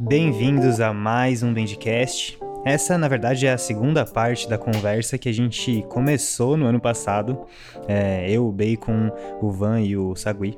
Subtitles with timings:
[0.00, 2.38] Bem-vindos a mais um Bendcast.
[2.64, 6.80] Essa, na verdade, é a segunda parte da conversa que a gente começou no ano
[6.80, 7.46] passado.
[7.88, 9.10] É, eu, o Bacon,
[9.42, 10.56] o Van e o Sagui.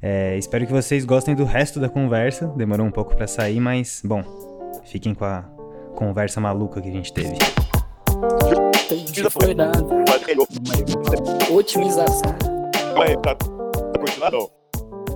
[0.00, 2.46] É, espero que vocês gostem do resto da conversa.
[2.56, 4.22] Demorou um pouco para sair, mas, bom,
[4.86, 5.42] fiquem com a
[5.94, 7.36] conversa maluca que a gente teve.
[11.50, 12.34] Otimização.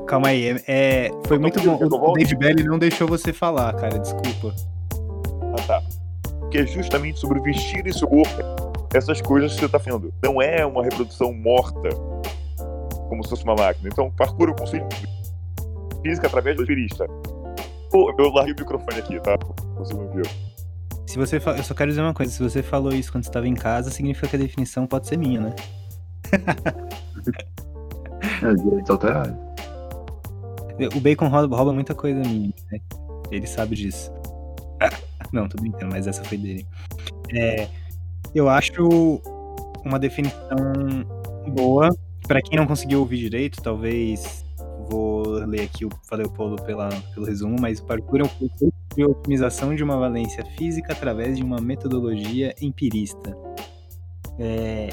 [0.08, 1.78] Calma aí, é, é- foi Eu muito bom.
[1.80, 2.12] eu O?
[2.14, 4.54] Dave Belly não deixou você falar, cara, desculpa.
[5.52, 5.82] Ah, tá.
[6.50, 8.42] Que é justamente sobre vestir esse corpo,
[8.94, 10.12] essas coisas que você tá vendo.
[10.22, 11.90] Não é uma reprodução morta,
[13.08, 13.90] como se fosse uma máquina.
[13.92, 15.06] Então, parkour o conceito de
[16.02, 17.06] física através do espirista.
[17.90, 19.38] Pô, eu larguei o microfone aqui, tá?
[19.76, 20.22] Você não viu.
[21.06, 23.46] Se você fa- Eu só quero dizer uma coisa, se você falou isso quando estava
[23.46, 25.54] em casa, significa que a definição pode ser minha, né?
[28.42, 29.47] É, direito alterado.
[30.94, 32.80] O Bacon rouba, rouba muita coisa minha, né?
[33.30, 34.12] Ele sabe disso.
[35.32, 36.66] Não, tô brincando, mas essa foi dele.
[37.34, 37.68] É,
[38.34, 39.20] eu acho
[39.84, 40.56] uma definição
[41.48, 41.88] boa.
[42.26, 44.44] Pra quem não conseguiu ouvir direito, talvez
[44.88, 48.74] vou ler aqui o Valeu Polo pela, pelo resumo, mas o parkour é um conceito
[48.94, 53.36] de otimização de uma valência física através de uma metodologia empirista.
[54.38, 54.88] É,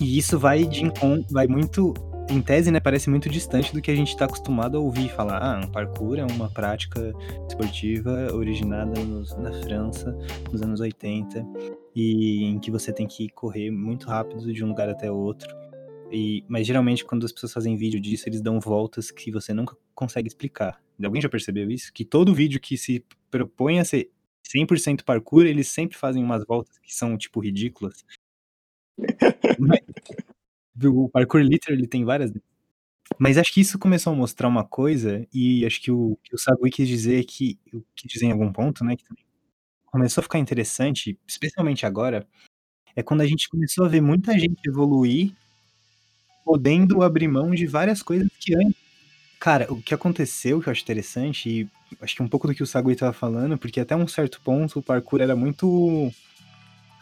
[0.00, 0.82] e isso vai de
[1.30, 1.94] vai muito
[2.28, 5.38] em tese, né, parece muito distante do que a gente está acostumado a ouvir falar.
[5.42, 7.12] Ah, um parkour é uma prática
[7.48, 10.16] esportiva originada nos- na França
[10.50, 11.46] nos anos 80
[11.94, 15.48] e em que você tem que correr muito rápido de um lugar até outro.
[16.10, 19.76] E, mas geralmente quando as pessoas fazem vídeo disso, eles dão voltas que você nunca
[19.94, 20.80] consegue explicar.
[21.02, 21.92] Alguém já percebeu isso?
[21.92, 24.10] Que todo vídeo que se propõe a ser
[24.46, 28.04] 100% parkour, eles sempre fazem umas voltas que são, tipo, ridículas.
[29.58, 29.80] Mas-
[30.84, 32.32] o parkour literally tem várias.
[33.18, 36.38] Mas acho que isso começou a mostrar uma coisa, e acho que o que o
[36.38, 37.58] Sagui quis dizer que,
[37.94, 39.04] quis dizer em algum ponto, né, que
[39.86, 42.26] começou a ficar interessante, especialmente agora,
[42.96, 45.32] é quando a gente começou a ver muita gente evoluir,
[46.44, 48.76] podendo abrir mão de várias coisas que antes.
[49.40, 51.68] Cara, o que aconteceu, que eu acho interessante, e
[52.00, 54.78] acho que um pouco do que o Sagui estava falando, porque até um certo ponto
[54.80, 56.12] o parkour era muito.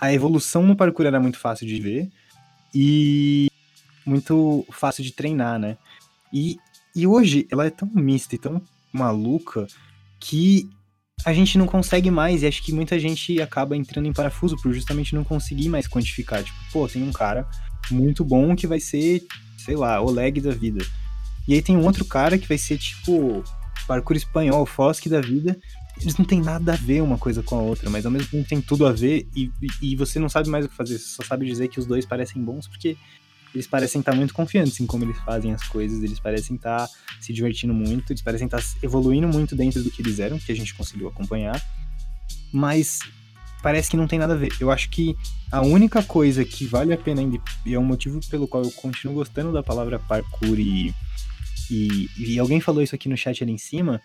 [0.01, 2.11] A evolução no parkour era muito fácil de ver
[2.75, 3.49] e
[4.05, 5.77] muito fácil de treinar, né?
[6.33, 6.59] E,
[6.95, 8.61] e hoje ela é tão mista e tão
[8.93, 9.67] maluca
[10.21, 10.69] que
[11.25, 14.73] a gente não consegue mais, e acho que muita gente acaba entrando em parafuso por
[14.73, 16.43] justamente não conseguir mais quantificar.
[16.43, 17.49] Tipo, pô, tem um cara
[17.91, 19.25] muito bom que vai ser,
[19.57, 20.85] sei lá, o leg da vida.
[21.47, 23.43] E aí tem um outro cara que vai ser tipo
[23.87, 25.59] parkour espanhol, Fosque da vida.
[26.01, 28.49] Eles não tem nada a ver uma coisa com a outra, mas ao mesmo tempo
[28.49, 31.07] tem tudo a ver e, e e você não sabe mais o que fazer, você
[31.07, 32.97] só sabe dizer que os dois parecem bons porque
[33.55, 36.89] eles parecem estar muito confiantes em como eles fazem as coisas, eles parecem estar
[37.21, 40.57] se divertindo muito, eles parecem estar evoluindo muito dentro do que eles eram, que a
[40.57, 41.63] gente conseguiu acompanhar,
[42.53, 42.99] mas
[43.63, 44.53] parece que não tem nada a ver.
[44.61, 45.17] Eu acho que
[45.51, 48.71] a única coisa que vale a pena ainda, e é um motivo pelo qual eu
[48.73, 50.93] continuo gostando da palavra parkour e,
[51.71, 54.03] e, e alguém falou isso aqui no chat ali em cima,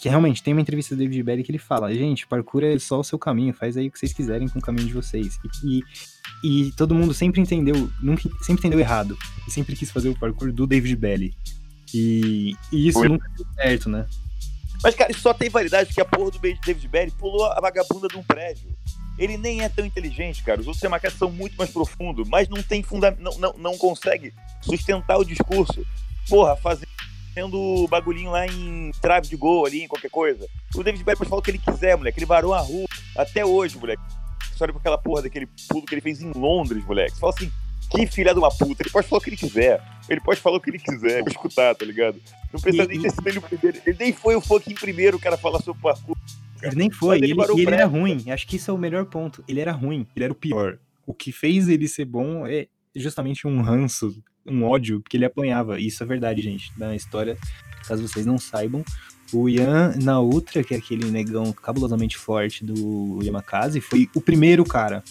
[0.00, 3.00] que realmente tem uma entrevista do David Belly que ele fala, gente, parkour é só
[3.00, 5.38] o seu caminho, faz aí o que vocês quiserem com o caminho de vocês.
[5.62, 5.82] E,
[6.42, 9.16] e, e todo mundo sempre entendeu, nunca, sempre entendeu errado,
[9.46, 11.34] e sempre quis fazer o parkour do David Belly.
[11.92, 13.08] E, e isso Foi.
[13.08, 14.06] nunca deu certo, né?
[14.82, 18.08] Mas, cara, isso só tem validade porque a porra do David Berry pulou a vagabunda
[18.08, 18.74] de um prédio.
[19.18, 20.62] Ele nem é tão inteligente, cara.
[20.62, 24.32] Os outros Yamakas são muito mais profundos, mas não tem fundamento, não, não, não consegue
[24.62, 25.86] sustentar o discurso.
[26.26, 26.56] Porra,
[27.34, 30.46] fazendo bagulhinho lá em trave de gol ali, em qualquer coisa.
[30.74, 32.18] O David pode falar o que ele quiser, moleque.
[32.18, 32.86] Ele varou a rua
[33.16, 34.02] até hoje, moleque.
[34.60, 37.12] Olha pra aquela porra daquele pulo que ele fez em Londres, moleque.
[37.12, 37.50] Você fala assim,
[37.90, 38.82] que filha de uma puta.
[38.82, 39.82] Ele pode falar o que ele quiser.
[40.06, 41.20] Ele pode falar o que ele quiser.
[41.20, 42.20] Vou escutar, tá ligado?
[42.52, 43.80] Não precisa E- nem ter sido ele o primeiro.
[43.86, 46.14] Ele nem foi o fucking primeiro cara a falar sobre parkour.
[46.62, 48.22] Ele nem foi, Mas ele ele, parou e ele era ruim.
[48.30, 49.42] Acho que isso é o melhor ponto.
[49.48, 50.78] Ele era ruim, ele era o pior.
[51.06, 55.80] O que fez ele ser bom é justamente um ranço, um ódio, porque ele apanhava.
[55.80, 56.72] Isso é verdade, gente.
[56.76, 57.36] Na história,
[57.86, 58.84] caso vocês não saibam,
[59.32, 64.64] o Ian na Ultra, que é aquele negão cabulosamente forte do Yamakasi, foi o primeiro
[64.64, 65.02] cara.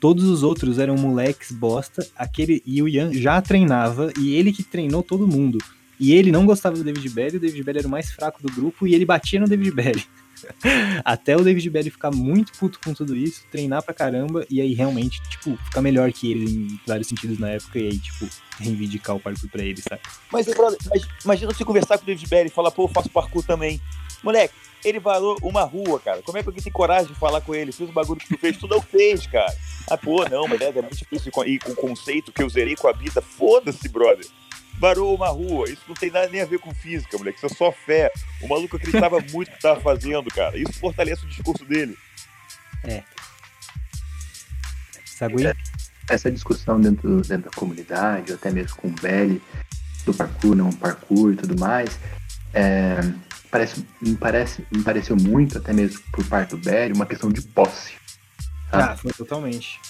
[0.00, 4.62] Todos os outros eram moleques bosta, aquele e o Ian já treinava e ele que
[4.62, 5.58] treinou todo mundo.
[5.98, 8.52] E ele não gostava do David Belly, o David Belly era o mais fraco do
[8.52, 10.04] grupo e ele batia no David Belly.
[11.02, 14.74] Até o David Belly ficar muito puto com tudo isso, treinar pra caramba, e aí
[14.74, 19.16] realmente, tipo, ficar melhor que ele em vários sentidos na época, e aí, tipo, reivindicar
[19.16, 20.00] o parkour pra ele, sabe?
[20.32, 20.78] Mas, brother,
[21.24, 23.80] imagina você conversar com o David Berry e falar, pô, eu faço parkour também.
[24.22, 24.54] Moleque,
[24.84, 26.22] ele varou uma rua, cara.
[26.22, 27.70] Como é que alguém tem coragem de falar com ele?
[27.72, 29.54] Fez o bagulho que tu fez, tu não fez, cara.
[29.90, 32.74] Ah, pô, não, mas é, é muito difícil ir com- o conceito que eu zerei
[32.76, 33.20] com a vida.
[33.22, 34.26] Foda-se, brother.
[34.78, 35.68] varou uma rua.
[35.70, 37.38] Isso não tem nada nem a ver com física, moleque.
[37.38, 38.10] Isso é só fé.
[38.42, 40.58] O maluco acreditava muito no que tava fazendo, cara.
[40.58, 41.96] Isso fortalece o discurso dele.
[42.84, 43.02] É.
[45.04, 45.46] Sagui?
[45.46, 45.54] É,
[46.08, 49.42] essa discussão dentro, dentro da comunidade, até mesmo com o Belly,
[50.04, 51.98] do parkour, não parkour e tudo mais,
[52.54, 53.00] é,
[53.50, 57.42] parece, me, parece, me pareceu muito, até mesmo por parte do Belly, uma questão de
[57.42, 57.94] posse.
[58.70, 58.82] Sabe?
[58.82, 59.80] Ah, foi totalmente.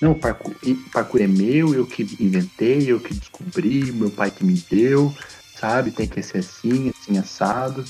[0.00, 0.54] Não, parkour,
[0.92, 5.14] parkour é meu, eu que inventei, eu que descobri, meu pai que me deu,
[5.58, 5.90] sabe?
[5.90, 7.84] Tem que ser assim, assim, assado.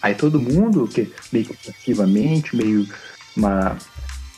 [0.00, 2.88] Aí todo mundo, que meio que passivamente, meio
[3.36, 3.76] uma,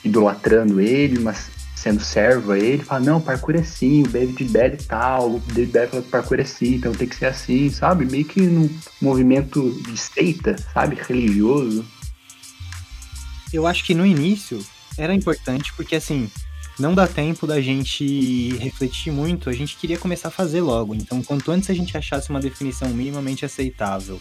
[0.04, 1.48] idolatrando ele, mas
[1.82, 5.40] sendo servo a ele, fala, não, parkour é assim, o David Bell e tal, o
[5.40, 8.04] David Bell fala que parkour é assim, então tem que ser assim, sabe?
[8.04, 8.70] Meio que num
[9.00, 10.96] movimento de seita, sabe?
[10.96, 11.84] Religioso.
[13.52, 14.64] Eu acho que no início
[14.96, 16.30] era importante, porque assim,
[16.78, 20.94] não dá tempo da gente refletir muito, a gente queria começar a fazer logo.
[20.94, 24.20] Então, quanto antes a gente achasse uma definição minimamente aceitável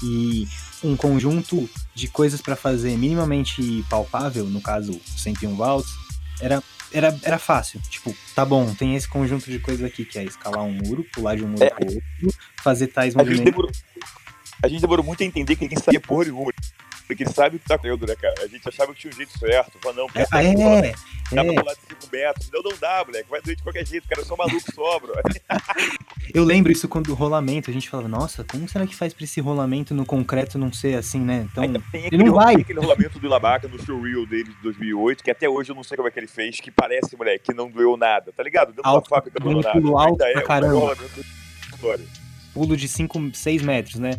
[0.00, 0.46] e
[0.82, 5.90] um conjunto de coisas para fazer minimamente palpável, no caso 101 volts,
[6.40, 6.62] era,
[6.92, 7.80] era, era fácil.
[7.88, 11.36] Tipo, tá bom, tem esse conjunto de coisas aqui, que é escalar um muro, pular
[11.36, 13.44] de um muro é, pro outro, fazer tais a movimentos.
[13.44, 13.70] Gente demorou,
[14.62, 16.52] a gente demorou muito a entender que ninguém sabia porra nenhuma.
[17.10, 18.34] Porque ele sabe o que tá acontecendo, né, cara?
[18.44, 19.72] A gente achava que tinha um jeito certo.
[19.82, 20.94] Falou, não, é, é, é,
[21.34, 22.50] dá pra pular de 5 metros.
[22.52, 23.28] Não, não dá, moleque.
[23.28, 24.06] Vai doer de qualquer jeito.
[24.06, 25.20] Cara, eu sou maluco, sobra.
[26.32, 29.24] eu lembro isso quando o rolamento, a gente falava, nossa, como será que faz pra
[29.24, 31.48] esse rolamento no concreto não ser assim, né?
[31.50, 32.54] Então, tem ele não vai.
[32.54, 35.82] Tem aquele rolamento do Ilabaca no showreel dele de 2008, que até hoje eu não
[35.82, 38.72] sei como é que ele fez, que parece, moleque, que não doeu nada, tá ligado?
[38.72, 39.72] Deu uma fábrica do nada.
[39.72, 40.96] Pulo alto pra é, caramba.
[42.54, 44.12] Pulo de 5, 6 metros, né?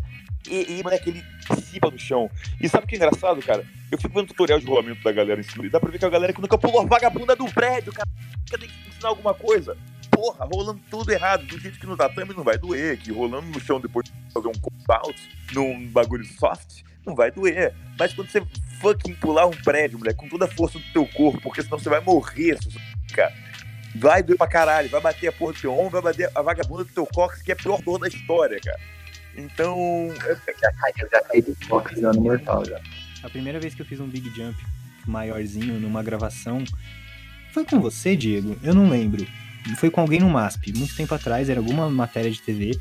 [0.50, 2.30] E, e, moleque, ele dissipa no chão.
[2.60, 3.66] E sabe o que é engraçado, cara?
[3.92, 5.66] Eu fico vendo tutorial de rolamento da galera em cima.
[5.66, 8.10] E dá pra ver que a galera que nunca pulou a vagabunda do prédio, cara.
[8.50, 9.78] Tem que ensinar alguma coisa.
[10.10, 11.46] Porra, rolando tudo errado.
[11.46, 12.98] Do jeito que no tatame não vai doer.
[12.98, 14.52] Que rolando no chão depois de fazer um
[14.92, 17.74] out num bagulho soft, não vai doer.
[17.98, 18.42] Mas quando você
[18.80, 21.90] fucking pular um prédio, moleque, com toda a força do teu corpo, porque senão você
[21.90, 22.58] vai morrer,
[23.14, 23.34] cara.
[23.96, 26.84] Vai doer pra caralho, vai bater a porra do teu ombro, vai bater a vagabunda
[26.84, 28.80] do teu cóccix, que é a pior dor da história, cara.
[29.38, 29.78] Então.
[30.26, 32.80] Eu já caí, eu já caí do box já no mortal já.
[33.24, 34.56] A primeira vez que eu fiz um big jump
[35.06, 36.64] maiorzinho numa gravação.
[37.52, 38.56] Foi com você, Diego?
[38.64, 39.26] Eu não lembro.
[39.78, 42.72] Foi com alguém no MASP, muito tempo atrás, era alguma matéria de TV.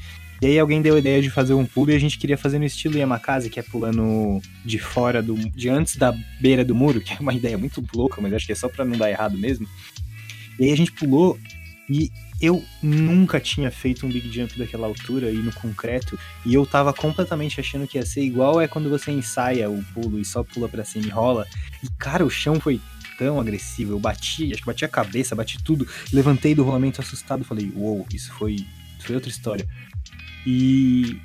[0.40, 2.58] E aí alguém deu a ideia de fazer um pulo e a gente queria fazer
[2.58, 5.34] no estilo Yamakase, que é pulando de fora do.
[5.34, 8.52] de antes da beira do muro, que é uma ideia muito louca, mas acho que
[8.52, 9.68] é só pra não dar errado mesmo.
[10.58, 11.38] E aí a gente pulou
[11.90, 12.10] e
[12.40, 16.92] eu nunca tinha feito um big jump daquela altura e no concreto, e eu tava
[16.92, 20.68] completamente achando que ia ser igual é quando você ensaia o pulo e só pula
[20.68, 21.46] para cima e rola.
[21.84, 22.80] E cara, o chão foi
[23.18, 27.44] tão agressivo, eu bati, acho que bati a cabeça, bati tudo, levantei do rolamento assustado,
[27.44, 29.66] falei, uou, wow, isso foi, isso foi outra história.
[30.46, 31.20] E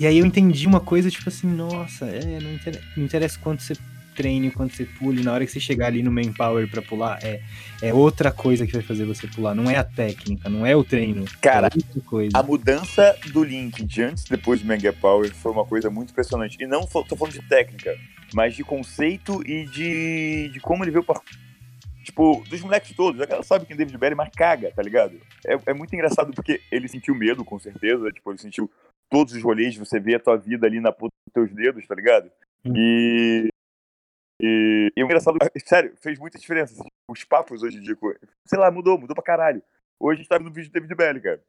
[0.00, 3.62] e aí eu entendi uma coisa, tipo assim, nossa, é, não interessa, não interessa quanto
[3.62, 3.74] você
[4.20, 7.18] treine quando você pule, na hora que você chegar ali no main power para pular,
[7.22, 7.40] é,
[7.80, 10.84] é outra coisa que vai fazer você pular, não é a técnica, não é o
[10.84, 11.24] treino.
[11.40, 15.64] Cara, é a mudança do Link de antes e depois do Mega Power foi uma
[15.64, 16.58] coisa muito impressionante.
[16.60, 17.96] E não tô falando de técnica,
[18.34, 21.20] mas de conceito e de, de como ele veio para
[22.02, 25.20] Tipo, dos moleques todos, a galera sabe quem é David Berry, mas caga, tá ligado?
[25.46, 28.10] É, é muito engraçado porque ele sentiu medo, com certeza.
[28.10, 28.70] Tipo, ele sentiu
[29.10, 31.94] todos os rolês, você vê a tua vida ali na ponta dos teus dedos, tá
[31.94, 32.30] ligado?
[32.64, 32.72] Hum.
[32.74, 33.48] E
[34.40, 36.74] e, e o engraçado, sério, fez muita diferença.
[36.74, 37.96] Assim, os papos hoje em dia,
[38.46, 39.62] sei lá, mudou, mudou pra caralho.
[39.98, 41.42] Hoje a gente tá no vídeo do David Belly, cara.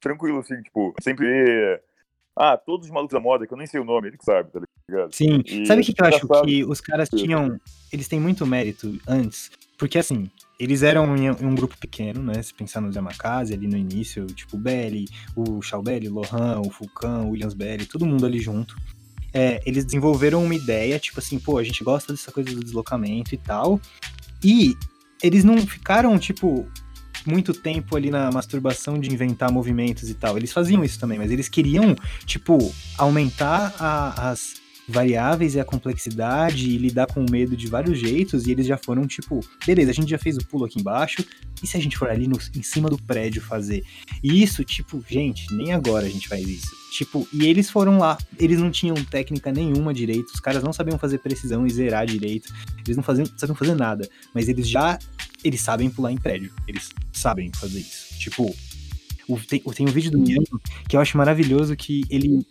[0.00, 1.80] Tranquilo, assim, tipo, sempre.
[2.36, 4.50] Ah, todos os malucos da moda, que eu nem sei o nome, ele que sabe,
[4.50, 5.14] tá ligado?
[5.14, 5.42] Sim.
[5.46, 6.28] E sabe o que, que eu acho?
[6.44, 7.58] Que os caras tinham.
[7.92, 9.50] Eles têm muito mérito antes.
[9.78, 12.40] Porque assim, eles eram em um grupo pequeno, né?
[12.42, 16.60] Se pensar no Yamakase ali no início, tipo o Belly, o Shao Belly, o Lohan,
[16.60, 18.76] o Fulcan, o Williams Belly, todo mundo ali junto
[19.34, 23.34] é, eles desenvolveram uma ideia, tipo assim, pô, a gente gosta dessa coisa do deslocamento
[23.34, 23.80] e tal.
[24.42, 24.76] E
[25.20, 26.68] eles não ficaram, tipo,
[27.26, 30.36] muito tempo ali na masturbação de inventar movimentos e tal.
[30.36, 36.68] Eles faziam isso também, mas eles queriam, tipo, aumentar a, as variáveis e a complexidade
[36.68, 39.94] e lidar com o medo de vários jeitos, e eles já foram tipo, beleza, a
[39.94, 41.24] gente já fez o pulo aqui embaixo,
[41.62, 43.82] e se a gente for ali no, em cima do prédio fazer?
[44.22, 46.83] E isso, tipo, gente, nem agora a gente faz isso.
[46.94, 50.96] Tipo, e eles foram lá, eles não tinham técnica nenhuma direito, os caras não sabiam
[50.96, 52.54] fazer precisão e zerar direito,
[52.86, 54.96] eles não faziam, sabiam fazer nada, mas eles já,
[55.42, 58.16] eles sabem pular em prédio, eles sabem fazer isso.
[58.20, 58.54] Tipo,
[59.26, 62.46] o, tem, tem um vídeo do Miano que eu acho maravilhoso que ele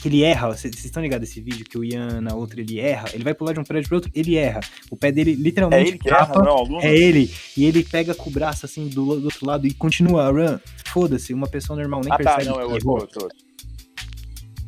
[0.00, 0.48] que ele erra.
[0.48, 3.10] Vocês estão ligados esse vídeo que o Ian na outra ele erra?
[3.12, 4.60] Ele vai pular de um prédio pro outro, ele erra.
[4.88, 5.84] O pé dele literalmente.
[5.84, 6.80] É ele que erra, não, aluno.
[6.80, 7.28] É ele.
[7.56, 10.60] E ele pega com o braço assim do, do outro lado e continua a run.
[10.86, 12.44] Foda-se, uma pessoa normal nem ah, percebe.
[12.44, 13.00] Tá, não, é outro, errou.
[13.00, 13.49] outro, outro.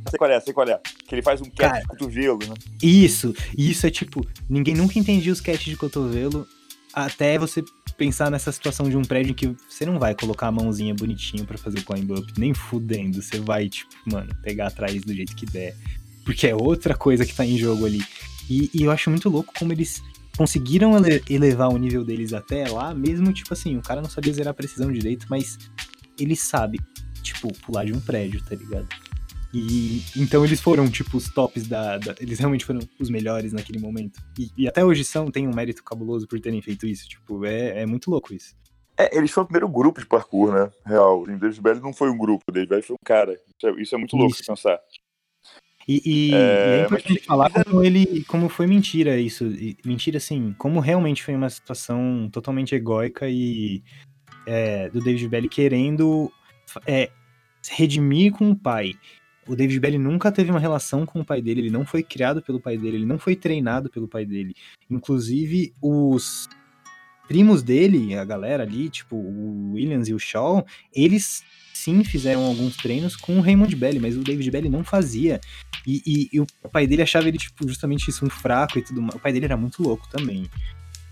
[0.09, 0.81] Sei qual é, sei qual é.
[1.07, 2.55] Que ele faz um catch Cara, de cotovelo, né?
[2.83, 6.47] Isso, isso é tipo, ninguém nunca entendia os catches de cotovelo
[6.93, 7.65] até você
[7.97, 11.45] pensar nessa situação de um prédio em que você não vai colocar a mãozinha bonitinho
[11.45, 15.47] pra fazer climb up, nem fudendo, você vai, tipo, mano, pegar atrás do jeito que
[15.47, 15.77] der,
[16.25, 18.03] porque é outra coisa que tá em jogo ali.
[18.51, 20.03] E, e eu acho muito louco como eles
[20.37, 24.33] conseguiram ele- elevar o nível deles até lá, mesmo, tipo assim, o cara não sabia
[24.33, 25.59] zerar a precisão direito, mas
[26.19, 26.81] ele sabe,
[27.23, 28.89] tipo, pular de um prédio, tá ligado?
[29.55, 33.79] E então eles foram, tipo, os tops da, da- Eles realmente foram os melhores naquele
[33.79, 34.19] momento.
[34.39, 37.07] E, e até hoje são, tem um mérito cabuloso por terem feito isso.
[37.09, 38.55] Tipo, é, é muito louco isso.
[38.97, 40.71] É, eles foram o primeiro grupo de parkour, né?
[40.87, 41.23] Real.
[41.23, 43.33] O David Belly não foi um grupo, o David Belly foi um cara.
[43.35, 44.43] Isso é, isso é muito louco Isso.
[44.43, 44.79] de pensar.
[45.89, 48.25] E, e- É, e é mas importante eles falar como ele.
[48.25, 49.45] como foi mentira isso.
[49.85, 53.83] Mentira, assim, como realmente foi uma situação totalmente egóica e
[54.47, 56.31] é, do David Belly querendo
[56.87, 57.11] é,
[57.69, 58.93] redimir com o pai.
[59.47, 62.41] O David Belly nunca teve uma relação com o pai dele, ele não foi criado
[62.41, 64.55] pelo pai dele, ele não foi treinado pelo pai dele.
[64.89, 66.49] Inclusive, os
[67.27, 71.43] primos dele, a galera ali, tipo o Williams e o Shaw, eles
[71.75, 75.41] sim fizeram alguns treinos com o Raymond Belly, mas o David Belly não fazia.
[75.85, 79.03] E, e- e o pai dele achava ele, tipo, justamente isso, um fraco e tudo
[79.03, 79.17] mais.
[79.17, 80.49] O pai dele era muito louco também.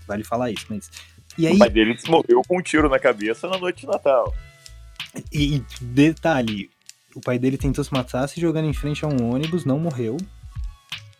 [0.07, 0.89] Vale falar isso, mas.
[1.37, 4.33] E aí, O pai dele morreu com um tiro na cabeça na noite de Natal.
[5.33, 6.69] e detalhe,
[7.15, 10.17] o pai dele tentou se matar se jogando em frente a um ônibus, não morreu.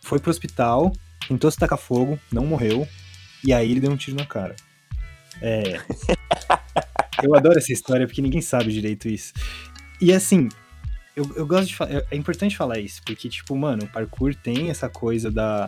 [0.02, 0.92] Foi pro hospital,
[1.28, 2.88] tentou se tacar fogo, não morreu.
[3.44, 4.56] E aí ele deu um tiro na cara.
[5.42, 5.82] É.
[7.24, 9.34] eu adoro essa história porque ninguém sabe direito isso.
[10.00, 10.50] E assim,
[11.16, 12.04] eu, eu gosto de falar.
[12.10, 15.68] É importante falar isso, porque, tipo, mano, o parkour tem essa coisa da,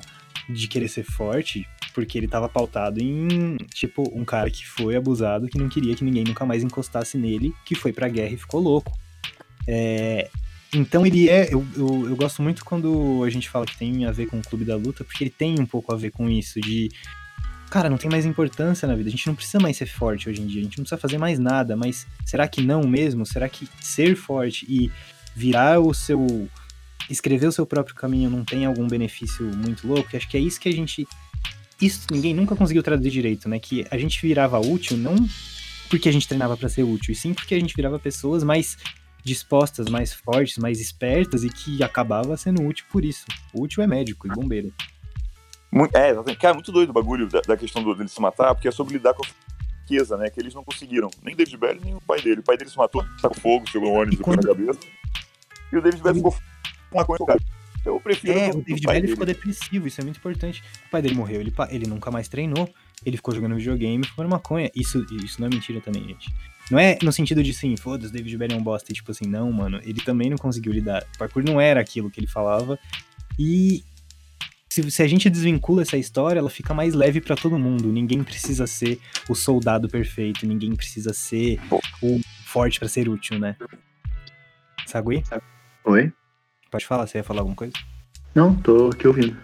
[0.50, 5.48] de querer ser forte, porque ele tava pautado em, tipo, um cara que foi abusado,
[5.48, 8.60] que não queria que ninguém nunca mais encostasse nele, que foi pra guerra e ficou
[8.60, 8.92] louco.
[9.68, 10.30] É,
[10.74, 11.54] então ele é.
[11.54, 14.42] Eu, eu, eu gosto muito quando a gente fala que tem a ver com o
[14.42, 16.90] Clube da Luta, porque ele tem um pouco a ver com isso, de.
[17.70, 19.10] Cara, não tem mais importância na vida.
[19.10, 20.62] A gente não precisa mais ser forte hoje em dia.
[20.62, 21.76] A gente não precisa fazer mais nada.
[21.76, 23.26] Mas será que não mesmo?
[23.26, 24.92] Será que ser forte e
[25.36, 26.48] virar o seu.
[27.10, 30.16] escrever o seu próprio caminho não tem algum benefício muito louco?
[30.16, 31.08] Acho que é isso que a gente.
[31.82, 33.60] Isso ninguém nunca conseguiu traduzir direito, né?
[33.60, 35.16] Que a gente virava útil não
[35.90, 38.78] porque a gente treinava pra ser útil, e sim porque a gente virava pessoas mais
[39.24, 43.26] dispostas, mais fortes, mais espertas e que acabava sendo útil por isso.
[43.54, 44.74] O útil é médico e bombeiro.
[45.94, 46.40] É, exatamente.
[46.40, 48.94] Cara, muito doido o bagulho da, da questão do, dele se matar, porque é sobre
[48.94, 49.28] lidar com a
[49.78, 50.30] fraqueza, né?
[50.30, 51.10] Que eles não conseguiram.
[51.24, 52.42] Nem David Belly, nem o pai dele.
[52.42, 54.80] O pai dele se matou, sacou fogo, chegou no ônibus foi na quando- cabeça.
[55.72, 57.40] E o David Belly ficou com uma coisa, cara.
[57.86, 59.08] Eu prefiro É, o David dele.
[59.08, 60.64] ficou depressivo, isso é muito importante.
[60.88, 62.70] O pai dele morreu, ele, ele nunca mais treinou,
[63.06, 64.70] ele ficou jogando videogame, fumando maconha.
[64.76, 66.34] Isso, isso não é mentira também, gente.
[66.74, 68.92] Não é no sentido de sim, foda-se, David Belly é um bosta.
[68.92, 71.06] E, tipo assim, não, mano, ele também não conseguiu lidar.
[71.14, 72.80] O parkour não era aquilo que ele falava.
[73.38, 73.84] E
[74.68, 77.92] se, se a gente desvincula essa história, ela fica mais leve pra todo mundo.
[77.92, 79.00] Ninguém precisa ser
[79.30, 81.60] o soldado perfeito, ninguém precisa ser
[82.02, 83.56] o forte pra ser útil, né?
[84.88, 85.22] Sagui?
[85.86, 86.12] Oi?
[86.72, 87.74] Pode falar, você ia falar alguma coisa?
[88.34, 89.38] Não, tô aqui ouvindo.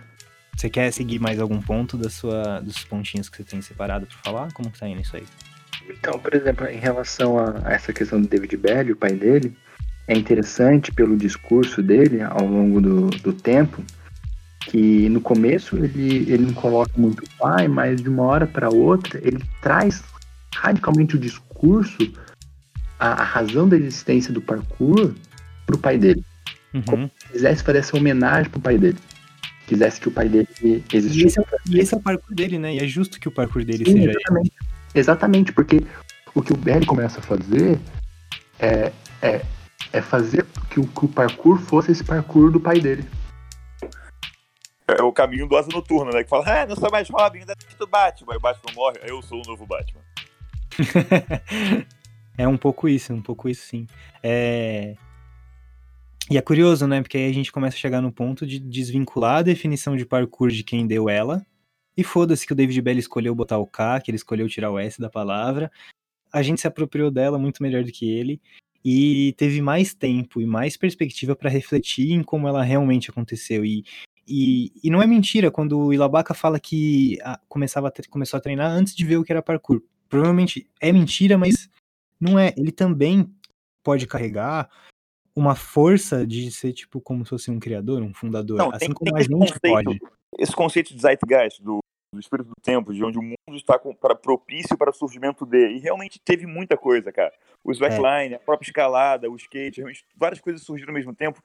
[0.57, 4.17] Você quer seguir mais algum ponto da sua, dos pontinhos que você tem separado pra
[4.17, 4.51] falar?
[4.51, 5.25] Como que tá indo isso aí?
[5.89, 9.55] Então, por exemplo, em relação a a essa questão do David Belly, o pai dele,
[10.08, 13.84] é interessante pelo discurso dele ao longo do, do tempo,
[14.62, 18.69] que no começo ele, ele não coloca muito o pai, mas de uma hora para
[18.69, 20.03] outra ele traz
[20.55, 21.98] radicalmente o discurso,
[23.00, 25.13] a, a razão da existência do parkour
[25.65, 26.24] pro pai dele.
[26.74, 27.10] Uhum.
[27.31, 28.98] Quisesse fazer essa homenagem pro pai dele.
[29.67, 31.25] Quisesse que o pai dele E, existisse.
[31.27, 32.75] esse é, o- e esse é o parkour dele, né?
[32.75, 34.51] E é justo que o parkour dele Sim, seja exatamente.
[34.93, 35.81] Exatamente, porque
[36.34, 37.79] o que o Belly começa a fazer
[38.60, 38.91] é,
[39.22, 39.41] é,
[39.93, 43.08] é fazer que o, que o parkour fosse esse parkour do pai dele.
[44.88, 46.24] É o caminho do Asa Noturna, né?
[46.24, 48.34] Que fala, ah, não sou mais Robin, ainda tem do Batman.
[48.34, 50.01] Aí o Batman morre, aí eu sou o novo Batman.
[52.38, 53.86] é um pouco isso, um pouco isso sim.
[54.24, 54.96] É...
[56.29, 57.01] E é curioso, né?
[57.01, 60.50] Porque aí a gente começa a chegar no ponto de desvincular a definição de parkour
[60.50, 61.43] de quem deu ela.
[62.00, 64.79] E foda-se que o David Bell escolheu botar o K, que ele escolheu tirar o
[64.79, 65.70] S da palavra.
[66.32, 68.41] A gente se apropriou dela muito melhor do que ele.
[68.86, 73.65] E teve mais tempo e mais perspectiva para refletir em como ela realmente aconteceu.
[73.65, 73.84] E,
[74.25, 78.41] e, e não é mentira quando o Ilabaka fala que ah, começava a começou a
[78.41, 79.84] treinar antes de ver o que era parkour.
[80.08, 81.70] Provavelmente é mentira, mas
[82.18, 82.53] não é.
[82.56, 83.29] Ele também
[83.84, 84.70] pode carregar
[85.36, 88.94] uma força de ser, tipo, como se fosse um criador, um fundador, Não, assim tem,
[88.94, 90.00] como tem a gente conceito, pode.
[90.38, 91.79] esse conceito de zeitgeist, do,
[92.13, 95.45] do espírito do tempo, de onde o mundo está com, para propício para o surgimento
[95.45, 95.57] de.
[95.75, 97.31] E realmente teve muita coisa, cara.
[97.63, 101.41] O slackline, a própria escalada, o skate, realmente várias coisas surgiram ao mesmo tempo.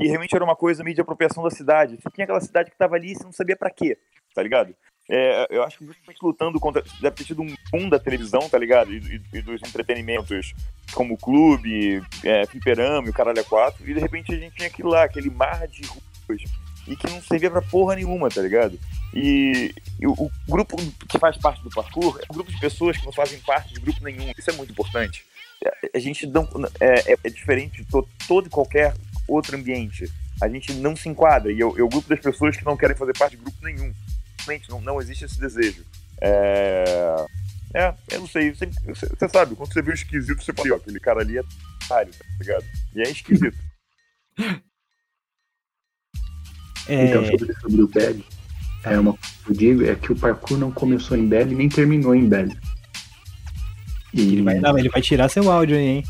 [0.00, 1.96] E realmente era uma coisa meio de apropriação da cidade.
[1.96, 3.96] Você tinha aquela cidade que estava ali e você não sabia para quê,
[4.34, 4.74] tá ligado?
[5.10, 6.82] É, eu acho que justamente lutando contra.
[7.00, 8.92] Deve ter tido um boom da televisão, tá ligado?
[8.92, 10.52] E, e- e dos entretenimentos
[10.92, 13.88] como o clube, é, fliperama e o caralho a quatro.
[13.88, 16.42] E de repente a gente tinha aquilo lá, aquele mar de ruas.
[16.88, 18.78] E que não servia pra porra nenhuma, tá ligado?
[19.14, 20.76] E, e o, o grupo
[21.08, 23.80] que faz parte do parkour é um grupo de pessoas que não fazem parte de
[23.80, 24.32] grupo nenhum.
[24.38, 25.24] Isso é muito importante.
[25.64, 26.48] A- A gente não.
[26.80, 28.94] É, é- é diferente de to- todo e qualquer
[29.26, 30.10] outro ambiente.
[30.40, 31.52] A gente não se enquadra.
[31.52, 33.58] E é o é o grupo das pessoas que não querem fazer parte de grupo
[33.62, 33.92] nenhum
[34.70, 35.84] não, não existe esse desejo.
[36.22, 37.26] É,
[37.74, 40.76] é eu não sei, você, você sabe, quando você vê um esquisito, você fala, ó,
[40.76, 41.42] aquele cara ali é
[41.84, 42.64] otário, tá ligado?
[42.94, 43.56] E é esquisito.
[46.88, 48.24] É, Então, sobre, sobre o Belly,
[48.84, 51.68] é uma coisa que eu digo é que o parkour não começou em Belly nem
[51.68, 52.56] terminou em Belly.
[54.14, 56.04] E ele, vai, dar- ele vai tirar seu áudio aí, hein?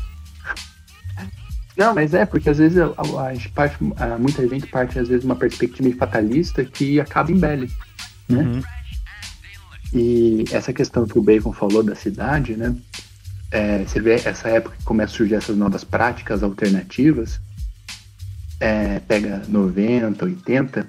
[1.75, 5.07] Não, mas é, porque às vezes a, a- gente parte, a- muita gente parte às
[5.07, 7.71] vezes de uma perspectiva fatalista que acaba em Belly.
[8.27, 8.43] Né?
[8.43, 8.61] Uhum.
[9.93, 12.75] E essa questão que o Bacon falou da cidade, né?
[13.51, 17.41] é, você vê essa época que começa a surgir essas novas práticas alternativas,
[18.59, 20.87] é, pega 90, 80,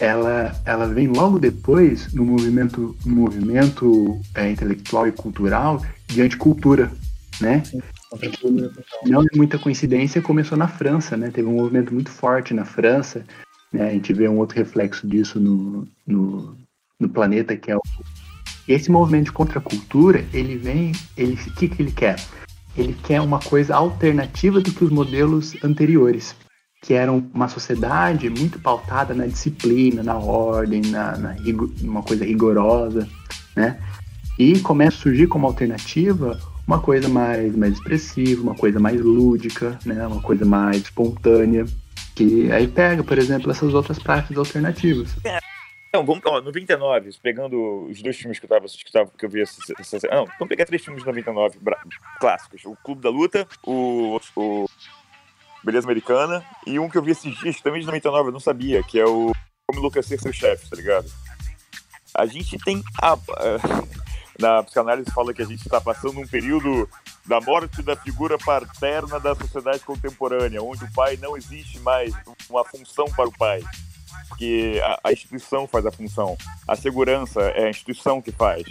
[0.00, 6.90] ela, ela vem logo depois no movimento, no movimento é, intelectual e cultural de anticultura,
[7.40, 7.62] né?
[9.06, 11.30] Não é muita coincidência, começou na França, né?
[11.30, 13.24] Teve um movimento muito forte na França,
[13.72, 13.88] né?
[13.88, 16.56] A gente vê um outro reflexo disso no, no,
[16.98, 17.80] no planeta, que é o...
[18.66, 22.16] Esse movimento de contracultura, ele vem, ele, o que, que ele quer?
[22.76, 26.36] Ele quer uma coisa alternativa do que os modelos anteriores,
[26.80, 31.36] que eram uma sociedade muito pautada na disciplina, na ordem, na, na
[31.82, 33.06] uma coisa rigorosa,
[33.54, 33.78] né?
[34.38, 39.78] E começa a surgir como alternativa uma coisa mais, mais expressiva, uma coisa mais lúdica,
[39.84, 40.06] né?
[40.06, 41.66] Uma coisa mais espontânea.
[42.14, 45.14] Que aí pega, por exemplo, essas outras práticas alternativas.
[45.88, 49.28] Então, vamos, ó, 99, pegando os dois filmes que eu tava que, tava, que eu
[49.28, 51.82] vi essa, essa Não, vamos pegar três filmes de 99 bra-
[52.20, 54.66] clássicos: O Clube da Luta, o, o
[55.62, 58.82] Beleza Americana e um que eu vi esses dias, também de 99, eu não sabia,
[58.82, 59.32] que é o
[59.66, 61.10] Como Enlouquecer Seu Chefe, tá ligado?
[62.14, 62.82] A gente tem.
[63.00, 63.16] A,
[64.38, 66.88] na psicanálise fala que a gente está passando um período
[67.26, 72.14] da morte da figura paterna da sociedade contemporânea, onde o pai não existe mais
[72.48, 73.62] uma função para o pai
[74.30, 76.36] porque a, a instituição faz a função.
[76.66, 78.62] A segurança é a instituição que faz.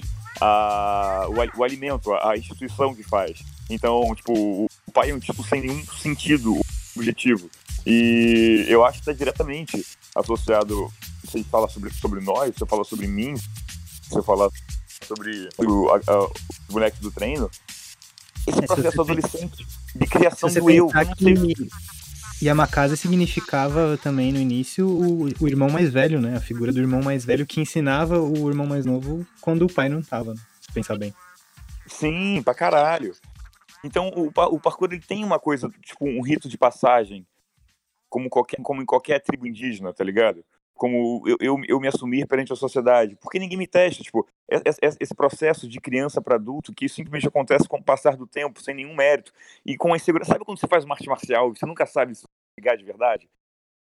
[0.41, 3.43] A, o, o alimento, a, a instituição que faz.
[3.69, 6.59] Então, tipo, o pai é um tipo sem nenhum sentido
[6.99, 7.49] objetivo.
[7.85, 9.85] E eu acho que está diretamente
[10.15, 10.91] associado.
[11.23, 13.33] Você fala sobre, sobre nós, você fala sobre mim,
[14.09, 14.49] você fala
[15.05, 17.49] sobre o, a, a, os bonecos do treino.
[18.47, 20.87] Esse É, processo adolescente de criação do eu.
[21.17, 21.69] que
[22.41, 26.37] Yamakasa significava também no início o, o irmão mais velho, né?
[26.37, 29.89] A figura do irmão mais velho que ensinava o irmão mais novo quando o pai
[29.89, 30.41] não tava, né?
[30.61, 31.13] se pensar bem.
[31.85, 33.13] Sim, pra caralho.
[33.83, 37.25] Então o, o parkour ele tem uma coisa, tipo, um rito de passagem,
[38.09, 40.43] como, qualquer, como em qualquer tribo indígena, tá ligado?
[40.73, 43.15] Como eu, eu, eu me assumir perante a sociedade.
[43.17, 47.27] Porque ninguém me testa, tipo, es- es- esse processo de criança para adulto que simplesmente
[47.27, 49.33] acontece com o passar do tempo, sem nenhum mérito.
[49.65, 50.31] E com a insegurança.
[50.31, 53.29] Sabe quando você faz uma arte marcial você nunca sabe se vai pegar de verdade?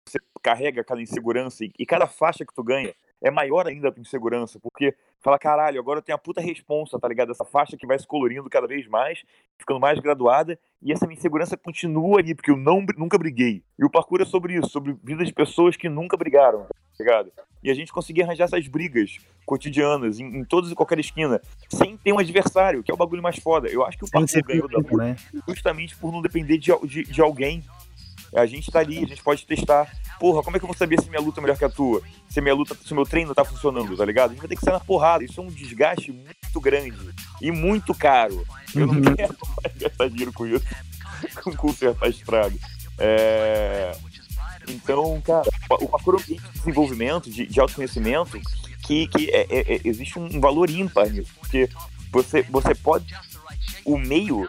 [0.10, 3.92] Você carrega aquela insegurança e, e cada faixa que tu ganha é maior ainda a
[3.92, 7.32] tua insegurança, porque fala, caralho, agora eu tenho a puta responsa, tá ligado?
[7.32, 9.24] Essa faixa que vai se colorindo cada vez mais,
[9.58, 13.64] ficando mais graduada, e essa minha insegurança continua ali, porque eu não, nunca briguei.
[13.78, 17.32] E o parkour é sobre isso, sobre vida de pessoas que nunca brigaram, tá ligado?
[17.64, 21.96] E a gente conseguir arranjar essas brigas cotidianas, em, em todas e qualquer esquina, sem
[21.98, 23.68] ter um adversário, que é o bagulho mais foda.
[23.68, 25.16] Eu acho que o parkour ganhou da né?
[25.48, 27.64] justamente por não depender de, de, de alguém.
[28.36, 29.92] A gente tá ali, a gente pode testar.
[30.20, 32.02] Porra, como é que eu vou saber se minha luta é melhor que a tua?
[32.30, 34.30] Se minha luta, se meu treino tá funcionando, tá ligado?
[34.30, 35.24] A gente vai ter que sair na porrada.
[35.24, 36.94] Isso é um desgaste muito grande
[37.42, 38.46] e muito caro.
[38.74, 39.16] Eu não Uhum.
[39.16, 40.64] quero mais gastar dinheiro com isso,
[41.44, 42.58] com consertar estrago.
[42.98, 43.92] É...
[44.70, 45.48] Então, cara,
[45.82, 48.40] o parkour é de desenvolvimento, de, de autoconhecimento,
[48.84, 51.32] que, que é- é- é- existe um valor ímpar nisso.
[51.40, 51.68] Porque
[52.12, 53.14] você, você pode.
[53.84, 54.48] O meio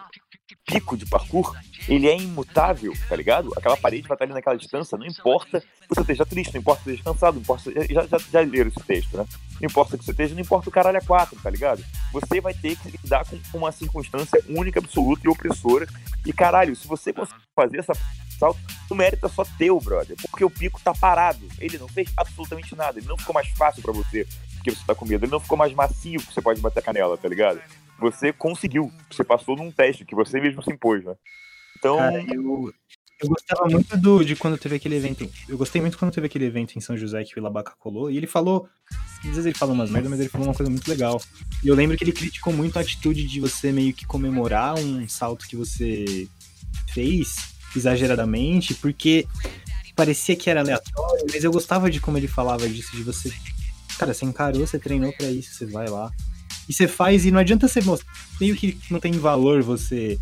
[0.65, 1.57] pico de parkour,
[1.89, 3.53] ele é imutável, tá ligado?
[3.57, 6.83] Aquela parede vai estar ali naquela distância, não importa que você esteja triste, não importa
[6.83, 7.71] que você esteja cansado, não importa.
[7.91, 9.27] Já, já, já leram esse texto, né?
[9.61, 11.85] Não importa que você esteja, não importa o caralho a quatro, tá ligado?
[12.13, 15.87] Você vai ter que lidar com uma circunstância única, absoluta e opressora.
[16.25, 17.95] E caralho, se você conseguir fazer essa
[18.39, 18.59] salto,
[18.91, 20.17] o mérito é só teu, brother.
[20.31, 21.47] Porque o pico tá parado.
[21.59, 22.99] Ele não fez absolutamente nada.
[22.99, 24.27] Ele não ficou mais fácil para você
[24.63, 25.25] porque você tá com medo.
[25.25, 27.61] Ele não ficou mais macio que você pode bater a canela, tá ligado?
[28.03, 28.93] Você conseguiu.
[29.11, 31.15] Você passou num teste que você mesmo se impôs, né?
[31.79, 31.97] Então.
[31.97, 32.73] Cara, eu,
[33.23, 35.29] eu gostava muito do, de quando teve aquele evento.
[35.49, 38.11] Eu gostei muito quando teve aquele evento em São José que o Ilabaca colou.
[38.11, 38.69] E ele falou.
[39.21, 41.21] Às vezes ele fala umas merdas, mas ele falou uma coisa muito legal.
[41.63, 45.09] E eu lembro que ele criticou muito a atitude de você meio que comemorar um
[45.09, 46.29] salto que você
[46.93, 47.37] fez
[47.77, 49.27] exageradamente, porque
[49.95, 53.33] parecia que era aleatório, mas eu gostava de como ele falava disso, de você.
[53.99, 56.11] Cara, você encarou, você treinou para isso, você vai lá.
[56.69, 58.13] E você faz, e não adianta você mostrar.
[58.41, 60.19] Meio que não tem valor você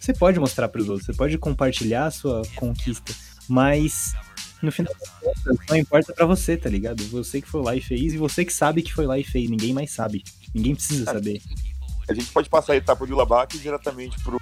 [0.00, 3.12] você pode mostrar para os outros, você pode compartilhar a sua conquista,
[3.48, 4.14] mas
[4.62, 7.02] no final das contas, não importa para você, tá ligado?
[7.08, 9.50] Você que foi lá e fez e você que sabe que foi lá e fez,
[9.50, 10.22] ninguém mais sabe.
[10.54, 11.42] Ninguém precisa saber.
[12.08, 14.40] A gente pode passar a etapa de Labac diretamente pro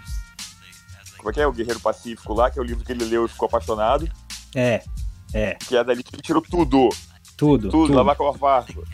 [1.16, 1.46] como é que é?
[1.46, 4.06] O Guerreiro Pacífico lá, que é o livro que ele leu e ficou apaixonado.
[4.54, 4.82] É,
[5.32, 5.54] é.
[5.54, 6.90] Que é dali que ele tirou tudo.
[7.34, 7.70] Tudo.
[7.70, 7.94] Tudo, tudo.
[7.94, 8.84] Labaca Warfardo.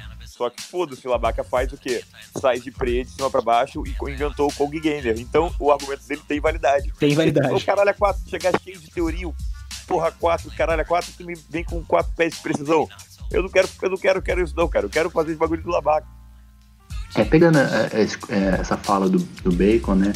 [0.41, 2.03] Só que foda-se, o Labaca faz o quê?
[2.41, 5.21] Sai de preto de cima pra baixo e inventou o Kong Gamer.
[5.21, 6.91] Então o argumento dele tem validade.
[6.99, 7.53] Tem validade.
[7.53, 9.31] O caralho é 4, chegar cheio de teoria,
[9.87, 12.89] porra 4, caralho é 4, tu me vem com 4 pés de precisão.
[13.31, 14.87] Eu não quero, eu não quero, quero isso não, cara.
[14.87, 16.07] Eu quero fazer esse bagulho do Labaca.
[17.17, 17.91] É, pegando é,
[18.31, 20.15] é, essa fala do, do Bacon, né?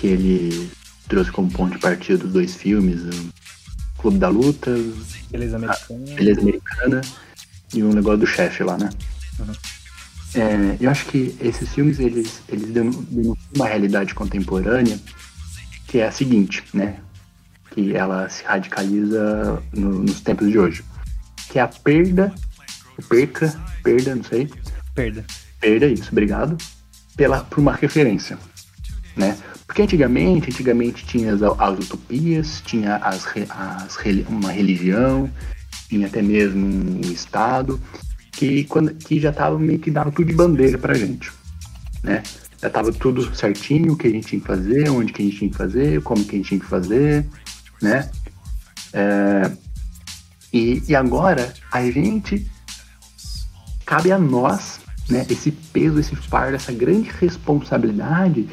[0.00, 0.72] Que ele
[1.06, 4.72] trouxe como ponto de partida dos dois filmes, o Clube da Luta,
[5.30, 7.00] Beleza Americana, Beleza Americana
[7.72, 8.90] e o negócio do chefe lá, né?
[9.38, 9.52] Uhum.
[10.34, 14.98] É, eu acho que esses filmes eles, eles denunciam uma realidade contemporânea
[15.86, 16.96] que é a seguinte, né?
[17.70, 20.84] Que ela se radicaliza no, nos tempos de hoje.
[21.48, 22.34] Que é a perda,
[23.08, 24.50] perca, perda, não sei.
[24.94, 25.24] Perda.
[25.60, 26.56] Perda, isso, obrigado.
[27.16, 28.38] Pela, por uma referência,
[29.16, 29.38] né?
[29.66, 33.96] Porque antigamente, antigamente tinha as, as utopias, tinha as, as,
[34.28, 35.30] uma religião,
[35.88, 37.80] tinha até mesmo um Estado,
[38.36, 41.32] que, quando, que já estava meio que dava tudo de bandeira pra gente,
[42.02, 42.22] né?
[42.60, 45.38] Já estava tudo certinho, o que a gente tinha que fazer, onde que a gente
[45.38, 47.26] tinha que fazer, como que a gente tinha que fazer,
[47.82, 48.10] né?
[48.92, 49.50] É,
[50.52, 52.46] e, e agora a gente
[53.84, 55.26] cabe a nós, né?
[55.30, 58.48] Esse peso, esse fardo, essa grande responsabilidade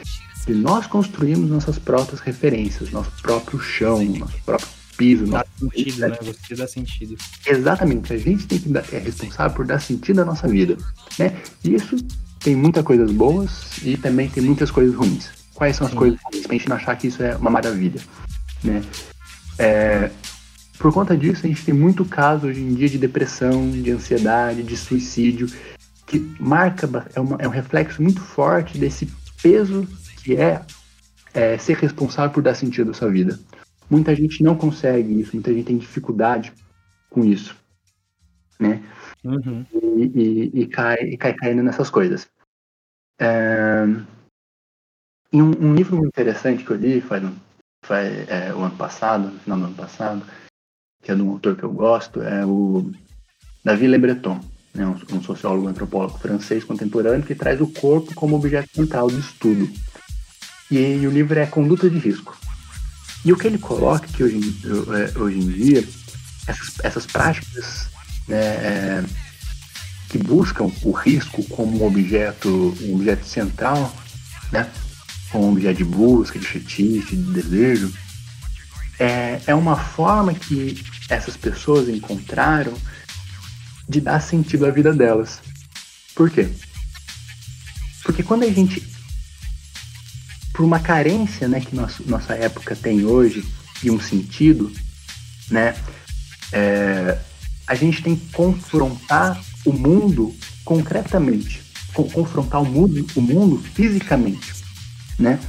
[0.46, 4.68] de nós construirmos nossas próprias referências, nosso próprio chão, nosso próprio
[5.04, 5.26] piso.
[5.28, 6.18] Dá sentido, né?
[6.22, 7.18] Você dá sentido.
[7.46, 10.78] Exatamente, a gente tem que dar, é responsável por dar sentido à nossa vida,
[11.20, 11.36] né?
[11.64, 11.98] E isso
[12.40, 15.30] tem muitas coisas boas e também tem muitas coisas ruins.
[15.54, 16.00] Quais são as Sim.
[16.00, 16.48] coisas ruins?
[16.48, 18.02] Pra gente não achar que isso é uma maravilha,
[18.64, 18.82] né?
[19.58, 20.10] É,
[20.80, 24.64] por conta disso, a gente tem muito caso hoje em dia de depressão, de ansiedade,
[24.64, 25.48] de suicídio,
[26.08, 29.08] que marca, é, uma, é um reflexo muito forte desse
[29.42, 29.88] peso
[30.24, 30.62] que é,
[31.34, 33.40] é ser responsável por dar sentido à sua vida.
[33.94, 36.52] Muita gente não consegue isso, muita gente tem dificuldade
[37.12, 37.56] com isso,
[38.60, 38.82] né?
[39.24, 39.64] Uhum.
[39.72, 42.28] E, e, e, cai, e cai caindo nessas coisas.
[43.20, 43.84] É...
[45.32, 47.24] Em um, um, livro interessante que eu li faz,
[47.86, 50.26] faz é, o ano passado, no final do ano passado,
[51.04, 52.92] que é de um autor que eu gosto, é o
[53.64, 54.40] Davi Le Breton,
[54.74, 59.20] né, um, um sociólogo antropólogo francês contemporâneo que traz o corpo como objeto central de
[59.20, 59.70] estudo.
[60.72, 62.36] E, o livro é Conduta de Risco.
[63.26, 65.88] E o que ele coloca que hoje, é, hoje em dia,
[66.46, 67.88] essas, essas práticas
[68.28, 69.04] né, é,
[70.10, 73.96] que buscam o risco como um objeto, um objeto central,
[74.52, 74.70] né,
[75.32, 77.94] como um objeto de busca, de fetiche, de desejo,
[79.00, 82.74] é, é uma forma que essas pessoas encontraram
[83.88, 85.40] de dar sentido à vida delas.
[86.14, 86.50] Por quê?
[88.04, 88.82] Porque quando a gente
[90.54, 93.44] por uma carência né, que nosso, nossa época tem hoje
[93.84, 94.72] e um sentido,
[95.50, 95.76] né,
[96.52, 97.18] é,
[97.66, 101.62] a gente tem que confrontar o mundo concretamente,
[102.14, 104.54] confrontar o mundo, o mundo fisicamente,
[105.18, 105.40] né,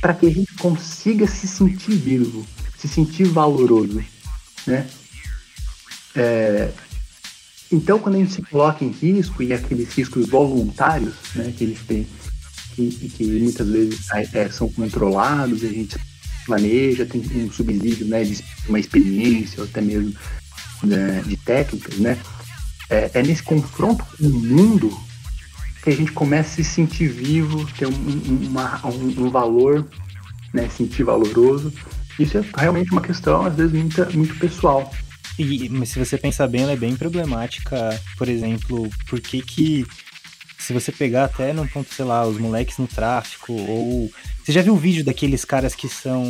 [0.00, 2.44] para que a gente consiga se sentir vivo,
[2.76, 4.04] se sentir valoroso,
[4.66, 4.86] né.
[6.14, 6.70] É,
[7.70, 11.80] então, quando a gente se coloca em risco e aqueles riscos voluntários, né, que eles
[11.86, 12.06] têm
[12.74, 15.98] que, que muitas vezes é, são controlados, a gente
[16.44, 20.14] planeja, tem um subsídio né, de uma experiência ou até mesmo
[20.82, 22.18] né, de técnicas, né?
[22.90, 24.92] É, é, nesse confronto com o mundo
[25.82, 29.88] que a gente comece a se sentir vivo, ter um, uma, um, um valor,
[30.52, 31.72] né, sentir valoroso.
[32.18, 34.92] Isso é realmente uma questão, às vezes, muito, muito pessoal.
[35.38, 37.98] E, mas se você pensar bem, ela é bem problemática.
[38.18, 39.86] Por exemplo, por que que
[40.62, 44.10] se você pegar até num ponto, sei lá, os moleques no tráfico, ou.
[44.44, 46.24] Você já viu o vídeo daqueles caras que são.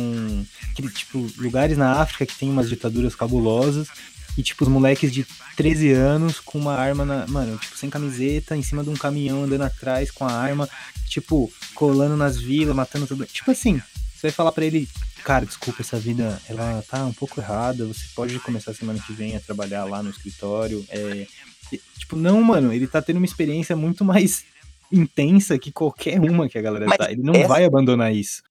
[0.71, 3.87] Aquele, tipo, lugares na África que tem umas ditaduras cabulosas.
[4.35, 7.27] E, tipo, os moleques de 13 anos com uma arma na.
[7.27, 10.67] Mano, tipo, sem camiseta, em cima de um caminhão andando atrás com a arma,
[11.07, 13.25] tipo, colando nas vilas, matando tudo.
[13.27, 13.79] Tipo assim,
[14.15, 14.89] você vai falar para ele,
[15.23, 19.35] cara, desculpa, essa vida, ela tá um pouco errada, você pode começar semana que vem
[19.35, 20.83] a trabalhar lá no escritório.
[20.89, 21.27] É,
[21.77, 24.45] Tipo, não, mano, ele tá tendo uma experiência muito mais
[24.91, 27.11] intensa que qualquer uma que a galera Mas tá.
[27.11, 27.47] Ele não essa...
[27.47, 28.43] vai abandonar isso.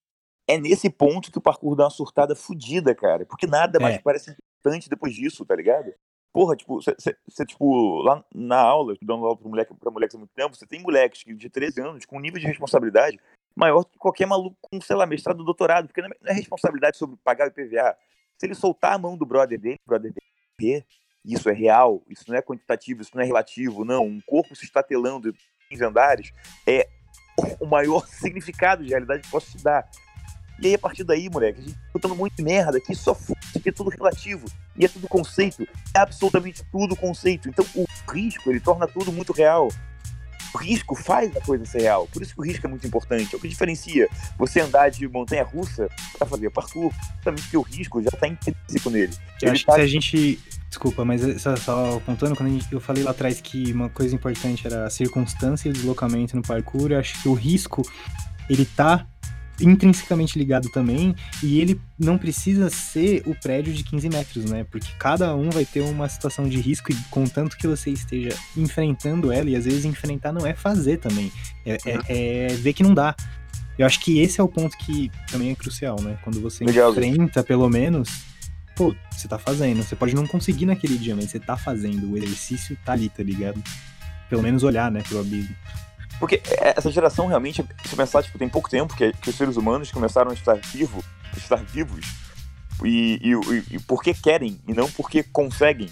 [0.49, 3.25] É nesse ponto que o parkour dá uma surtada fodida, cara.
[3.25, 3.99] Porque nada mais é.
[3.99, 5.93] parece importante depois disso, tá ligado?
[6.33, 10.33] Porra, tipo, você, tipo, lá na aula, dando aula pra, moleque, pra moleques há muito
[10.35, 13.21] tempo, você tem moleques de 13 anos com um nível de responsabilidade
[13.55, 17.49] maior que qualquer maluco com, sei lá, mestrado, doutorado, porque não é responsabilidade sobre pagar
[17.49, 17.97] o IPVA.
[18.39, 20.11] Se ele soltar a mão do brother dele, brother
[20.59, 20.85] dele,
[21.25, 24.05] isso é real, isso não é quantitativo, isso não é relativo, não.
[24.05, 25.35] Um corpo se estatelando
[25.71, 26.33] em andares
[26.67, 26.89] é
[27.61, 29.89] o maior significado de realidade que posso te dar.
[30.61, 33.41] E aí, a partir daí, moleque, a gente tá botando muito merda aqui, só foda,
[33.61, 34.47] que é tudo relativo.
[34.77, 35.67] E é tudo conceito.
[35.95, 37.49] É absolutamente tudo conceito.
[37.49, 39.69] Então, o risco, ele torna tudo muito real.
[40.55, 42.07] O risco faz a coisa ser real.
[42.13, 43.35] Por isso que o risco é muito importante.
[43.35, 45.89] É o que diferencia você andar de montanha russa
[46.19, 49.13] para fazer parkour, também porque o risco já está intrínseco nele.
[49.41, 49.73] Eu Ele acho tá...
[49.73, 50.41] que se a gente.
[50.69, 54.67] Desculpa, mas só, só apontando, quando gente, eu falei lá atrás que uma coisa importante
[54.67, 57.83] era a circunstância e o deslocamento no parkour, eu acho que o risco
[58.49, 59.07] ele tá
[59.63, 64.65] intrinsecamente ligado também, e ele não precisa ser o prédio de 15 metros, né?
[64.71, 69.33] Porque cada um vai ter uma situação de risco, e contanto que você esteja enfrentando
[69.33, 71.33] ela, e às vezes enfrentar não é fazer também,
[71.65, 72.03] é, é, uhum.
[72.09, 73.15] é ver que não dá.
[73.79, 76.19] Eu acho que esse é o ponto que também é crucial, né?
[76.23, 76.91] Quando você Legal.
[76.91, 78.23] enfrenta, pelo menos,
[78.77, 79.83] pô, você tá fazendo.
[79.83, 82.13] Você pode não conseguir naquele dia, mas você tá fazendo.
[82.13, 83.63] O exercício tá ali, tá ligado?
[84.29, 85.55] Pelo menos olhar, né, pro abismo.
[86.19, 89.91] Porque essa geração realmente, se pensar, tipo, tem pouco tempo que, que os seres humanos
[89.91, 91.05] começaram a estar vivos,
[91.37, 92.07] estar vivos,
[92.85, 95.91] e, e, e, porque querem, e não porque conseguem.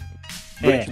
[0.62, 0.86] É.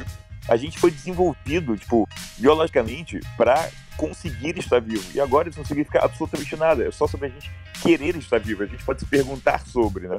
[0.49, 5.05] A gente foi desenvolvido, tipo, biologicamente, para conseguir estar vivo.
[5.15, 6.87] E agora isso não significa absolutamente nada.
[6.87, 7.51] É só sobre a gente
[7.83, 8.63] querer estar vivo.
[8.63, 10.17] A gente pode se perguntar sobre, né?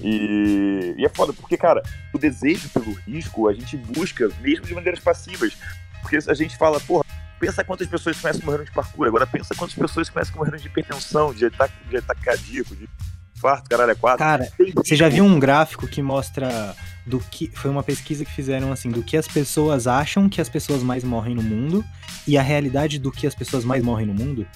[0.00, 1.82] E, e é foda, porque, cara,
[2.12, 5.56] o desejo pelo risco a gente busca mesmo de maneiras passivas.
[6.00, 7.04] Porque a gente fala, porra,
[7.40, 11.32] pensa quantas pessoas conhecem morreram de parkour, agora pensa quantas pessoas conhecem morreram de hipertensão,
[11.32, 12.88] de ataque, de ataque cardíaco, de
[13.34, 14.18] infarto, caralho, é quatro.
[14.18, 16.76] Cara, você já viu um gráfico que mostra
[17.06, 17.50] do que.
[17.54, 21.02] Foi uma pesquisa que fizeram assim, do que as pessoas acham que as pessoas mais
[21.02, 21.82] morrem no mundo
[22.26, 24.46] e a realidade do que as pessoas mais morrem no mundo?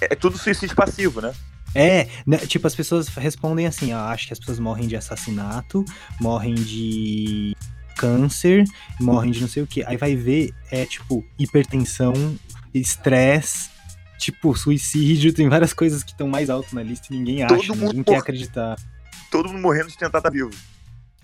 [0.00, 1.32] É, é tudo suicídio passivo, né?
[1.74, 5.82] É, né, tipo, as pessoas respondem assim, ó, acho que as pessoas morrem de assassinato,
[6.20, 7.56] morrem de
[7.92, 8.64] câncer,
[9.00, 9.84] morrem de não sei o que.
[9.84, 12.12] Aí vai ver, é tipo, hipertensão,
[12.74, 13.70] estresse,
[14.18, 17.74] tipo, suicídio, tem várias coisas que estão mais alto na lista e ninguém acha, Todo
[17.74, 18.76] ninguém quer acreditar.
[19.30, 20.50] Todo mundo morrendo de tentar estar vivo.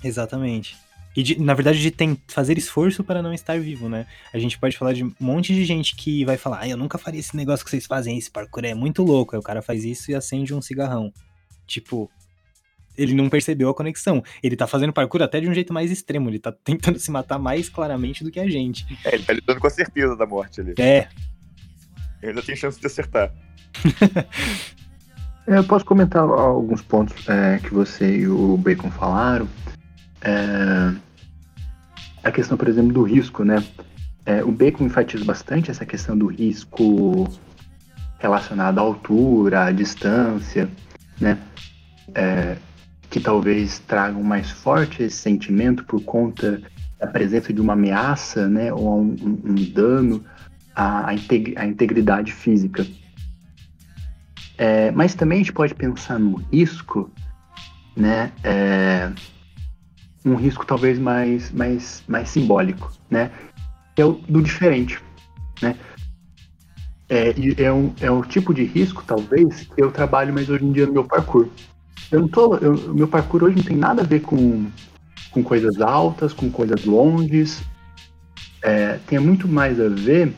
[0.03, 0.77] Exatamente.
[1.17, 4.07] E, de, na verdade, de tem, fazer esforço para não estar vivo, né?
[4.33, 6.97] A gente pode falar de um monte de gente que vai falar, ah, eu nunca
[6.97, 9.35] faria esse negócio que vocês fazem, esse parkour é muito louco.
[9.35, 11.13] Aí o cara faz isso e acende um cigarrão.
[11.67, 12.11] Tipo,
[12.99, 14.23] ele não percebeu a conexão.
[14.43, 17.39] Ele tá fazendo parkour até de um jeito mais extremo, ele tá tentando se matar
[17.39, 18.85] mais claramente do que a gente.
[19.05, 20.75] É, ele tá lidando com a certeza da morte ali.
[20.79, 21.07] É.
[22.21, 23.33] Ele ainda tem chance de acertar.
[25.47, 29.49] É, eu posso comentar alguns pontos é, que você e o Bacon falaram.
[30.21, 30.95] É,
[32.25, 33.65] a questão, por exemplo, do risco, né?
[34.27, 37.29] É, o Bacon enfatiza bastante essa questão do risco
[38.19, 40.69] relacionado à altura, à distância,
[41.21, 41.39] né?
[43.11, 46.63] Que talvez tragam mais forte esse sentimento por conta
[46.99, 50.25] da presença de uma ameaça, né, ou um, um, um dano
[50.75, 52.87] à, à, integridade física.
[54.57, 57.11] É, mas também a gente pode pensar no risco,
[57.97, 59.13] né, é,
[60.25, 63.31] um risco talvez mais, mais, mais simbólico, né,
[63.95, 65.01] que é o do diferente,
[65.63, 65.77] né.
[67.11, 70.73] É, é, um, é um tipo de risco, talvez, que eu trabalho mais hoje em
[70.73, 71.49] dia no meu parkour.
[72.11, 72.57] Eu não tô.
[72.57, 74.67] Eu, meu parkour hoje não tem nada a ver com,
[75.31, 77.63] com coisas altas, com coisas longes.
[78.63, 80.35] É, tem muito mais a ver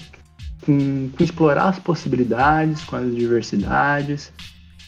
[0.62, 4.33] com, com, explorar as possibilidades, com as diversidades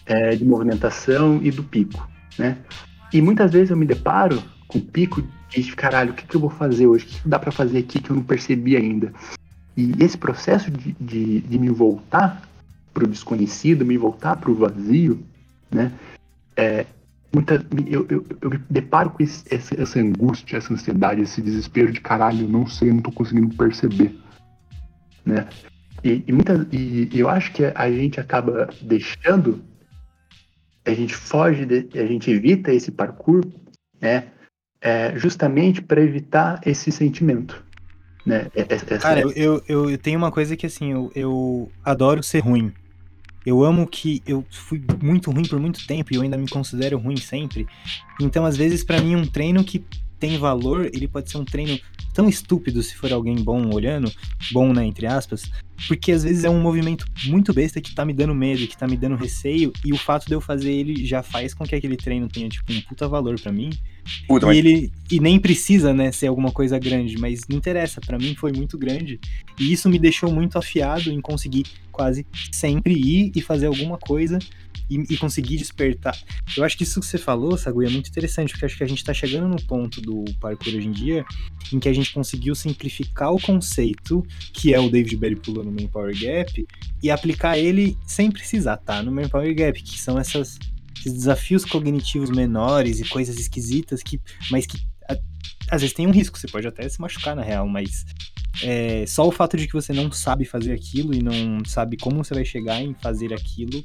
[0.04, 2.08] é, de movimentação e do pico,
[2.38, 2.58] né?
[3.12, 5.22] E muitas vezes eu me deparo com o pico
[5.56, 7.04] e caralho, o que, que eu vou fazer hoje?
[7.04, 9.12] O que, que dá para fazer aqui que eu não percebi ainda?
[9.76, 12.42] E esse processo de, de, de me voltar
[12.92, 15.22] para o desconhecido, me voltar para o vazio,
[15.70, 15.92] né?
[16.56, 16.86] É,
[17.34, 21.92] muita, eu, eu, eu me deparo com esse, essa, essa, angústia, essa ansiedade, esse desespero
[21.92, 24.14] de caralho, eu não sei, eu não tô conseguindo perceber,
[25.24, 25.48] né?
[26.04, 29.62] E, e, muita, e eu acho que a gente acaba deixando,
[30.84, 33.44] a gente foge, de, a gente evita esse parkour,
[34.00, 34.28] né?
[34.80, 37.64] É, justamente para evitar esse sentimento.
[38.26, 38.48] Né?
[38.54, 38.98] É, é, essa...
[38.98, 42.72] Cara, eu, eu, eu, tenho uma coisa que assim, eu, eu adoro ser ruim.
[43.44, 46.98] Eu amo que eu fui muito ruim por muito tempo e eu ainda me considero
[46.98, 47.66] ruim sempre.
[48.20, 49.84] Então, às vezes, para mim, um treino que
[50.18, 51.76] tem valor, ele pode ser um treino
[52.14, 54.12] tão estúpido se for alguém bom olhando,
[54.52, 55.50] bom, né, entre aspas,
[55.88, 58.86] porque às vezes é um movimento muito besta que tá me dando medo, que tá
[58.86, 61.96] me dando receio, e o fato de eu fazer ele já faz com que aquele
[61.96, 63.70] treino tenha, tipo, um puta valor para mim.
[64.26, 64.56] Puta, e mas...
[64.58, 68.50] ele e nem precisa, né, ser alguma coisa grande, mas não interessa, para mim foi
[68.52, 69.20] muito grande,
[69.60, 74.38] e isso me deixou muito afiado em conseguir quase sempre ir e fazer alguma coisa
[74.88, 76.16] e, e, conseguir despertar.
[76.56, 78.88] Eu acho que isso que você falou, Sagu, é muito interessante, porque acho que a
[78.88, 81.24] gente está chegando no ponto do parkour hoje em dia
[81.72, 85.72] em que a gente conseguiu simplificar o conceito, que é o David Berry pulando no
[85.72, 86.66] Main Power Gap,
[87.02, 90.58] e aplicar ele sem precisar tá no Main Power Gap, que são essas,
[90.98, 94.78] esses desafios cognitivos menores e coisas esquisitas, que, mas que
[95.08, 95.16] a,
[95.70, 98.04] às vezes tem um risco, você pode até se machucar na real, mas
[98.62, 102.22] é, só o fato de que você não sabe fazer aquilo e não sabe como
[102.22, 103.82] você vai chegar em fazer aquilo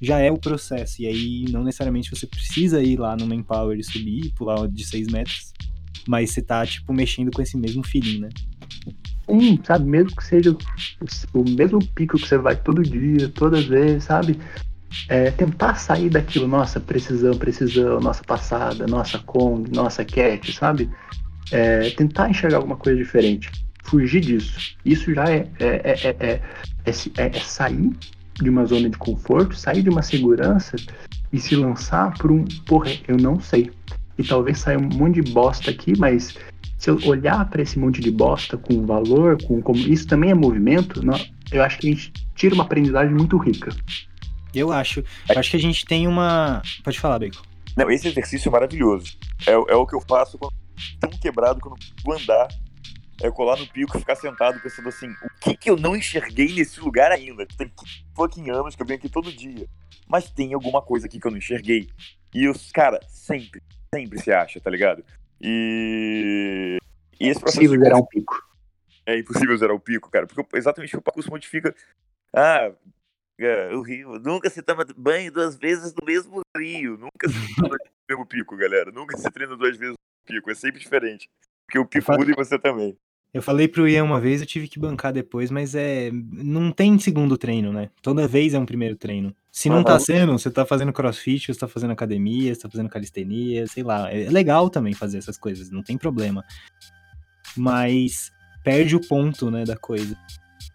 [0.00, 1.02] já é o processo.
[1.02, 4.84] E aí não necessariamente você precisa ir lá no Manpower e subir e pular de
[4.84, 5.52] 6 metros,
[6.06, 8.28] mas você tá, tipo, mexendo com esse mesmo feeling, né?
[9.28, 9.88] Sim, sabe?
[9.88, 10.56] Mesmo que seja
[11.32, 14.38] o, mesmo pico que você vai todo dia, todas as vezes, sabe?
[15.08, 20.90] É, tentar sair daquilo, nossa precisão, precisão, nossa passada, nossa Kong, nossa Cat, sabe?
[21.52, 23.50] É, tentar enxergar alguma coisa diferente
[23.90, 24.76] fugir disso.
[24.84, 26.40] Isso já é, é,
[26.84, 27.90] é, é, sair
[28.34, 30.76] de uma zona de conforto, sair de uma segurança
[31.32, 33.70] e se lançar por um, porra, eu não sei.
[34.16, 36.36] E talvez saia um monte de bosta aqui, mas
[36.78, 40.34] se eu olhar para esse monte de bosta com valor, com como isso também é
[40.34, 41.02] movimento,
[41.52, 43.70] eu acho que a gente tira uma aprendizagem muito rica.
[44.54, 45.00] Eu acho.
[45.28, 46.62] Eu acho que a gente tem uma.
[46.82, 47.42] Pode falar, Bacon.
[47.76, 49.16] Não, esse exercício é maravilhoso.
[49.46, 50.54] É, é o que eu faço quando
[50.98, 52.48] tão quebrado quando vou andar
[53.22, 56.54] é colar no pico e ficar sentado pensando assim, o que que eu não enxerguei
[56.54, 57.46] nesse lugar ainda?
[57.46, 57.70] Tem
[58.16, 59.66] fucking anos que eu venho aqui todo dia.
[60.08, 61.88] Mas tem alguma coisa aqui que eu não enxerguei.
[62.34, 63.62] E os, cara, sempre,
[63.94, 65.04] sempre se acha, tá ligado?
[65.40, 66.78] E.
[67.20, 68.34] E esse é impossível zerar um pico.
[69.04, 70.26] É impossível zerar o pico, cara.
[70.26, 71.74] Porque exatamente o percurso modifica.
[72.32, 72.72] Ah,
[73.74, 74.18] o rio.
[74.18, 76.96] Nunca se toma banho duas vezes no mesmo rio.
[76.96, 78.90] Nunca se toma no mesmo pico, galera.
[78.90, 80.50] Nunca se treina duas vezes no pico.
[80.50, 81.28] É sempre diferente.
[81.66, 82.96] Porque o pico muda e você também.
[83.32, 86.10] Eu falei pro Ian uma vez, eu tive que bancar depois, mas é.
[86.12, 87.88] Não tem segundo treino, né?
[88.02, 89.34] Toda vez é um primeiro treino.
[89.52, 89.84] Se não uhum.
[89.84, 93.84] tá sendo, você tá fazendo crossfit, você tá fazendo academia, você tá fazendo calistenia, sei
[93.84, 94.12] lá.
[94.12, 96.44] É legal também fazer essas coisas, não tem problema.
[97.56, 98.32] Mas
[98.64, 100.16] perde o ponto, né, da coisa.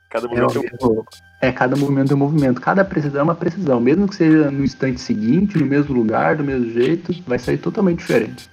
[0.09, 1.03] Cada movimento é, um...
[1.45, 2.59] é, cada movimento é um movimento.
[2.59, 3.79] Cada precisão é uma precisão.
[3.79, 7.99] Mesmo que seja no instante seguinte, no mesmo lugar, do mesmo jeito, vai sair totalmente
[7.99, 8.49] diferente.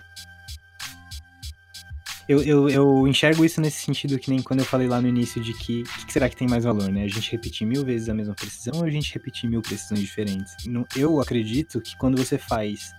[2.29, 5.43] Eu, eu, eu, enxergo isso nesse sentido que nem quando eu falei lá no início
[5.43, 7.03] de que o que será que tem mais valor, né?
[7.03, 10.55] A gente repetir mil vezes a mesma precisão ou a gente repetir mil precisões diferentes?
[10.97, 12.93] Eu acredito que quando você faz.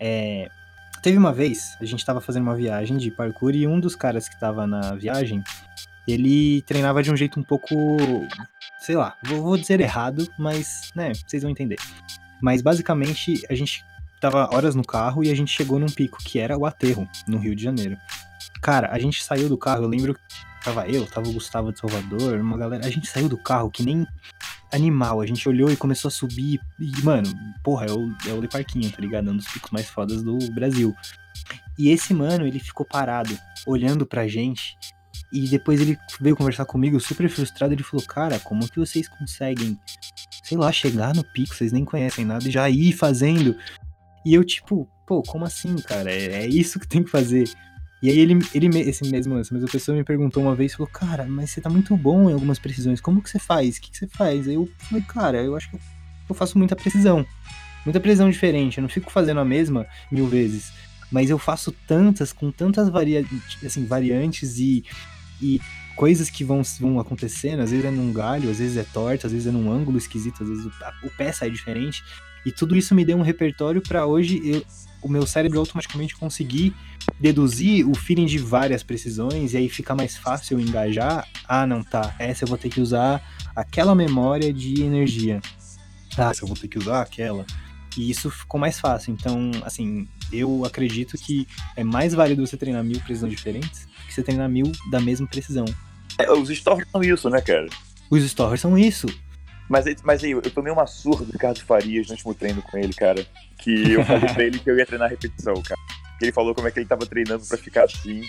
[0.00, 0.48] É...
[1.02, 4.28] Teve uma vez, a gente estava fazendo uma viagem de parkour e um dos caras
[4.28, 5.44] que estava na viagem,
[6.08, 7.76] ele treinava de um jeito um pouco.
[8.86, 11.76] Sei lá, vou, vou dizer errado, mas, né, vocês vão entender.
[12.40, 13.84] Mas basicamente a gente
[14.20, 17.36] tava horas no carro e a gente chegou num pico que era o Aterro, no
[17.36, 17.96] Rio de Janeiro.
[18.62, 20.16] Cara, a gente saiu do carro, eu lembro
[20.62, 22.86] tava eu, tava o Gustavo de Salvador, uma galera.
[22.86, 24.06] A gente saiu do carro que nem
[24.72, 25.20] animal.
[25.20, 26.60] A gente olhou e começou a subir.
[26.78, 27.28] E, mano,
[27.64, 29.28] porra, é o, é o Le Parquinho, tá ligado?
[29.28, 30.94] É um dos picos mais fodas do Brasil.
[31.76, 34.76] E esse mano, ele ficou parado, olhando pra gente.
[35.36, 37.74] E depois ele veio conversar comigo, super frustrado.
[37.74, 39.78] Ele falou: Cara, como que vocês conseguem,
[40.42, 41.54] sei lá, chegar no pico?
[41.54, 43.54] Vocês nem conhecem nada e já ir fazendo.
[44.24, 46.10] E eu, tipo, pô, como assim, cara?
[46.10, 47.50] É, é isso que tem que fazer.
[48.02, 51.26] E aí ele, ele esse mesmo, essa mesma pessoa me perguntou uma vez, falou, cara,
[51.26, 53.76] mas você tá muito bom em algumas precisões, como que você faz?
[53.76, 54.48] O que, que você faz?
[54.48, 55.78] Aí eu falei, cara, eu acho que
[56.28, 57.26] eu faço muita precisão.
[57.84, 60.72] Muita precisão diferente, eu não fico fazendo a mesma mil vezes.
[61.10, 63.24] Mas eu faço tantas, com tantas varia
[63.64, 64.84] assim, variantes e,
[65.40, 65.60] e
[65.94, 69.32] coisas que vão, vão acontecendo, às vezes é num galho, às vezes é torto, às
[69.32, 70.70] vezes é num ângulo esquisito, às vezes o,
[71.04, 72.02] o pé sai diferente.
[72.44, 74.64] E tudo isso me deu um repertório para hoje eu,
[75.02, 76.74] o meu cérebro automaticamente conseguir
[77.18, 81.26] deduzir o feeling de várias precisões e aí fica mais fácil engajar.
[81.48, 82.14] Ah, não, tá.
[82.18, 83.22] Essa eu vou ter que usar
[83.54, 85.40] aquela memória de energia.
[86.16, 87.44] Ah, essa eu vou ter que usar aquela.
[87.96, 89.12] E isso ficou mais fácil.
[89.12, 91.46] Então, assim, eu acredito que
[91.76, 95.64] é mais válido você treinar mil precisões diferentes que você treinar mil da mesma precisão.
[96.18, 97.66] É, os stores são isso, né, cara?
[98.10, 99.06] Os stores são isso.
[99.68, 102.92] Mas, mas aí, eu tomei uma surra do Ricardo Farias no último treino com ele,
[102.92, 103.26] cara.
[103.58, 105.80] Que eu falei pra ele que eu ia treinar repetição, cara.
[106.20, 108.22] Ele falou como é que ele tava treinando pra ficar assim.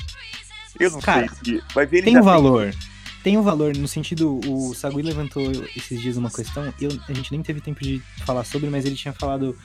[0.80, 1.64] Eu não cara, sei se.
[1.74, 2.72] Vai ver ele Tem um valor.
[2.72, 2.80] Tem...
[3.24, 7.32] tem um valor, no sentido, o Sagui levantou esses dias uma questão, eu, a gente
[7.32, 9.58] nem teve tempo de falar sobre, mas ele tinha falado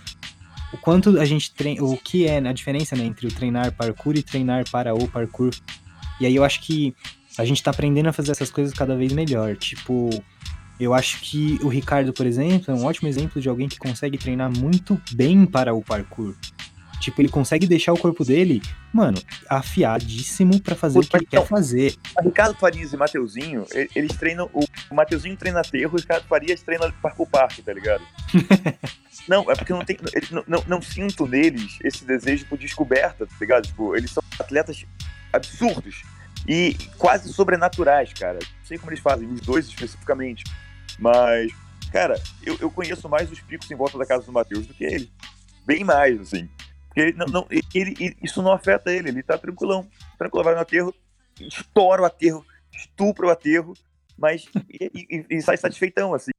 [0.73, 4.17] o quanto a gente treina, o que é a diferença né, entre o treinar parkour
[4.17, 5.55] e treinar para o parkour.
[6.21, 6.95] E aí eu acho que
[7.37, 9.57] a gente tá aprendendo a fazer essas coisas cada vez melhor.
[9.57, 10.11] Tipo,
[10.79, 14.19] eu acho que o Ricardo, por exemplo, é um ótimo exemplo de alguém que consegue
[14.19, 16.35] treinar muito bem para o parkour.
[17.03, 21.43] Tipo, ele consegue deixar o corpo dele, mano, afiadíssimo para fazer o que ele então,
[21.43, 21.97] quer fazer.
[22.23, 24.49] Ricardo Farias e Mateuzinho, eles treinam.
[24.53, 28.05] O Mateuzinho treina aterro e o Ricardo Farias treina parkour park, tá ligado?
[29.27, 29.99] não, é porque não, tem,
[30.31, 33.67] não, não, não, sinto neles esse desejo por descoberta, tá ligado?
[33.67, 34.87] Tipo, eles são atletas
[35.33, 36.05] absurdos
[36.47, 38.39] e quase sobrenaturais, cara.
[38.39, 40.45] Não sei como eles fazem, os dois especificamente.
[41.01, 41.51] Mas,
[41.91, 44.85] cara, eu, eu conheço mais os picos em volta da casa do Matheus do que
[44.85, 45.11] ele.
[45.67, 46.49] Bem mais, assim.
[46.93, 49.89] Porque não, não, ele, ele, isso não afeta ele, ele tá tranquilão.
[50.19, 50.95] Tranquilo, vai no aterro,
[51.41, 53.73] estoura o aterro, estupra o aterro,
[54.19, 56.33] mas e, e, e, sai satisfeitão, assim.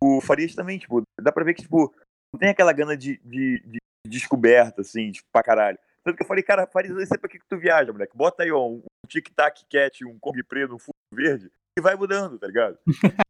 [0.00, 1.94] O Farias também, tipo, dá pra ver que, tipo,
[2.32, 3.78] não tem aquela gana de, de, de
[4.08, 5.78] descoberta, assim, tipo, pra caralho.
[6.04, 8.16] Tanto que eu falei, cara, Farias, eu sei pra que, que tu viaja, moleque.
[8.16, 12.38] Bota aí, ó, um tic-tac cat, um Kombi preto, um fundo verde, e vai mudando,
[12.38, 12.76] tá ligado?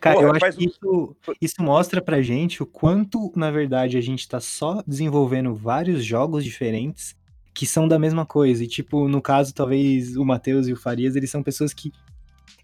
[0.00, 4.00] Cara, Porra, eu acho que isso, isso mostra pra gente o quanto, na verdade, a
[4.00, 7.16] gente tá só desenvolvendo vários jogos diferentes
[7.52, 8.64] que são da mesma coisa.
[8.64, 11.92] E, tipo, no caso, talvez o Matheus e o Farias, eles são pessoas que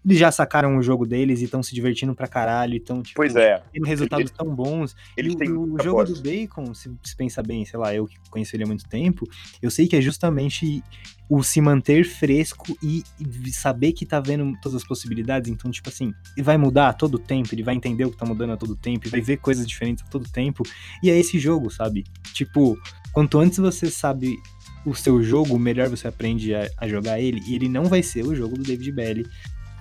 [0.03, 3.35] eles já sacaram o jogo deles e estão se divertindo pra caralho, então, tipo, pois
[3.35, 3.61] é.
[3.71, 4.95] tendo resultados eles, tão bons.
[5.15, 8.17] Eles e o, o jogo do Bacon, se, se pensa bem, sei lá, eu que
[8.29, 9.27] conheço ele há muito tempo,
[9.61, 10.83] eu sei que é justamente
[11.29, 15.87] o se manter fresco e, e saber que tá vendo todas as possibilidades, então, tipo
[15.87, 18.57] assim, ele vai mudar a todo tempo, ele vai entender o que tá mudando a
[18.57, 20.63] todo tempo, vai ver coisas diferentes a todo tempo,
[21.01, 22.03] e é esse jogo, sabe?
[22.33, 22.77] Tipo,
[23.13, 24.37] quanto antes você sabe
[24.85, 27.41] o seu jogo, melhor você aprende a, a, jogar ele.
[27.47, 29.25] E ele não vai ser o jogo do David Belly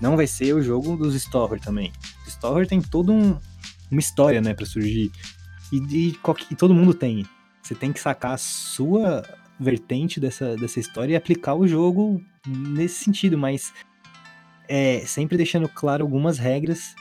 [0.00, 1.92] não vai ser o jogo dos Storer também.
[2.26, 3.38] Storer tem todo um,
[3.90, 5.10] uma história, né, para surgir.
[5.72, 6.18] E, e,
[6.50, 7.26] e, todo mundo tem.
[7.62, 9.22] Você tem que sacar a sua
[9.58, 13.72] vertente dessa, dessa história e aplicar o jogo nesse sentido, mas
[14.66, 16.94] é, sempre deixando claro algumas regras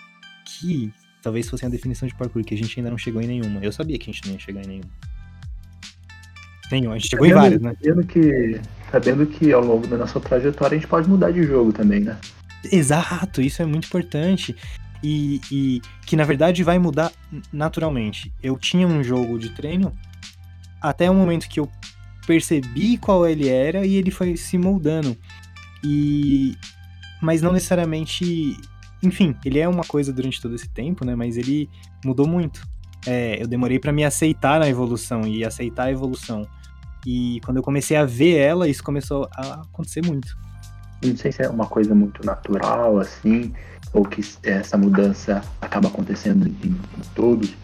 [0.45, 0.91] que
[1.21, 3.63] talvez fossem a definição de parkour, que a gente ainda não chegou em nenhuma.
[3.63, 4.89] Eu sabia que a gente não ia chegar em nenhuma.
[6.71, 7.75] Nenhum, a gente chegou sabendo, em vários, né?
[7.81, 11.71] Sabendo que, sabendo que ao longo da nossa trajetória a gente pode mudar de jogo
[11.71, 12.17] também, né?
[12.63, 14.55] Exato, isso é muito importante.
[15.01, 17.11] E, e, que na verdade vai mudar
[17.53, 18.33] naturalmente.
[18.43, 19.95] Eu tinha um jogo de treino
[20.81, 21.69] até o momento que eu
[22.27, 25.15] percebi qual ele era e ele foi se moldando.
[25.83, 26.55] E
[27.21, 28.57] mas não necessariamente,
[29.03, 31.15] enfim, ele é uma coisa durante todo esse tempo, né?
[31.15, 31.69] Mas ele
[32.03, 32.65] mudou muito.
[33.05, 36.47] É, eu demorei para me aceitar na evolução e aceitar a evolução.
[37.05, 40.37] E quando eu comecei a ver ela, isso começou a acontecer muito
[41.03, 43.53] não sei se é uma coisa muito natural, assim,
[43.93, 47.55] ou que essa mudança acaba acontecendo em, em todos.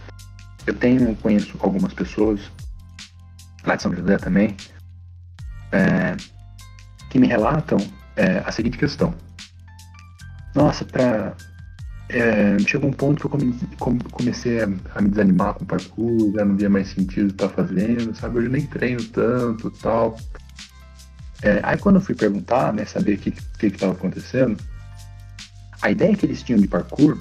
[0.66, 2.40] Eu tenho, conheço algumas pessoas,
[3.66, 4.56] lá de São José também,
[5.72, 6.16] é,
[7.10, 7.78] que me relatam
[8.16, 9.14] é, a seguinte questão.
[10.56, 11.36] Nossa, pra,
[12.10, 16.56] é, chegou um ponto que eu comecei a, me desanimar com o parkour, já não
[16.56, 18.38] via mais sentido estar fazendo, sabe?
[18.38, 20.18] Hoje eu nem treino tanto tal.
[21.46, 24.58] É, aí quando eu fui perguntar, né, saber o que que estava acontecendo,
[25.80, 27.20] a ideia que eles tinham de parkour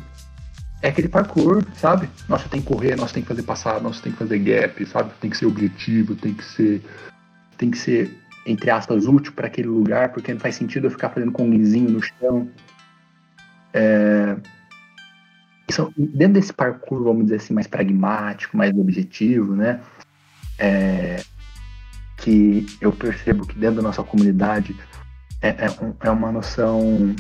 [0.81, 2.09] é aquele parkour, sabe?
[2.27, 5.13] Nossa, tem que correr, nossa, tem que fazer passar, nossa, tem que fazer gap, sabe?
[5.21, 6.83] Tem que ser objetivo, tem que ser,
[7.59, 11.11] tem que ser entre aspas útil para aquele lugar, porque não faz sentido eu ficar
[11.11, 12.49] fazendo conguizinho no chão.
[13.75, 14.37] É...
[15.69, 19.81] Isso, dentro desse parkour, vamos dizer assim, mais pragmático, mais objetivo, né?
[20.59, 21.23] É,
[22.25, 24.75] que eu percebo que dentro da nossa comunidade
[25.43, 25.67] é, é,
[26.05, 27.15] é, uma noção,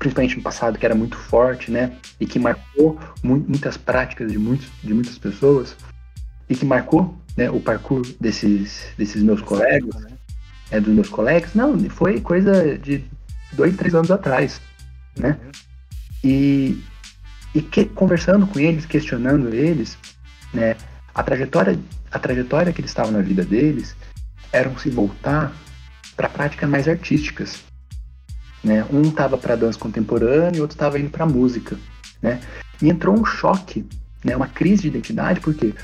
[0.00, 1.96] principalmente no passado, que era muito forte, né?
[2.18, 5.76] E que marcou mu muitas práticas de, muitos, de muitas pessoas
[6.48, 10.10] e que marcou né, o parkour desses, desses meus colegas, né?
[10.72, 11.54] É, dos meus colegas.
[11.54, 13.04] Não, foi coisa de
[13.52, 14.60] dois, três anos atrás,
[15.16, 15.38] né?
[16.24, 16.82] E,
[17.54, 19.96] e que, conversando com eles, questionando eles,
[20.52, 20.74] né?
[21.14, 21.78] A trajetória,
[22.10, 23.94] a trajetória que eles estavam na vida deles
[24.52, 25.52] era se voltar
[26.16, 27.62] para práticas mais artísticas.
[28.62, 28.84] Né?
[28.90, 31.78] Um estava para dança contemporânea e outro estava indo para música.
[32.20, 32.40] Né?
[32.82, 33.86] E entrou um choque,
[34.24, 34.36] né?
[34.36, 35.74] uma crise de identidade, porque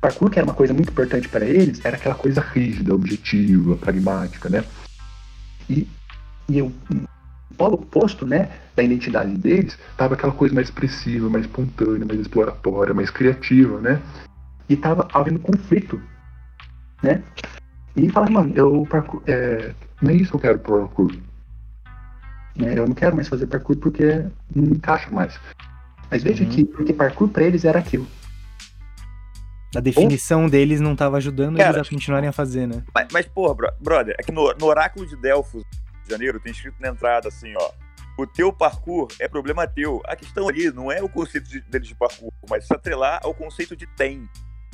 [0.00, 4.48] parkour, que era uma coisa muito importante para eles, era aquela coisa rígida, objetiva, pragmática.
[4.48, 4.64] Né?
[5.68, 5.86] E,
[6.48, 6.72] e eu,
[7.50, 12.20] o polo oposto né, da identidade deles estava aquela coisa mais expressiva, mais espontânea, mais
[12.20, 13.80] exploratória, mais criativa.
[13.80, 14.00] Né?
[14.68, 16.00] E estava havendo conflito.
[17.02, 17.22] Né?
[17.96, 21.16] E fala, mano, eu parkour, é, não é isso que eu quero pro parkour.
[22.56, 22.78] Né?
[22.78, 25.38] Eu não quero mais fazer parkour porque não me encaixa mais.
[26.10, 26.50] Mas veja uhum.
[26.50, 28.06] que porque parkour para eles era aquilo.
[29.74, 30.50] A definição Ou...
[30.50, 32.82] deles não estava ajudando Cara, eles a continuarem a fazer, né?
[32.94, 35.62] Mas, mas porra, brother, aqui no, no Oráculo de Delfos,
[36.04, 37.70] de janeiro, tem escrito na entrada assim, ó.
[38.18, 40.00] O teu parkour é problema teu.
[40.06, 43.34] A questão ali não é o conceito de, deles de parkour, mas se atrelar ao
[43.34, 44.26] conceito de tem.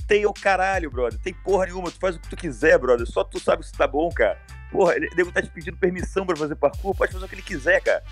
[0.06, 1.18] Tem o caralho, brother.
[1.20, 1.90] Tem porra nenhuma.
[1.90, 3.06] Tu faz o que tu quiser, brother.
[3.06, 4.38] Só tu sabe se tá bom, cara.
[4.70, 6.94] Porra, ele deve estar tá te pedindo permissão pra fazer parkour.
[6.94, 8.02] Pode fazer o que ele quiser, cara.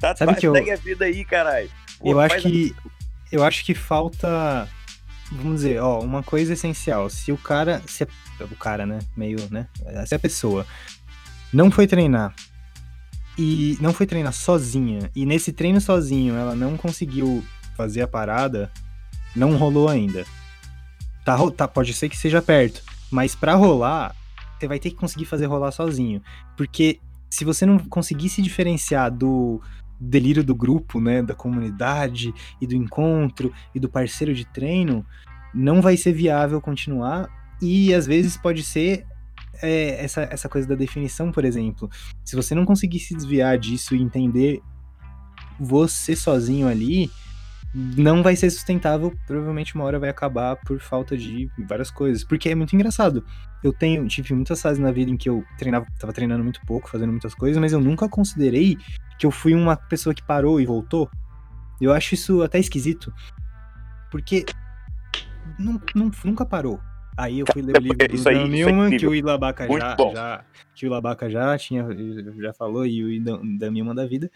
[0.00, 0.52] Tá, sabe que eu...
[0.52, 1.70] segue a vida aí, caralho.
[2.02, 2.74] Eu acho que.
[2.84, 2.90] A...
[3.32, 4.68] Eu acho que falta.
[5.32, 7.08] Vamos dizer, ó, uma coisa essencial.
[7.10, 7.82] Se o cara.
[7.86, 8.06] Se a,
[8.44, 8.98] o cara, né?
[9.16, 9.68] Meio, né?
[10.06, 10.66] Se a pessoa
[11.52, 12.34] não foi treinar
[13.36, 17.44] e não foi treinar sozinha, e nesse treino sozinho ela não conseguiu
[17.76, 18.70] fazer a parada,
[19.34, 20.24] não rolou ainda.
[21.24, 24.14] Tá, tá, pode ser que seja perto, mas para rolar,
[24.58, 26.22] você vai ter que conseguir fazer rolar sozinho.
[26.56, 27.00] Porque
[27.30, 29.60] se você não conseguir se diferenciar do
[29.98, 35.04] delírio do grupo, né, da comunidade e do encontro e do parceiro de treino,
[35.54, 37.28] não vai ser viável continuar
[37.62, 39.06] e às vezes pode ser
[39.62, 41.88] é, essa, essa coisa da definição, por exemplo.
[42.24, 44.60] Se você não conseguir se desviar disso e entender
[45.58, 47.10] você sozinho ali,
[47.74, 52.22] não vai ser sustentável, provavelmente uma hora vai acabar por falta de várias coisas.
[52.22, 53.24] Porque é muito engraçado.
[53.64, 56.88] Eu tenho, tive muitas fases na vida em que eu treinava, tava treinando muito pouco,
[56.88, 58.78] fazendo muitas coisas, mas eu nunca considerei
[59.18, 61.10] que eu fui uma pessoa que parou e voltou.
[61.80, 63.12] Eu acho isso até esquisito.
[64.08, 64.44] Porque
[65.58, 66.78] não, não, nunca parou.
[67.16, 70.44] Aí eu fui ler o livro do Dan é Milman, que o Ilabaca já, já,
[70.74, 71.86] que o Ilabaca já tinha,
[72.40, 74.30] já falou, e o Dan Milman da vida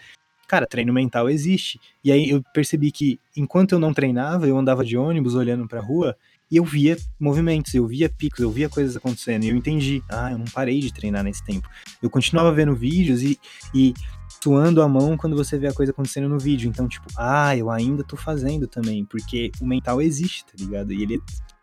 [0.49, 1.79] cara, treino mental existe.
[2.03, 5.81] E aí eu percebi que enquanto eu não treinava, eu andava de ônibus olhando pra
[5.81, 6.17] rua
[6.51, 9.45] e eu via movimentos, eu via picos, eu via coisas acontecendo.
[9.45, 11.69] E eu entendi, ah, eu não parei de treinar nesse tempo.
[12.03, 13.39] Eu continuava vendo vídeos e,
[13.75, 13.93] e
[14.43, 16.69] suando a mão quando você vê a coisa acontecendo no vídeo.
[16.69, 20.93] Então, tipo, ah, eu ainda tô fazendo também, porque o mental existe, tá ligado?
[20.93, 21.21] E ele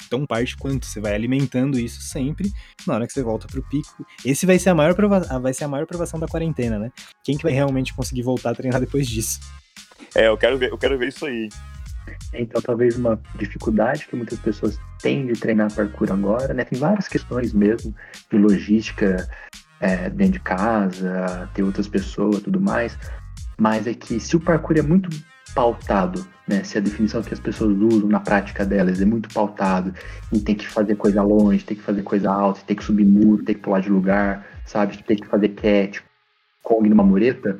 [0.10, 0.86] tão parte quanto.
[0.86, 2.52] Você vai alimentando isso sempre,
[2.86, 4.06] na hora que você volta pro pico.
[4.24, 6.92] Esse vai ser a maior prova vai ser a maior provação da quarentena, né?
[7.24, 9.40] Quem que vai realmente conseguir voltar a treinar depois disso?
[10.14, 11.50] É, eu quero ver, eu quero ver isso aí.
[12.34, 16.64] Então, talvez uma dificuldade que muitas pessoas têm de treinar parkour agora, né?
[16.64, 17.96] Tem várias questões mesmo
[18.32, 19.28] de logística
[19.80, 22.98] é, dentro de casa, ter outras pessoas, tudo mais.
[23.60, 25.10] Mas é que se o parkour é muito
[25.56, 26.64] pautado, né?
[26.64, 29.94] Se a definição que as pessoas usam na prática delas é muito pautado
[30.32, 33.44] em ter que fazer coisa longe, ter que fazer coisa alta, ter que subir muro,
[33.44, 35.02] ter que pular de lugar, sabe?
[35.02, 36.04] Ter que fazer cat,
[36.62, 37.58] Kong numa mureta,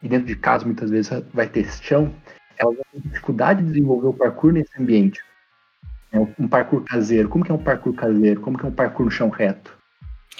[0.00, 2.14] e dentro de casa muitas vezes vai ter chão,
[2.56, 5.20] elas vão ter dificuldade de desenvolver o parkour nesse ambiente.
[6.12, 7.28] É um parkour caseiro.
[7.28, 8.40] Como que é um parkour caseiro?
[8.40, 9.74] Como que é um parkour no chão reto?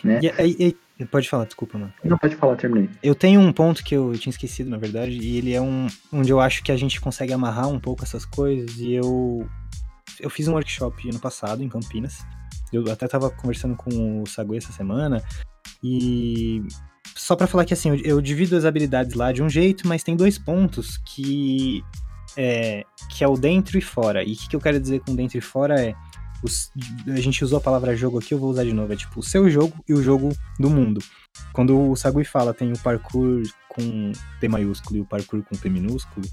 [0.04, 0.20] Né?
[0.22, 0.76] E, e,
[1.10, 1.92] Pode falar, desculpa, mano.
[2.04, 2.88] Não, pode falar, terminei.
[3.02, 6.30] Eu tenho um ponto que eu tinha esquecido, na verdade, e ele é um onde
[6.30, 9.48] eu acho que a gente consegue amarrar um pouco essas coisas, e eu
[10.20, 12.18] eu fiz um workshop ano passado em Campinas.
[12.72, 15.22] Eu até tava conversando com o Sagu essa semana,
[15.82, 16.62] e
[17.14, 20.02] só para falar que assim, eu, eu, divido as habilidades lá de um jeito, mas
[20.02, 21.82] tem dois pontos que
[22.36, 24.22] é, que é o dentro e fora.
[24.22, 25.94] E o que, que eu quero dizer com dentro e fora é
[26.42, 26.70] os,
[27.06, 28.92] a gente usou a palavra jogo aqui, eu vou usar de novo.
[28.92, 31.00] É tipo o seu jogo e o jogo do mundo.
[31.52, 35.68] Quando o Sagui fala tem o parkour com P maiúsculo e o parkour com P
[35.68, 36.26] minúsculo,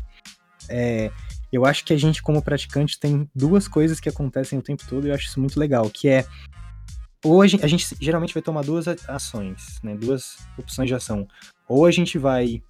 [0.67, 1.11] é,
[1.51, 5.05] eu acho que a gente, como praticante, tem duas coisas que acontecem o tempo todo
[5.05, 6.25] e eu acho isso muito legal, que é
[7.23, 11.27] ou a gente, a gente geralmente vai tomar duas ações, né, duas opções de ação.
[11.67, 12.63] Ou a gente vai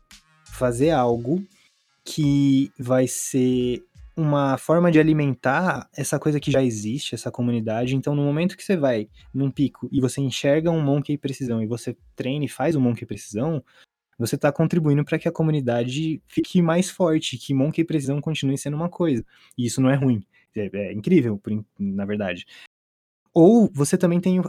[0.43, 1.45] fazer algo
[2.03, 3.83] que vai ser
[4.19, 7.95] uma forma de alimentar essa coisa que já existe, essa comunidade.
[7.95, 11.67] Então, no momento que você vai num pico e você enxerga um Monkey Precisão e
[11.67, 13.63] você treina e faz o Monkey Precisão,
[14.17, 18.75] você está contribuindo para que a comunidade fique mais forte, que Monkey Precisão continue sendo
[18.75, 19.25] uma coisa.
[19.57, 20.21] E isso não é ruim.
[20.55, 21.41] É, é incrível,
[21.79, 22.45] na verdade.
[23.33, 24.41] Ou você também tem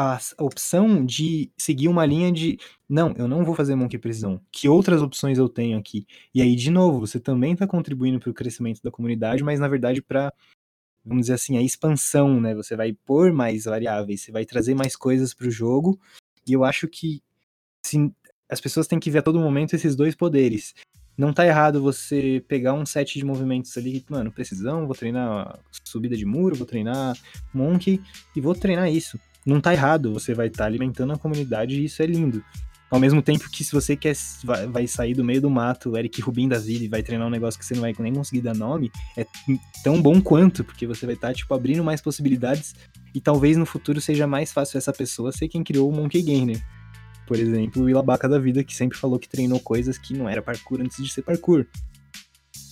[0.00, 2.56] a opção de seguir uma linha de
[2.88, 4.40] não, eu não vou fazer monkey precisão.
[4.52, 6.06] Que outras opções eu tenho aqui?
[6.32, 9.66] E aí, de novo, você também está contribuindo para o crescimento da comunidade, mas na
[9.66, 10.32] verdade para,
[11.04, 12.54] vamos dizer assim, a expansão, né?
[12.54, 15.98] Você vai pôr mais variáveis, você vai trazer mais coisas para o jogo
[16.46, 17.20] E eu acho que
[17.84, 18.12] se,
[18.48, 20.74] as pessoas têm que ver a todo momento esses dois poderes.
[21.16, 26.16] Não tá errado você pegar um set de movimentos ali, mano, precisão, vou treinar subida
[26.16, 27.16] de muro, vou treinar
[27.52, 28.00] monkey
[28.36, 29.18] e vou treinar isso.
[29.48, 32.44] Não tá errado, você vai estar tá alimentando a comunidade e isso é lindo.
[32.90, 34.14] Ao mesmo tempo que se você quer
[34.70, 37.58] vai, sair do meio do mato, Eric Rubin da vida, e vai treinar um negócio
[37.58, 39.26] que você não vai nem conseguir dar nome, é
[39.82, 42.74] tão bom quanto, porque você vai estar, tá, tipo, abrindo mais possibilidades
[43.14, 46.62] e talvez no futuro seja mais fácil essa pessoa ser quem criou o Monkey Gainer.
[47.26, 50.42] Por exemplo, o Ilabaca da vida, que sempre falou que treinou coisas que não era
[50.42, 51.64] parkour antes de ser parkour.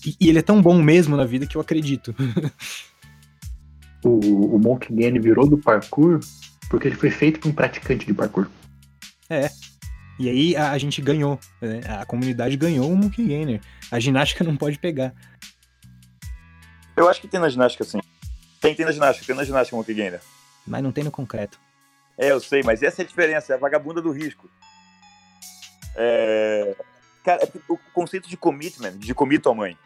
[0.06, 2.14] E, e ele é tão bom mesmo na vida que eu acredito.
[4.04, 6.20] o, o Monkey Gainer virou do parkour
[6.68, 8.48] porque ele foi feito por um praticante de parkour.
[9.28, 9.48] É,
[10.18, 11.80] e aí a, a gente ganhou, né?
[11.88, 13.60] a comunidade ganhou o Monkey Gainer.
[13.90, 15.14] A ginástica não pode pegar.
[16.96, 18.00] Eu acho que tem na ginástica, sim.
[18.60, 20.20] Tem, tem na ginástica, tem na ginástica o Monkey Gainer.
[20.66, 21.60] Mas não tem no concreto.
[22.16, 24.48] É, eu sei, mas essa é a diferença, é a vagabunda do risco.
[25.94, 26.74] É...
[27.22, 29.76] Cara, é o conceito de commitment, de commit tua mãe.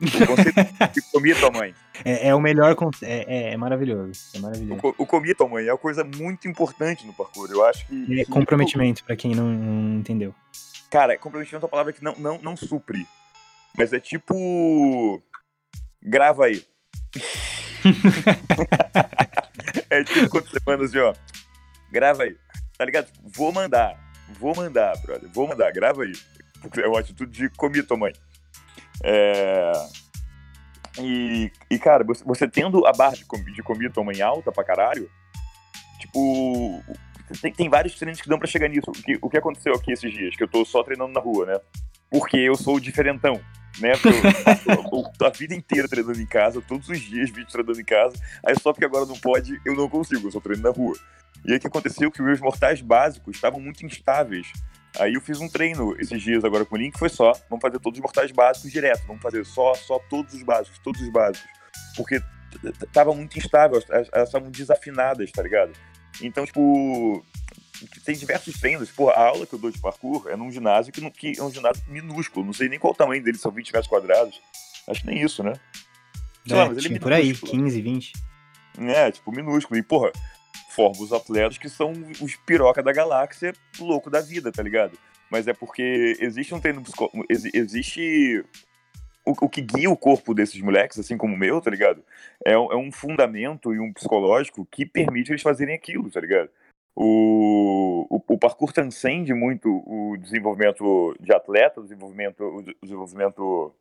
[0.00, 0.54] O conceito
[0.92, 1.74] de commit tua mãe.
[2.04, 4.80] É, é, o melhor, é, é, é, maravilhoso, é maravilhoso.
[4.98, 8.20] O, o tua mãe é uma coisa muito importante no parkour, eu acho que...
[8.20, 10.32] É comprometimento, para quem não, não, entendeu.
[10.88, 13.06] Cara, comprometimento é uma palavra que não, não, não supre,
[13.76, 15.20] mas é tipo...
[16.00, 16.64] Grava aí.
[19.90, 21.12] é tipo quando você manda assim, ó.
[21.90, 22.36] Grava aí.
[22.76, 23.08] Tá ligado?
[23.34, 23.98] Vou mandar.
[24.38, 25.28] Vou mandar, brother.
[25.32, 25.72] Vou mandar.
[25.72, 26.12] Grava aí.
[26.76, 28.12] É uma atitude de comito, mãe.
[29.04, 29.72] É...
[31.00, 33.24] E, e, cara, você, você tendo a barra de,
[33.54, 35.08] de comito mãe alta pra caralho,
[36.00, 36.82] tipo,
[37.40, 38.90] tem, tem vários treinos que dão pra chegar nisso.
[38.90, 40.34] O que, o que aconteceu aqui esses dias?
[40.34, 41.60] Que eu tô só treinando na rua, né?
[42.10, 43.40] Porque eu sou diferentão
[43.80, 43.92] né?
[44.66, 48.14] Eu, a vida inteira treinando em casa, todos os dias vídeo treinando em casa.
[48.44, 50.96] Aí só porque agora não pode, eu não consigo, eu só treino na rua.
[51.44, 52.10] E aí o que aconteceu?
[52.10, 54.52] Que meus mortais básicos estavam muito instáveis.
[54.98, 57.78] Aí eu fiz um treino esses dias agora com o Link, foi só, vamos fazer
[57.78, 61.48] todos os mortais básicos direto, vamos fazer só, só todos os básicos, todos os básicos.
[61.96, 62.20] Porque
[62.92, 65.72] tava muito instável, elas estavam desafinadas, tá ligado?
[66.22, 67.24] Então, tipo,
[68.04, 68.90] tem diversos treinos.
[68.90, 71.50] Pô, a aula que eu dou de parkour é num ginásio que, que é um
[71.50, 72.46] ginásio minúsculo.
[72.46, 74.40] Não sei nem qual o tamanho dele, são 20 metros quadrados.
[74.88, 75.52] Acho que nem isso, né?
[76.46, 78.12] Sei é, lá, mas ele é por aí, 15, 20.
[78.80, 79.78] É, tipo, minúsculo.
[79.78, 80.10] E, porra,
[80.78, 84.96] forma os atletas que são os piroca da galáxia, louco da vida, tá ligado?
[85.28, 86.84] Mas é porque existe um treino
[87.52, 88.44] existe
[89.26, 92.02] o, o, que guia o corpo desses moleques, assim como o meu, tá ligado?
[92.46, 96.48] É, é um fundamento e um psicológico que permite eles fazerem aquilo, tá ligado?
[96.94, 103.74] O, o, o, parkour transcende muito o desenvolvimento de atleta, o desenvolvimento, o desenvolvimento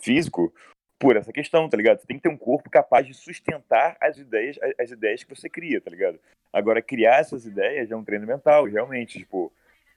[0.00, 0.52] físico,
[0.98, 2.00] por essa questão, tá ligado?
[2.00, 5.48] Você tem que ter um corpo capaz de sustentar as ideias, as ideias que você
[5.48, 6.18] cria, tá ligado?
[6.52, 9.52] Agora, criar essas ideias é um treino mental, realmente, tipo,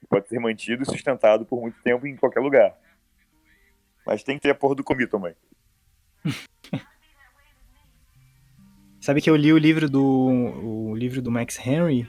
[0.08, 2.76] pode ser mantido e sustentado por muito tempo em qualquer lugar.
[4.06, 5.34] Mas tem que ter a porra do comi também.
[9.00, 12.06] Sabe que eu li o livro do o livro do Max Henry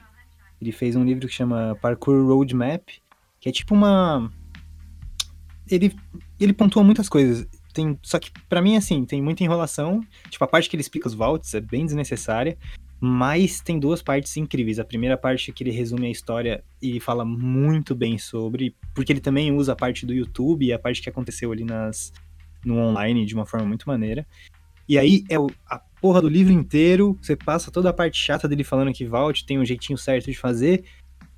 [0.62, 2.88] ele fez um livro que chama Parkour Roadmap,
[3.40, 4.32] que é tipo uma.
[5.68, 5.96] Ele,
[6.40, 7.48] ele pontua muitas coisas.
[7.74, 10.02] Tem, só que para mim, assim, tem muita enrolação.
[10.30, 12.58] Tipo, a parte que ele explica os vaults é bem desnecessária.
[13.04, 14.78] Mas tem duas partes incríveis.
[14.78, 19.12] A primeira parte é que ele resume a história e fala muito bem sobre, porque
[19.12, 22.14] ele também usa a parte do YouTube e a parte que aconteceu ali nas,
[22.64, 24.26] no online de uma forma muito maneira.
[24.88, 25.36] E aí é
[25.68, 29.46] a porra do livro inteiro, você passa toda a parte chata dele falando que Vault
[29.46, 30.84] tem um jeitinho certo de fazer,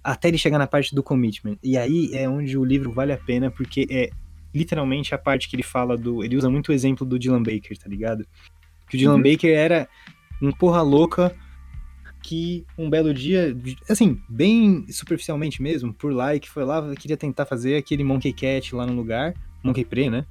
[0.03, 1.57] até ele chegar na parte do commitment.
[1.63, 4.09] E aí é onde o livro vale a pena, porque é
[4.53, 6.23] literalmente a parte que ele fala do.
[6.23, 8.25] Ele usa muito o exemplo do Dylan Baker, tá ligado?
[8.89, 9.23] Que o Dylan uhum.
[9.23, 9.87] Baker era
[10.41, 11.35] um porra louca
[12.23, 13.55] que um belo dia,
[13.89, 18.31] assim, bem superficialmente mesmo, por lá, e que foi lá, queria tentar fazer aquele Monkey
[18.31, 20.25] Cat lá no lugar, Monkey Pre, né?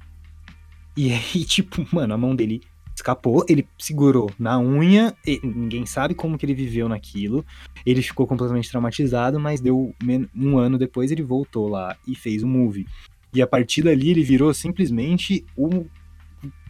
[0.97, 2.61] E aí, tipo, mano, a mão dele
[2.95, 7.45] escapou, ele segurou na unha, ninguém sabe como que ele viveu naquilo.
[7.85, 9.93] Ele ficou completamente traumatizado, mas deu
[10.35, 12.87] um ano depois ele voltou lá e fez o um movie.
[13.33, 15.85] E a partir dali ele virou simplesmente o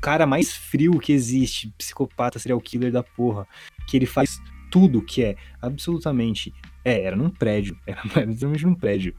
[0.02, 3.48] cara mais frio que existe, psicopata, serial killer da porra,
[3.88, 4.40] que ele faz
[4.70, 6.54] tudo que é absolutamente,
[6.84, 9.14] é, era num prédio, era literalmente num prédio.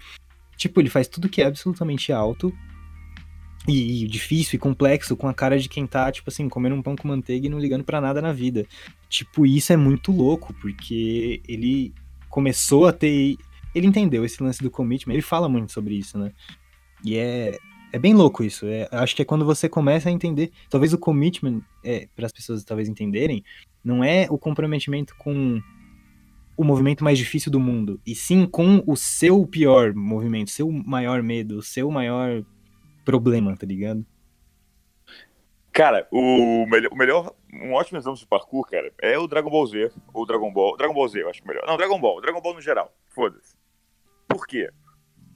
[0.57, 2.53] Tipo, ele faz tudo que é absolutamente alto
[3.67, 6.83] e, e, difícil e complexo com a cara de quem tá, tipo assim, comendo um
[6.83, 8.67] pão com manteiga e não ligando para nada na vida.
[9.09, 11.93] Tipo, isso é muito louco, porque ele
[12.29, 13.37] começou a ter.
[13.75, 16.33] Ele entendeu esse lance do commitment, ele fala muito sobre isso, né?
[17.05, 17.59] E é,
[17.93, 18.67] é bem louco isso.
[18.67, 20.51] É, acho que é quando você começa a entender.
[20.71, 23.45] Talvez o commitment, é, para as pessoas talvez entenderem,
[23.85, 25.61] não é o comprometimento com
[26.57, 31.23] o movimento mais difícil do mundo, e sim com o seu pior movimento, seu maior
[31.23, 32.45] medo, seu maior
[33.05, 34.07] problema, tá ligado?
[35.73, 39.67] Cara, o melhor, o melhor, um ótimo exemplo de parkour, cara, é o Dragon Ball
[39.67, 41.65] Z, ou Dragon Ball, Dragon Ball Z, eu acho melhor.
[41.67, 43.57] Não, Dragon Ball, Dragon Ball no geral, foda-se.
[44.29, 44.71] Por quê?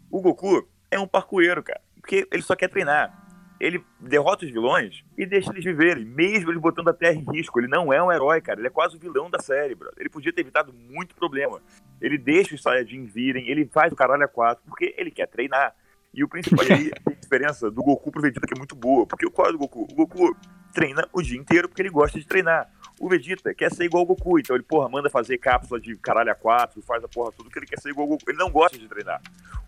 [0.09, 3.27] O Goku é um parkoeiro, cara, porque ele só quer treinar.
[3.61, 7.59] Ele derrota os vilões e deixa eles viverem, mesmo ele botando a Terra em risco.
[7.59, 9.91] Ele não é um herói, cara, ele é quase o vilão da série, bro.
[9.97, 11.61] Ele podia ter evitado muito problema.
[12.01, 15.75] Ele deixa os Saiyajin virem, ele faz o caralho a quatro, porque ele quer treinar.
[16.15, 19.07] E o principal, aí a diferença do Goku pro Vegeta que é muito boa.
[19.07, 19.83] Porque qual é do Goku?
[19.91, 20.37] O Goku
[20.73, 22.71] treina o dia inteiro porque ele gosta de treinar.
[23.01, 26.31] O Vegeta quer ser igual ao Goku, então ele, porra, manda fazer cápsula de caralho
[26.31, 28.31] a quatro, faz a porra tudo que ele quer ser igual ao Goku.
[28.31, 29.21] Ele não gosta de treinar.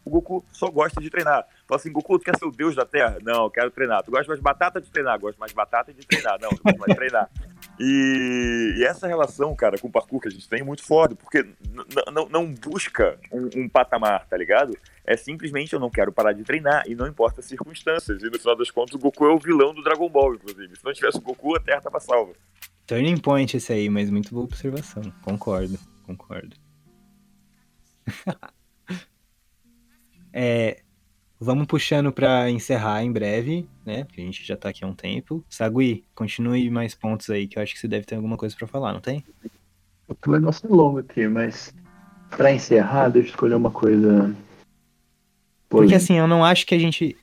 [0.04, 1.46] O Goku só gosta de treinar.
[1.68, 3.18] Fala assim, Goku, tu quer ser o deus da Terra?
[3.22, 4.02] Não, eu quero treinar.
[4.02, 5.18] Tu gosta mais de batata de treinar?
[5.18, 6.38] Gosto mais de batata de treinar.
[6.40, 7.30] Não, eu gosto mais de treinar.
[7.78, 11.14] E, e, essa relação, cara, com o parkour que a gente tem é muito forte,
[11.14, 11.46] porque
[12.30, 14.76] não busca um, um, patamar, tá ligado?
[15.06, 18.22] É simplesmente eu não quero parar de treinar, e não importa as circunstâncias.
[18.22, 20.76] E no final das contas, o Goku é o vilão do Dragon Ball, inclusive.
[20.76, 22.32] Se não tivesse o Goku, a Terra tava salva.
[22.90, 25.00] Turning point esse aí, mas muito boa observação.
[25.22, 26.56] Concordo, concordo.
[30.32, 30.82] é,
[31.38, 34.02] Vamos puxando para encerrar em breve, né?
[34.02, 35.44] Porque a gente já tá aqui há um tempo.
[35.48, 38.66] Sagui, continue mais pontos aí, que eu acho que você deve ter alguma coisa para
[38.66, 39.24] falar, não tem?
[40.26, 41.72] O negócio é longo aqui, mas
[42.28, 44.34] para encerrar, deixa eu escolher uma coisa.
[45.70, 47.16] Porque assim, eu não acho que a gente.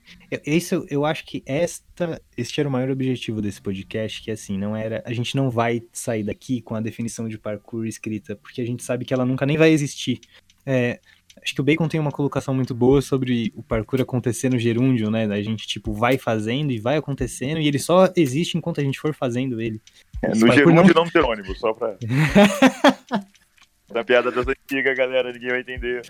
[0.44, 4.74] Isso, eu acho que esta, este era o maior objetivo desse podcast, que assim, não
[4.74, 5.02] era.
[5.06, 8.82] A gente não vai sair daqui com a definição de parkour escrita, porque a gente
[8.82, 10.18] sabe que ela nunca nem vai existir.
[10.64, 10.98] É,
[11.42, 15.10] Acho que o Bacon tem uma colocação muito boa sobre o parkour acontecer no gerúndio,
[15.10, 15.24] né?
[15.24, 18.98] A gente, tipo, vai fazendo e vai acontecendo, e ele só existe enquanto a gente
[18.98, 19.80] for fazendo ele.
[20.22, 21.04] É, no gerúndio não...
[21.04, 21.96] não ter ônibus, só pra.
[23.92, 26.02] da piada das antigas, galera, ninguém vai entender.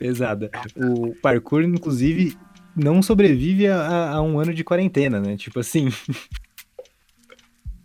[0.00, 0.50] Pesada.
[0.74, 2.34] O parkour, inclusive,
[2.74, 5.36] não sobrevive a, a um ano de quarentena, né?
[5.36, 5.90] Tipo assim.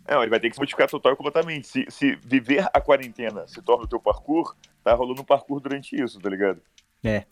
[0.08, 1.68] Não, ele vai ter que se modificar total e completamente.
[1.68, 5.94] Se, se viver a quarentena se torna o teu parkour, tá rolando um parkour durante
[6.00, 6.62] isso, tá ligado?
[7.04, 7.24] É.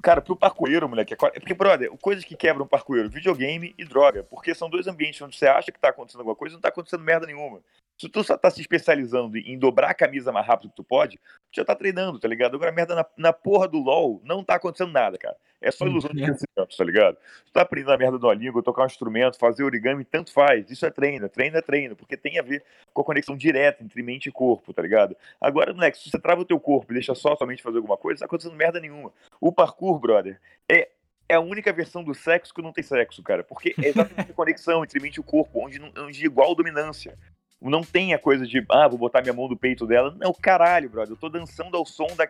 [0.00, 4.22] Cara, pro parkoeiro, moleque, é porque, brother, coisas que quebram o parkoeiro, videogame e droga,
[4.22, 6.68] porque são dois ambientes onde você acha que tá acontecendo alguma coisa e não tá
[6.68, 7.60] acontecendo merda nenhuma.
[8.00, 11.18] Se tu só tá se especializando em dobrar a camisa mais rápido que tu pode,
[11.18, 12.54] tu já tá treinando, tá ligado?
[12.54, 15.36] Agora, merda na, na porra do LoL, não tá acontecendo nada, cara.
[15.60, 17.18] É só ilusão de crescimento, tá ligado?
[17.44, 20.70] Tu tá aprendendo a merda do língua, tocar um instrumento, fazer origami, tanto faz.
[20.70, 24.02] Isso é treino, treino é treino, porque tem a ver com a conexão direta entre
[24.02, 25.14] mente e corpo, tá ligado?
[25.38, 28.14] Agora, moleque, se você trava o teu corpo e deixa só somente fazer alguma coisa,
[28.14, 29.12] não tá acontecendo merda nenhuma.
[29.38, 30.88] O parkour, brother, é
[31.30, 33.44] é a única versão do sexo que não tem sexo, cara.
[33.44, 37.16] Porque é exatamente a conexão entre mente e corpo, onde, onde igual dominância.
[37.60, 40.14] Não tem a coisa de, ah, vou botar minha mão no peito dela.
[40.18, 41.12] Não, caralho, brother.
[41.12, 42.26] Eu tô dançando ao som da,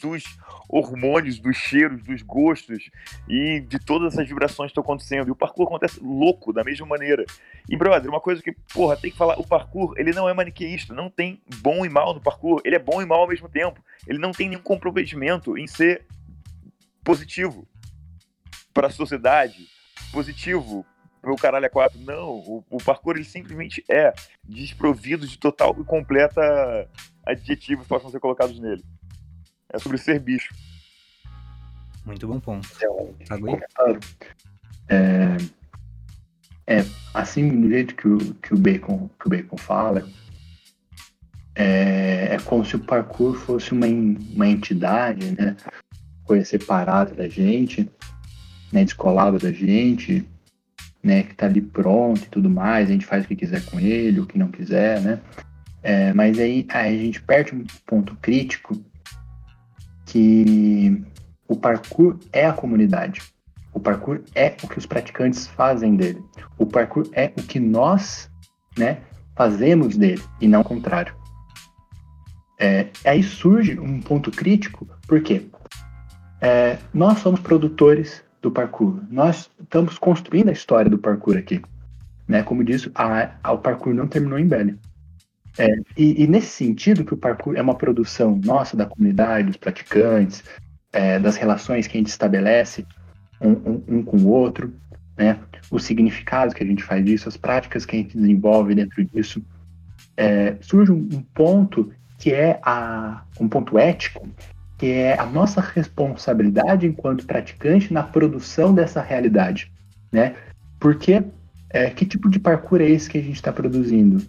[0.00, 0.24] dos
[0.68, 2.90] hormônios, dos cheiros, dos gostos
[3.28, 5.28] e de todas essas vibrações que estão acontecendo.
[5.28, 7.24] E o parkour acontece louco, da mesma maneira.
[7.68, 10.92] E, brother, uma coisa que, porra, tem que falar: o parkour, ele não é maniqueísta,
[10.92, 12.60] não tem bom e mal no parkour.
[12.64, 13.82] Ele é bom e mal ao mesmo tempo.
[14.06, 16.04] Ele não tem nenhum comprometimento em ser
[17.02, 17.66] positivo
[18.72, 19.68] para a sociedade,
[20.10, 20.84] positivo
[21.24, 21.98] pro caralho é quatro.
[22.00, 24.12] Não, o, o parkour ele simplesmente é
[24.44, 26.88] desprovido de total e completa
[27.26, 28.84] adjetivos que possam ser colocados nele.
[29.72, 30.54] É sobre ser bicho.
[32.04, 32.68] Muito bom ponto.
[34.88, 35.36] É,
[36.66, 40.06] é, assim, do jeito que o, que o, Bacon, que o Bacon fala,
[41.54, 45.56] é, é como se o parkour fosse uma, uma entidade, né?
[46.24, 47.90] Coisa separada da gente,
[48.70, 48.84] né?
[48.84, 50.26] Descolada da gente,
[51.04, 53.78] né, que está ali pronto e tudo mais, a gente faz o que quiser com
[53.78, 55.20] ele, o que não quiser, né?
[55.82, 58.74] É, mas aí, aí, a gente perde um ponto crítico
[60.06, 61.04] que
[61.46, 63.20] o parkour é a comunidade.
[63.74, 66.24] O parkour é o que os praticantes fazem dele.
[66.56, 68.30] O parkour é o que nós,
[68.78, 68.98] né,
[69.36, 71.14] fazemos dele e não o contrário.
[72.58, 75.50] É, aí surge um ponto crítico, porque
[76.40, 79.00] é, nós somos produtores do parkour.
[79.10, 81.62] Nós estamos construindo a história do parkour aqui.
[82.28, 82.42] Né?
[82.42, 84.78] Como disse, a, a, o parkour não terminou em Belly.
[85.56, 89.56] É, e, e, nesse sentido que o parkour é uma produção nossa, da comunidade, dos
[89.56, 90.42] praticantes,
[90.92, 92.84] é, das relações que a gente estabelece
[93.40, 94.74] um, um, um, com o outro,
[95.16, 95.38] né?
[95.70, 99.42] os significados que a gente faz disso, as práticas que a gente desenvolve dentro disso,
[100.16, 104.28] é, surge um, um ponto que é a, um ponto ético
[104.84, 109.72] que é a nossa responsabilidade enquanto praticante na produção dessa realidade,
[110.12, 110.34] né?
[110.78, 111.24] Porque
[111.70, 114.22] é, que tipo de parkour é esse que a gente está produzindo?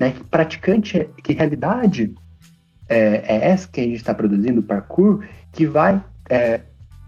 [0.00, 0.12] Né?
[0.12, 2.14] Que praticante, que realidade
[2.88, 6.62] é, é essa que a gente está produzindo, parkour, que vai estar é,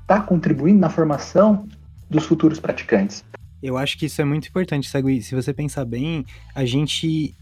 [0.07, 1.67] tá contribuindo na formação
[2.11, 3.25] dos futuros praticantes.
[3.63, 5.23] Eu acho que isso é muito importante, Sagui.
[5.23, 7.35] Se você pensar bem, a gente,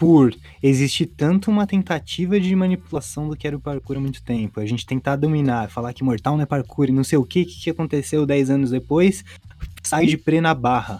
[0.00, 4.58] por existir tanto uma tentativa de manipulação do que era o parkour há muito tempo,
[4.58, 7.44] a gente tentar dominar, falar que mortal não é parkour e não sei o que,
[7.44, 9.22] que aconteceu 10 anos depois,
[9.82, 10.96] sai de prê na barra.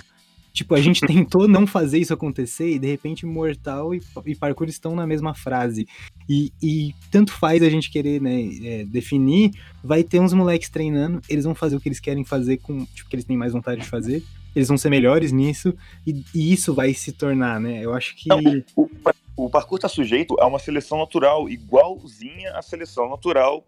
[0.53, 4.69] Tipo, a gente tentou não fazer isso acontecer e de repente Mortal e, e Parkour
[4.69, 5.87] estão na mesma frase.
[6.29, 11.21] E, e tanto faz a gente querer né, é, definir, vai ter uns moleques treinando,
[11.29, 13.81] eles vão fazer o que eles querem fazer com, tipo, que eles têm mais vontade
[13.81, 14.23] de fazer,
[14.55, 15.75] eles vão ser melhores nisso,
[16.07, 17.85] e, e isso vai se tornar, né?
[17.85, 18.29] Eu acho que.
[18.29, 18.41] Não,
[18.77, 18.89] o,
[19.37, 23.65] o, parkour está sujeito a uma seleção natural, igualzinha à seleção natural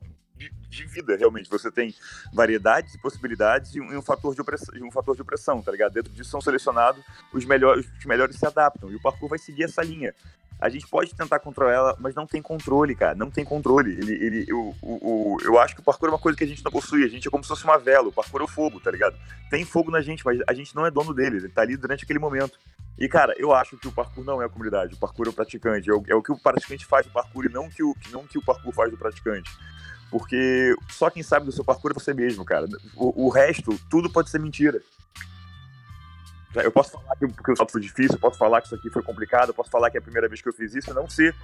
[0.51, 1.49] de vida, realmente.
[1.51, 1.95] Você tem
[2.32, 5.70] variedades e possibilidades e um, e um, fator, de opressão, um fator de opressão, tá
[5.72, 5.93] ligado?
[5.93, 8.90] Dentro disso são selecionados os melhores, os melhores se adaptam.
[8.90, 10.14] E o parkour vai seguir essa linha.
[10.62, 13.16] A gente pode tentar controlar ela, mas não tem controle, cara.
[13.16, 13.95] Não tem controle.
[13.95, 16.64] Ele, ele, o, o, eu acho que o parkour é uma coisa que a gente
[16.64, 17.05] não possui.
[17.05, 18.07] A gente é como se fosse uma vela.
[18.07, 19.16] O parkour é o fogo, tá ligado?
[19.51, 21.38] Tem fogo na gente, mas a gente não é dono dele.
[21.38, 22.61] Ele tá ali durante aquele momento.
[22.97, 24.95] E, cara, eu acho que o parkour não é a comunidade.
[24.95, 25.90] O parkour é o praticante.
[25.90, 28.24] É o, é o que o praticante faz do parkour e não que o, não
[28.24, 29.51] que o parkour faz do praticante.
[30.13, 32.69] Porque só quem sabe do seu parkour é você mesmo, cara.
[32.95, 34.79] O, o resto, tudo pode ser mentira.
[36.55, 38.91] Eu posso falar que, que o salto foi difícil, eu posso falar que isso aqui
[38.91, 41.09] foi complicado, eu posso falar que é a primeira vez que eu fiz isso, não
[41.09, 41.35] ser.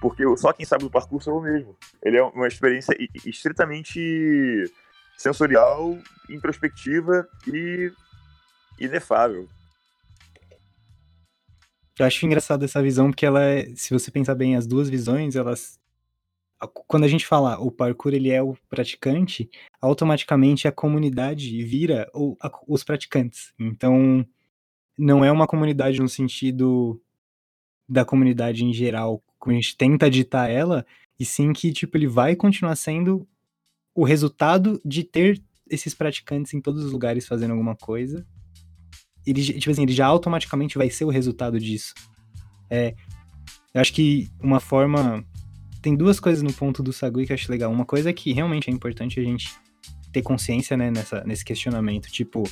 [0.00, 1.76] Porque só quem sabe do parkour sou eu mesmo.
[2.02, 4.64] Ele é uma experiência estritamente
[5.16, 5.96] sensorial,
[6.28, 7.92] introspectiva e
[8.80, 9.48] inefável.
[11.96, 15.36] Eu acho engraçado essa visão, porque ela é, se você pensar bem, as duas visões,
[15.36, 15.78] elas
[16.86, 19.50] quando a gente fala o parkour ele é o praticante,
[19.80, 23.52] automaticamente a comunidade vira o, a, os praticantes.
[23.58, 24.26] Então,
[24.98, 27.00] não é uma comunidade no sentido
[27.88, 30.86] da comunidade em geral, como a gente tenta ditar ela,
[31.20, 33.26] e sim que tipo ele vai continuar sendo
[33.94, 38.26] o resultado de ter esses praticantes em todos os lugares fazendo alguma coisa.
[39.26, 41.92] Ele, tipo assim, ele já automaticamente vai ser o resultado disso.
[42.70, 42.94] É,
[43.74, 45.24] eu acho que uma forma
[45.82, 47.70] tem duas coisas no ponto do Sagui que eu acho legal.
[47.70, 49.54] Uma coisa é que realmente é importante a gente
[50.12, 52.10] ter consciência, né, nessa, nesse questionamento.
[52.10, 52.42] Tipo,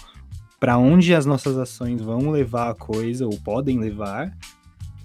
[0.60, 4.36] para onde as nossas ações vão levar a coisa, ou podem levar.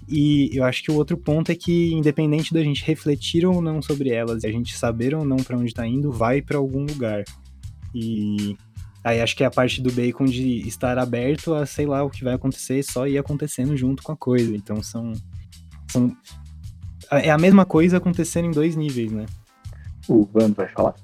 [0.08, 3.80] E eu acho que o outro ponto é que, independente da gente refletir ou não
[3.80, 7.24] sobre elas, a gente saber ou não para onde tá indo, vai para algum lugar.
[7.94, 8.56] E
[9.04, 12.10] aí acho que é a parte do bacon de estar aberto a, sei lá, o
[12.10, 14.54] que vai acontecer, só ir acontecendo junto com a coisa.
[14.54, 15.12] Então são,
[15.90, 16.16] são
[17.10, 19.26] é a mesma coisa acontecendo em dois níveis, né?
[20.08, 20.94] O Van vai falar.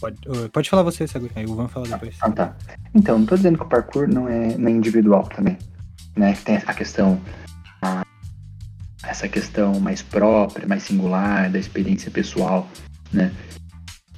[0.00, 0.18] Pode,
[0.52, 2.16] pode falar você, Sagu, aí o Van fala depois.
[2.20, 2.56] Ah, tá.
[2.94, 5.56] Então, não tô dizendo que o parkour não é, não é individual também.
[6.16, 6.34] Né?
[6.44, 7.20] Tem a questão.
[9.02, 12.66] Essa questão mais própria, mais singular, da experiência pessoal,
[13.12, 13.30] né?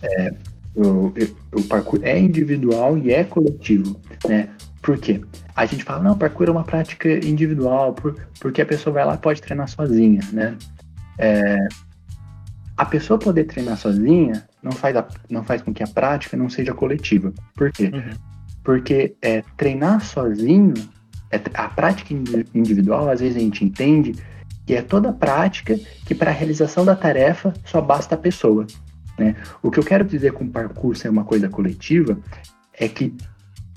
[0.01, 0.33] É,
[0.77, 1.13] o,
[1.53, 4.49] o parkour é individual e é coletivo, né?
[4.81, 5.21] Por quê?
[5.57, 9.15] A gente fala, não, parkour é uma prática individual, por, porque a pessoa vai lá
[9.15, 10.57] e pode treinar sozinha, né?
[11.19, 11.67] É,
[12.77, 16.51] a pessoa poder treinar sozinha não faz, a, não faz com que a prática não
[16.51, 17.33] seja coletiva.
[17.55, 17.91] Por quê?
[17.93, 18.11] Uhum.
[18.63, 20.75] Porque é, treinar sozinho,
[21.31, 22.13] é, a prática
[22.55, 24.15] individual, às vezes a gente entende
[24.67, 28.67] que é toda prática que para a realização da tarefa só basta a pessoa.
[29.19, 29.37] Né?
[29.63, 32.19] O que eu quero dizer com parkour ser uma coisa coletiva
[32.75, 33.15] é que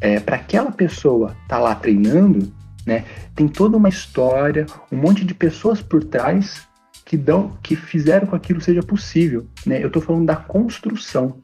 [0.01, 2.51] é, para aquela pessoa estar tá lá treinando,
[2.85, 6.67] né, tem toda uma história, um monte de pessoas por trás
[7.09, 9.81] que dão, que fizeram com que aquilo seja possível, né?
[9.81, 11.37] Eu estou falando da construção,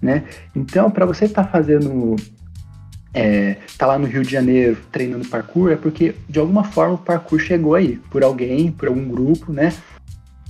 [0.00, 0.22] né?
[0.54, 2.14] Então, para você estar tá fazendo,
[3.12, 6.98] é, tá lá no Rio de Janeiro treinando parkour, é porque de alguma forma o
[6.98, 9.74] parkour chegou aí, por alguém, por algum grupo, né?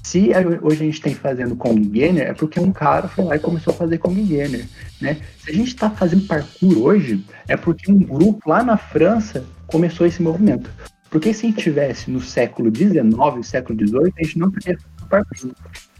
[0.02, 0.28] Se
[0.60, 3.72] hoje a gente tem fazendo Kong Gainer, é porque um cara foi lá e começou
[3.72, 4.66] a fazer Kong Gainer,
[5.00, 5.16] né?
[5.42, 10.06] Se a gente está fazendo parkour hoje, é porque um grupo lá na França começou
[10.06, 10.70] esse movimento.
[11.10, 14.78] Porque se a gente tivesse no século XIX, século XVIII, a gente não teria
[15.08, 15.52] parkour.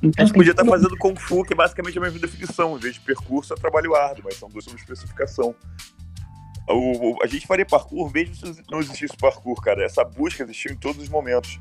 [0.02, 2.76] Então, a gente podia estar tá fazendo Kung Fu, que é basicamente a mesma definição.
[2.76, 5.54] Em vez de percurso, é trabalho árduo, mas são duas sobre especificação.
[6.68, 9.82] O, o, a gente faria parkour mesmo se não existisse parkour, cara.
[9.84, 11.58] Essa busca existiu em todos os momentos.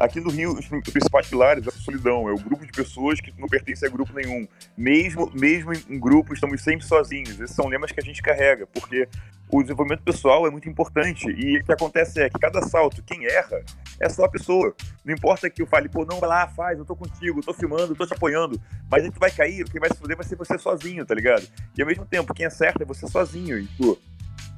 [0.00, 3.34] Aqui no Rio, os principais pilares é a solidão, é o grupo de pessoas que
[3.38, 4.48] não pertence a grupo nenhum.
[4.74, 7.38] Mesmo, mesmo em grupo, estamos sempre sozinhos.
[7.38, 9.06] Esses são lemas que a gente carrega, porque
[9.52, 11.28] o desenvolvimento pessoal é muito importante.
[11.28, 13.62] E o que acontece é que cada salto, quem erra,
[14.00, 14.74] é só a pessoa.
[15.04, 17.52] Não importa que eu fale, pô, não, vai lá, faz, eu tô contigo, eu tô
[17.52, 18.58] filmando, eu tô te apoiando.
[18.90, 21.46] Mas a gente vai cair, quem vai se fuder vai ser você sozinho, tá ligado?
[21.76, 23.58] E ao mesmo tempo, quem acerta é você sozinho.
[23.58, 23.98] E, pô,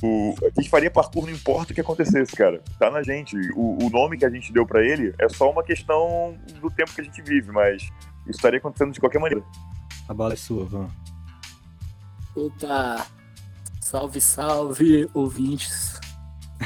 [0.03, 2.63] o, a gente faria parkour, não importa o que acontecesse, cara.
[2.79, 3.37] Tá na gente.
[3.55, 6.93] O, o nome que a gente deu para ele é só uma questão do tempo
[6.93, 7.83] que a gente vive, mas
[8.27, 9.45] Isso estaria acontecendo de qualquer maneira.
[10.09, 10.91] A bola é sua, Van.
[12.35, 13.07] Puta.
[13.81, 16.01] Salve, salve, ouvintes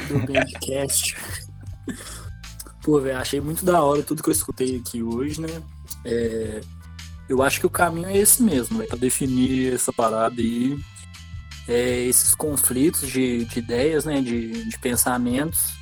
[0.07, 1.15] do Bandcast.
[2.81, 5.61] Pô, velho, achei muito da hora tudo que eu escutei aqui hoje, né?
[6.05, 6.61] É,
[7.27, 10.79] eu acho que o caminho é esse mesmo, é pra definir essa parada aí.
[11.67, 14.21] É, esses conflitos de, de, ideias, né?
[14.21, 15.73] De, de pensamentos,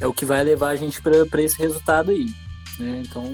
[0.00, 2.34] é o que vai levar a gente para esse resultado aí.
[2.78, 3.02] Né?
[3.06, 3.24] Então,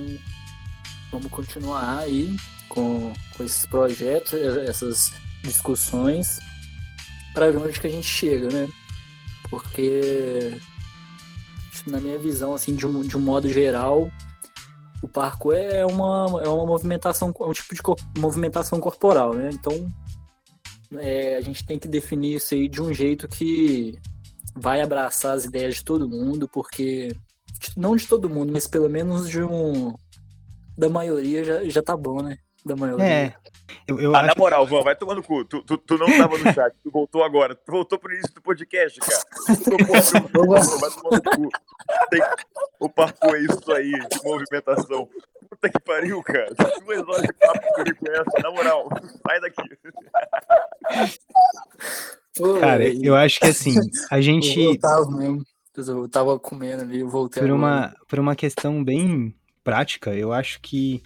[1.11, 2.37] vamos continuar aí
[2.69, 5.13] com, com esses projetos, essas
[5.43, 6.39] discussões,
[7.33, 8.69] para ver onde que a gente chega, né?
[9.49, 10.61] Porque,
[11.87, 14.11] na minha visão, assim, de um, de um modo geral,
[15.03, 19.51] o parkour é uma, é uma movimentação, é um tipo de movimentação corporal, né?
[19.53, 19.91] Então,
[20.97, 23.99] é, a gente tem que definir isso aí de um jeito que
[24.55, 27.15] vai abraçar as ideias de todo mundo, porque
[27.77, 29.95] não de todo mundo, mas pelo menos de um
[30.77, 32.39] da maioria já, já tá bom, né?
[32.65, 33.05] Da maioria.
[33.05, 33.35] É.
[33.87, 34.29] Eu, eu ah, acho...
[34.29, 35.45] na moral, Vão, vai tomando cu.
[35.45, 37.55] Tu, tu, tu, não tava no chat, tu voltou agora.
[37.55, 39.25] Tu voltou pro início do podcast, cara.
[39.47, 39.71] Tu,
[40.79, 41.49] vai tomando cu.
[42.11, 42.21] Tem...
[42.81, 45.09] O papo é isso aí, de movimentação.
[45.61, 46.55] Puta que pariu, cara.
[46.85, 48.89] Duas horas de papo com essa, na moral.
[49.27, 49.63] Sai daqui.
[52.61, 53.75] Cara, eu acho que assim,
[54.11, 54.61] a gente.
[54.61, 55.45] Eu tava mesmo.
[55.77, 59.33] Eu tava comendo ali, eu voltei por uma Por uma questão bem
[59.63, 61.03] prática, eu acho que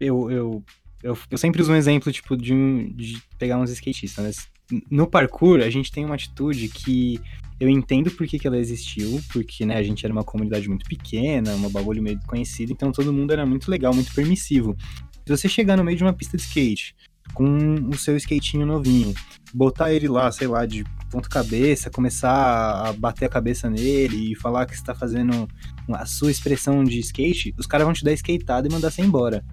[0.00, 0.64] eu, eu,
[1.02, 4.80] eu, eu sempre uso um exemplo, tipo, de, um, de pegar uns skatistas, né?
[4.90, 7.20] No parkour, a gente tem uma atitude que
[7.60, 10.86] eu entendo por que, que ela existiu, porque, né, a gente era uma comunidade muito
[10.86, 14.76] pequena, um bagulho meio desconhecido, então todo mundo era muito legal, muito permissivo.
[15.26, 16.94] Se você chegar no meio de uma pista de skate,
[17.34, 19.12] com o seu skatinho novinho,
[19.52, 24.34] botar ele lá, sei lá, de ponta cabeça, começar a bater a cabeça nele e
[24.36, 25.48] falar que você tá fazendo
[25.92, 29.44] a sua expressão de skate, os caras vão te dar skateada e mandar você embora.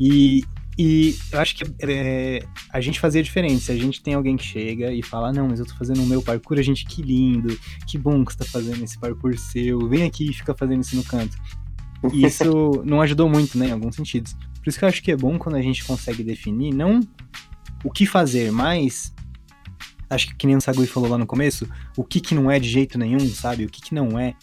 [0.00, 0.42] E,
[0.78, 3.60] e eu acho que é, a gente fazia diferente.
[3.60, 6.06] Se a gente tem alguém que chega e fala, não, mas eu tô fazendo o
[6.06, 9.88] meu parkour, a gente, que lindo, que bom que você tá fazendo esse parkour seu,
[9.88, 11.36] vem aqui e fica fazendo isso no canto.
[12.12, 14.34] E isso não ajudou muito, né, em alguns sentidos.
[14.34, 17.00] Por isso que eu acho que é bom quando a gente consegue definir, não
[17.84, 19.14] o que fazer, mas
[20.08, 22.58] acho que que nem o Sagui falou lá no começo, o que que não é
[22.58, 23.64] de jeito nenhum, sabe?
[23.64, 24.34] O que que não é.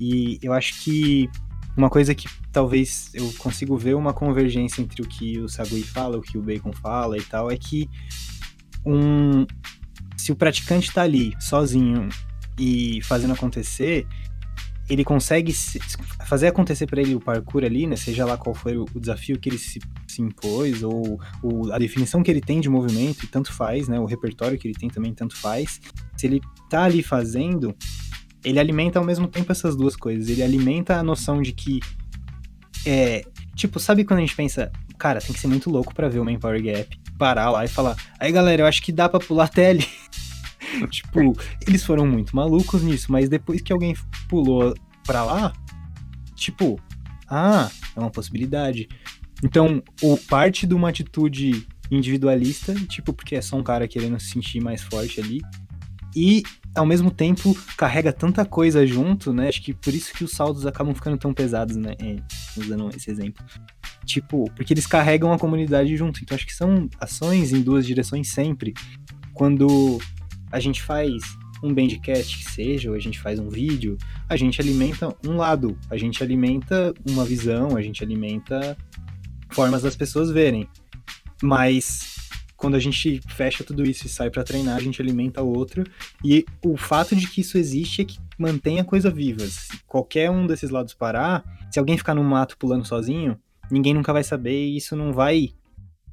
[0.00, 1.30] E eu acho que
[1.76, 6.18] uma coisa que talvez eu consigo ver uma convergência entre o que o Sagui fala,
[6.18, 7.88] o que o Bacon fala e tal, é que
[8.84, 9.46] um
[10.16, 12.08] se o praticante tá ali sozinho
[12.58, 14.06] e fazendo acontecer,
[14.88, 15.52] ele consegue
[16.26, 17.96] fazer acontecer para ele o parkour ali, né?
[17.96, 22.22] Seja lá qual for o desafio que ele se, se impôs, ou, ou, a definição
[22.22, 23.98] que ele tem de movimento, tanto faz, né?
[24.00, 25.80] O repertório que ele tem também tanto faz.
[26.16, 27.74] Se ele tá ali fazendo,
[28.44, 30.28] ele alimenta ao mesmo tempo essas duas coisas.
[30.28, 31.80] Ele alimenta a noção de que.
[32.86, 33.24] É.
[33.54, 36.24] Tipo, sabe quando a gente pensa, cara, tem que ser muito louco para ver o
[36.24, 39.44] Main Power Gap, parar lá e falar, aí galera, eu acho que dá pra pular
[39.44, 39.86] até ali.
[40.90, 41.36] tipo,
[41.66, 43.94] eles foram muito malucos nisso, mas depois que alguém
[44.28, 44.74] pulou
[45.04, 45.52] pra lá,
[46.34, 46.80] tipo,
[47.28, 48.88] ah, é uma possibilidade.
[49.42, 49.82] Então,
[50.28, 54.82] parte de uma atitude individualista, tipo, porque é só um cara querendo se sentir mais
[54.82, 55.40] forte ali,
[56.14, 56.42] e
[56.74, 59.48] ao mesmo tempo carrega tanta coisa junto, né?
[59.48, 61.94] Acho que por isso que os saldos acabam ficando tão pesados, né?
[62.00, 62.16] É,
[62.56, 63.44] usando esse exemplo.
[64.04, 66.20] Tipo, porque eles carregam a comunidade junto.
[66.22, 68.72] Então acho que são ações em duas direções sempre.
[69.34, 69.98] Quando
[70.52, 71.22] a gente faz
[71.62, 73.98] um bandcast que seja, ou a gente faz um vídeo,
[74.28, 78.76] a gente alimenta um lado, a gente alimenta uma visão, a gente alimenta
[79.50, 80.68] formas das pessoas verem.
[81.42, 82.19] Mas
[82.60, 85.82] quando a gente fecha tudo isso e sai para treinar, a gente alimenta o outro.
[86.22, 89.46] E o fato de que isso existe é que mantém a coisa viva.
[89.46, 91.42] Se qualquer um desses lados parar,
[91.72, 93.40] se alguém ficar no mato pulando sozinho,
[93.70, 95.54] ninguém nunca vai saber e isso não vai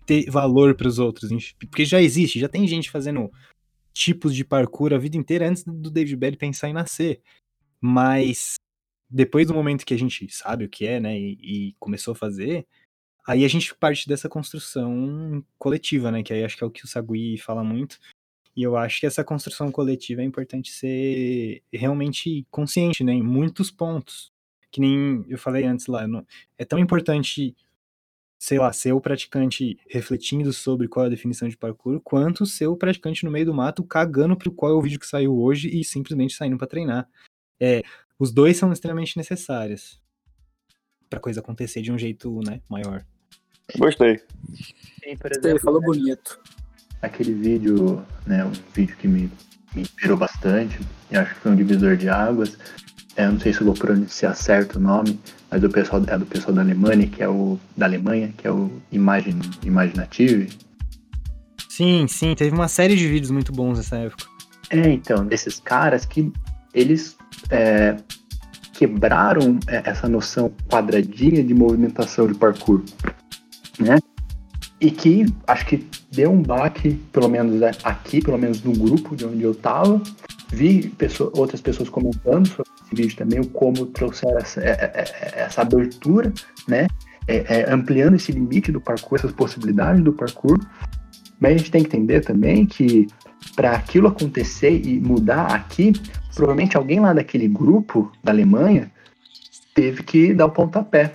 [0.05, 1.29] ter valor para os outros.
[1.69, 3.29] Porque já existe, já tem gente fazendo
[3.93, 7.19] tipos de parkour a vida inteira antes do David Belly pensar em nascer.
[7.81, 8.55] Mas
[9.09, 12.15] depois do momento que a gente sabe o que é, né, e, e, começou a
[12.15, 12.65] fazer,
[13.27, 16.85] aí a gente parte dessa construção coletiva, né, que aí acho que é o que
[16.85, 17.99] o Sagui fala muito.
[18.55, 23.69] E eu acho que essa construção coletiva é importante ser realmente consciente, né, em muitos
[23.69, 24.31] pontos.
[24.71, 26.25] Que nem eu falei antes lá, não,
[26.57, 27.55] é tão importante
[28.39, 32.67] sei lá, ser o praticante refletindo sobre qual é a definição de parkour, quanto ser
[32.67, 35.69] o praticante no meio do mato cagando pro qual é o vídeo que saiu hoje
[35.69, 37.09] e simplesmente saindo para treinar.
[37.59, 37.81] É,
[38.19, 39.99] os dois são extremamente necessários
[41.09, 43.03] para coisa acontecer de um jeito, né, maior.
[43.75, 44.19] Gostei.
[45.03, 46.39] Sim, por exemplo, falou bonito.
[47.01, 49.31] Aquele vídeo, né, um vídeo que me,
[49.75, 50.79] me inspirou bastante,
[51.11, 52.57] e acho que foi um divisor de águas,
[53.17, 56.25] é, não sei se eu vou pronunciar certo o nome, mas do pessoal, é do
[56.25, 57.59] pessoal da Alemanha, que é o.
[57.75, 60.49] Da Alemanha, que é o Imagine, Imaginative.
[61.67, 64.25] Sim, sim, teve uma série de vídeos muito bons nessa época.
[64.69, 66.31] É, então, desses caras que
[66.73, 67.17] eles
[67.49, 67.97] é,
[68.73, 72.83] quebraram é, essa noção quadradinha de movimentação de parkour,
[73.79, 73.97] né?
[74.79, 79.25] E que acho que deu um baque, pelo menos aqui, pelo menos no grupo de
[79.25, 80.01] onde eu tava.
[80.49, 85.41] Vi pessoa, outras pessoas comentando sobre esse vídeo também, como trouxeram essa, é, é, é,
[85.41, 86.31] essa abertura,
[86.67, 86.87] né?
[87.27, 90.59] É, é, ampliando esse limite do parkour, essas possibilidades do parkour.
[91.39, 93.07] Mas a gente tem que entender também que
[93.55, 95.93] para aquilo acontecer e mudar aqui,
[96.33, 98.91] provavelmente alguém lá daquele grupo da Alemanha
[99.73, 101.13] teve que dar o pontapé.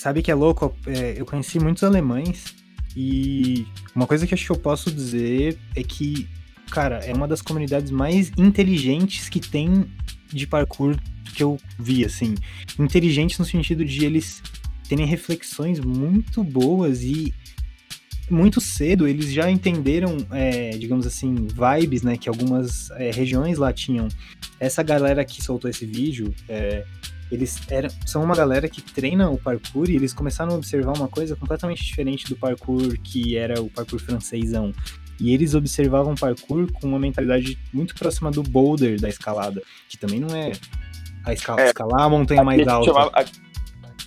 [0.00, 0.74] Sabe que é louco?
[0.86, 2.54] É, eu conheci muitos alemães
[2.96, 6.26] e uma coisa que acho que eu posso dizer é que,
[6.70, 9.84] cara, é uma das comunidades mais inteligentes que tem
[10.32, 10.96] de parkour
[11.34, 12.34] que eu vi, assim.
[12.78, 14.42] Inteligentes no sentido de eles
[14.88, 17.34] terem reflexões muito boas e
[18.30, 23.70] muito cedo eles já entenderam, é, digamos assim, vibes, né, que algumas é, regiões lá
[23.70, 24.08] tinham.
[24.58, 26.86] Essa galera que soltou esse vídeo, é,
[27.30, 31.08] eles eram, são uma galera que treina o parkour e eles começaram a observar uma
[31.08, 34.72] coisa completamente diferente do parkour que era o parkour francêsão.
[35.18, 40.18] E eles observavam parkour com uma mentalidade muito próxima do boulder da escalada, que também
[40.18, 40.52] não é
[41.24, 42.86] a escala, é, escalar a montanha mais alta.
[42.86, 43.12] Chamava,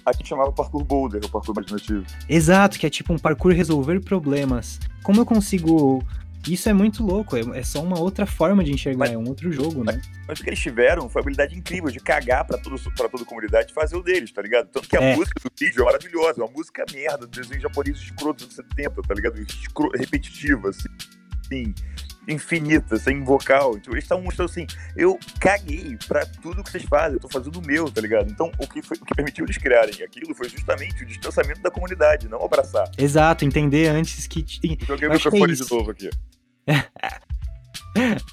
[0.05, 2.03] Aqui chamava parkour boulder, o parkour imaginativo.
[2.27, 4.79] Exato, que é tipo um parkour resolver problemas.
[5.01, 6.03] Como eu consigo.
[6.47, 9.27] Isso é muito louco, é, é só uma outra forma de enxergar, mas, é um
[9.27, 10.01] outro jogo, né?
[10.27, 13.23] Mas o que eles tiveram foi a habilidade incrível de cagar pra, todo, pra toda
[13.23, 14.67] a comunidade e fazer o deles, tá ligado?
[14.67, 15.15] Tanto que a é.
[15.15, 19.13] música do vídeo é maravilhosa, é uma música merda, desenho japonês escroto dos 70, tá
[19.13, 19.39] ligado?
[19.41, 20.89] Escro, repetitiva, assim.
[21.47, 21.73] Sim
[22.27, 23.77] infinita, sem vocal.
[23.77, 24.65] Então, eles estão mostrando assim,
[24.95, 28.31] eu caguei pra tudo que vocês fazem, eu tô fazendo o meu, tá ligado?
[28.31, 31.71] Então, o que, foi, o que permitiu eles criarem aquilo foi justamente o distanciamento da
[31.71, 32.89] comunidade, não abraçar.
[32.97, 34.45] Exato, entender antes que.
[34.85, 36.09] Joguei o é microfone é de novo aqui.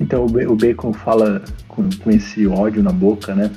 [0.00, 3.50] então, o Bacon fala com, com esse ódio na boca, né?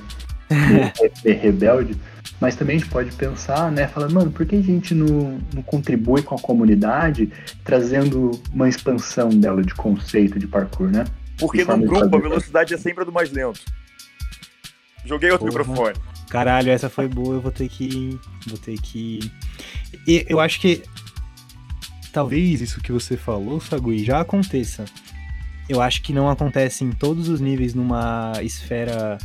[1.25, 1.95] é rebelde
[2.41, 5.61] mas também a gente pode pensar, né, falando, mano, por que a gente não, não
[5.61, 7.31] contribui com a comunidade
[7.63, 11.05] trazendo uma expansão dela de conceito de parkour, né?
[11.37, 13.61] Porque no grupo a velocidade é sempre a do mais lento.
[15.05, 15.59] Joguei outro Porra.
[15.59, 15.95] microfone.
[16.29, 18.19] Caralho, essa foi boa, eu vou ter que.
[18.47, 19.19] Vou ter que.
[20.07, 20.81] E eu acho que.
[22.11, 24.85] Talvez isso que você falou, Sagui, já aconteça.
[25.69, 29.17] Eu acho que não acontece em todos os níveis numa esfera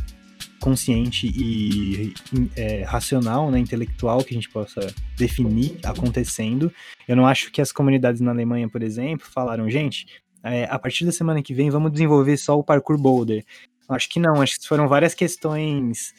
[0.59, 2.13] consciente e
[2.55, 6.71] é, racional, né, intelectual que a gente possa definir acontecendo.
[7.07, 10.05] Eu não acho que as comunidades na Alemanha, por exemplo, falaram, gente,
[10.43, 13.45] é, a partir da semana que vem vamos desenvolver só o parkour boulder.
[13.89, 16.13] Acho que não, acho que foram várias questões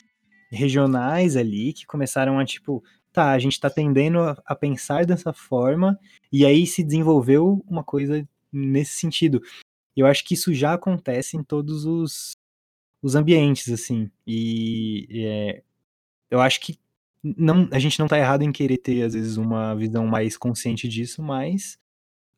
[0.50, 5.98] regionais ali que começaram a tipo, tá, a gente tá tendendo a pensar dessa forma
[6.32, 9.42] e aí se desenvolveu uma coisa nesse sentido.
[9.96, 12.37] Eu acho que isso já acontece em todos os
[13.02, 14.10] os ambientes, assim.
[14.26, 15.62] E é,
[16.30, 16.78] eu acho que
[17.22, 20.88] não, a gente não tá errado em querer ter, às vezes, uma visão mais consciente
[20.88, 21.78] disso, mas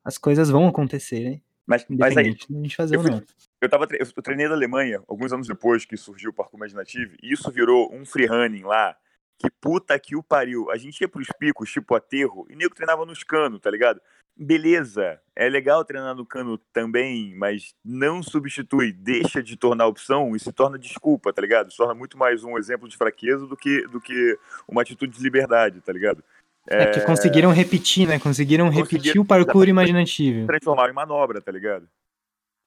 [0.03, 1.41] as coisas vão acontecer, né?
[1.65, 2.33] Mas, mas aí, a
[2.63, 3.23] gente fazer ou não.
[3.61, 7.31] Eu, tava, eu treinei na Alemanha, alguns anos depois que surgiu o Parkour Imaginativo, e
[7.31, 8.97] isso virou um freerunning lá,
[9.41, 10.69] que puta que o pariu.
[10.69, 13.99] A gente ia pros picos, tipo aterro, e nego treinava nos canos, tá ligado?
[14.37, 20.39] beleza, é legal treinar no cano também, mas não substitui, deixa de tornar opção e
[20.39, 21.71] se torna desculpa, tá ligado?
[21.71, 24.37] Se torna muito mais um exemplo de fraqueza do que, do que
[24.67, 26.23] uma atitude de liberdade, tá ligado?
[26.67, 28.19] É, é que conseguiram repetir, né?
[28.19, 30.47] Conseguiram, repetir o parkour imaginativo.
[30.47, 31.87] Transformar em manobra, tá ligado?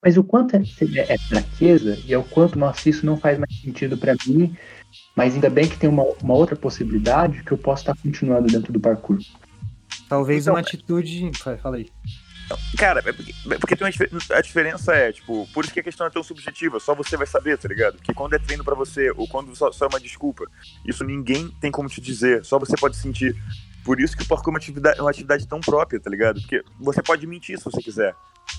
[0.03, 3.59] Mas o quanto é, é fraqueza e é o quanto, nossa, isso não faz mais
[3.61, 4.55] sentido para mim,
[5.15, 8.73] mas ainda bem que tem uma, uma outra possibilidade que eu posso estar continuando dentro
[8.73, 9.19] do parkour.
[10.09, 11.31] Talvez então, uma atitude.
[11.63, 11.91] Fala aí.
[12.77, 15.83] Cara, é porque, é porque tem uma, a diferença é, tipo, por isso que a
[15.83, 17.97] questão é tão subjetiva, só você vai saber, tá ligado?
[18.03, 20.45] Que quando é treino para você, ou quando só, só, é uma desculpa,
[20.85, 23.35] isso ninguém tem como te dizer, só você pode sentir.
[23.85, 26.41] Por isso que o parkour é uma atividade, é uma atividade tão própria, tá ligado?
[26.41, 28.15] Porque você pode mentir se você quiser.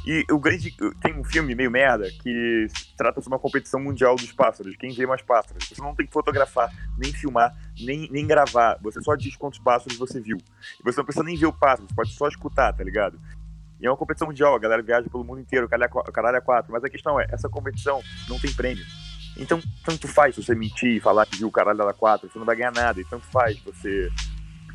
[0.06, 0.76] E o grande.
[1.02, 4.76] Tem um filme meio merda que trata sobre uma competição mundial dos pássaros.
[4.76, 5.68] Quem vê mais pássaros.
[5.68, 8.78] Você não tem que fotografar, nem filmar, nem, nem gravar.
[8.82, 10.38] Você só diz quantos pássaros você viu.
[10.80, 13.20] E você não precisa nem ver o pássaro, você pode só escutar, tá ligado?
[13.80, 16.72] E é uma competição mundial, a galera viaja pelo mundo inteiro, caralho é quatro.
[16.72, 18.86] Mas a questão é, essa competição não tem prêmio.
[19.38, 22.46] Então, tanto faz você mentir e falar que viu o caralho da quatro, você não
[22.46, 23.02] vai ganhar nada.
[23.02, 24.10] E tanto faz você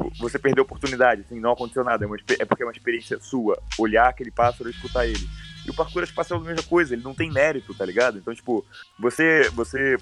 [0.09, 2.05] tipo, você perdeu a oportunidade, assim, não aconteceu nada.
[2.05, 5.29] É, uma, é porque é uma experiência sua, olhar aquele pássaro e escutar ele.
[5.67, 8.19] E o parkour acho que passa pela mesma coisa, ele não tem mérito, tá ligado?
[8.19, 8.65] Então, tipo,
[8.99, 9.97] você, você,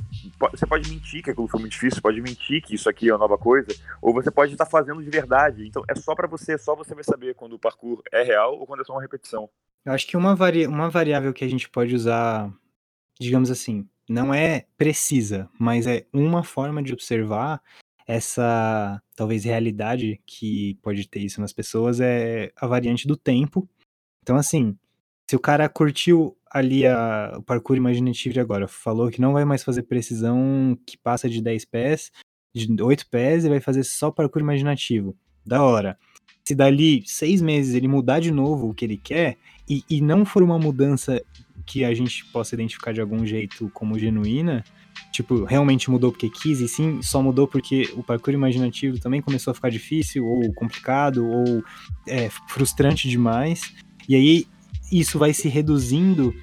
[0.53, 3.19] você pode mentir que aquilo foi muito difícil, pode mentir que isso aqui é uma
[3.19, 3.69] nova coisa,
[4.01, 5.66] ou você pode estar fazendo de verdade.
[5.66, 8.66] Então, é só para você, só você vai saber quando o parkour é real ou
[8.66, 9.51] quando é só uma repetição.
[9.85, 10.66] Eu acho que uma, vari...
[10.66, 12.53] uma variável que a gente pode usar,
[13.19, 17.61] digamos assim, não é precisa, mas é uma forma de observar
[18.09, 23.68] essa talvez realidade que pode ter isso nas pessoas é a variante do tempo.
[24.22, 24.74] Então, assim,
[25.28, 29.62] se o cara curtiu ali a, o parkour imaginativo agora, falou que não vai mais
[29.62, 32.10] fazer precisão que passa de 10 pés,
[32.55, 35.14] de 8 pés e vai fazer só parkour imaginativo.
[35.44, 35.98] Da hora.
[36.47, 39.36] Se dali seis meses ele mudar de novo o que ele quer,
[39.68, 41.22] e, e não for uma mudança
[41.66, 44.64] que a gente possa identificar de algum jeito como genuína,
[45.12, 49.51] tipo, realmente mudou porque quis, e sim, só mudou porque o parkour imaginativo também começou
[49.51, 51.62] a ficar difícil, ou complicado, ou
[52.06, 53.72] é, frustrante demais.
[54.09, 54.47] E aí
[54.90, 56.35] isso vai se reduzindo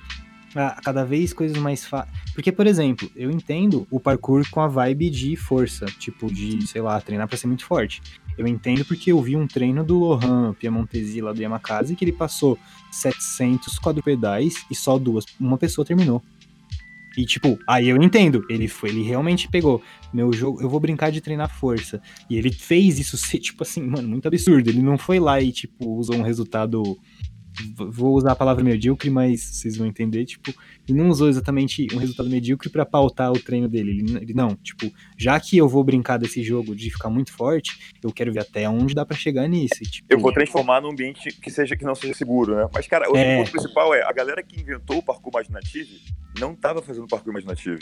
[0.56, 2.16] a cada vez coisas mais fáceis.
[2.34, 6.82] Porque, por exemplo, eu entendo o parkour com a vibe de força, tipo, de, sei
[6.82, 8.02] lá, treinar pra ser muito forte.
[8.38, 12.12] Eu entendo porque eu vi um treino do Lohan Piemontesi lá do Yamakasi que ele
[12.12, 12.58] passou
[12.92, 16.22] 700 quadrupedais e só duas, uma pessoa terminou.
[17.18, 19.82] E tipo, aí eu entendo, ele foi, ele realmente pegou
[20.14, 22.02] meu jogo, eu vou brincar de treinar força.
[22.30, 24.70] E ele fez isso ser tipo assim, mano, muito absurdo.
[24.70, 26.98] Ele não foi lá e tipo usou um resultado
[27.76, 30.54] vou usar a palavra medíocre, mas vocês vão entender, tipo,
[30.88, 33.92] ele não usou exatamente um resultado medíocre para pautar o treino dele.
[33.92, 37.94] Ele, ele, não, tipo, já que eu vou brincar desse jogo de ficar muito forte,
[38.04, 39.82] eu quero ver até onde dá para chegar nisso.
[39.84, 42.68] tipo, eu vou transformar num ambiente que seja que não seja seguro, né?
[42.74, 43.38] Mas cara, o é...
[43.38, 45.90] ponto principal é a galera que inventou o parkour imaginativo
[46.40, 47.80] não tava fazendo parkour imaginativo.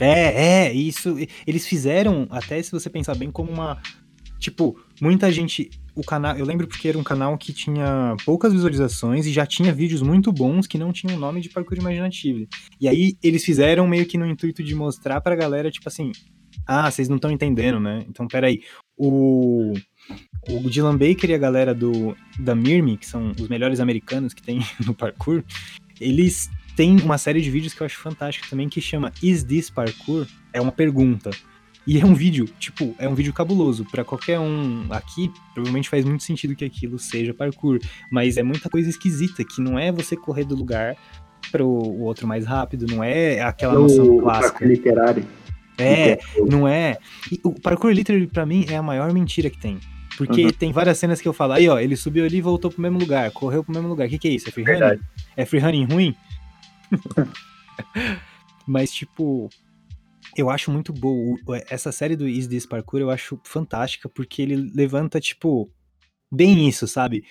[0.00, 1.16] É, é, isso.
[1.46, 3.80] Eles fizeram, até se você pensar bem, como uma
[4.38, 5.70] Tipo, muita gente.
[5.94, 6.36] O canal.
[6.36, 10.30] Eu lembro porque era um canal que tinha poucas visualizações e já tinha vídeos muito
[10.30, 12.46] bons que não tinham nome de parkour imaginativo.
[12.80, 16.12] E aí eles fizeram meio que no intuito de mostrar pra galera, tipo assim.
[16.66, 18.04] Ah, vocês não estão entendendo, né?
[18.08, 18.62] Então, peraí.
[18.96, 19.72] O.
[20.48, 24.42] O Dylan Baker e a galera do da Mirmi, que são os melhores americanos que
[24.42, 25.42] tem no parkour,
[26.00, 29.70] eles têm uma série de vídeos que eu acho fantástica também que chama Is This
[29.70, 30.26] Parkour?
[30.52, 31.30] É uma pergunta.
[31.86, 33.84] E é um vídeo, tipo, é um vídeo cabuloso.
[33.84, 37.78] para qualquer um aqui, provavelmente faz muito sentido que aquilo seja parkour.
[38.10, 40.96] Mas é muita coisa esquisita, que não é você correr do lugar
[41.52, 44.64] pro o outro mais rápido, não é aquela é noção clássica.
[44.64, 45.24] Literário.
[45.78, 46.18] É,
[46.48, 46.98] não é.
[47.30, 49.78] E o parkour literário, pra mim, é a maior mentira que tem.
[50.16, 50.50] Porque uhum.
[50.50, 52.98] tem várias cenas que eu falo, aí ó, ele subiu ali e voltou pro mesmo
[52.98, 54.06] lugar, correu pro mesmo lugar.
[54.06, 54.48] O que, que é isso?
[54.48, 55.00] É freerunning?
[55.36, 56.16] É freerunning ruim?
[58.66, 59.50] Mas, tipo,
[60.36, 61.38] eu acho muito boa.
[61.68, 65.70] Essa série do Is This Parkour eu acho fantástica, porque ele levanta, tipo,
[66.30, 67.24] bem isso, sabe?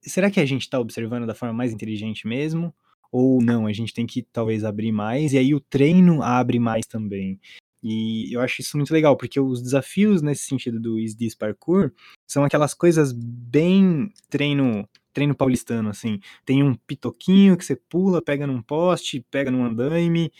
[0.00, 2.74] Será que a gente tá observando da forma mais inteligente mesmo?
[3.10, 3.66] Ou não?
[3.66, 7.38] A gente tem que talvez abrir mais, e aí o treino abre mais também.
[7.82, 11.92] E eu acho isso muito legal, porque os desafios nesse sentido do Is This Parkour
[12.26, 16.20] são aquelas coisas bem treino treino paulistano, assim.
[16.44, 20.32] Tem um pitoquinho que você pula, pega num poste, pega num andaime,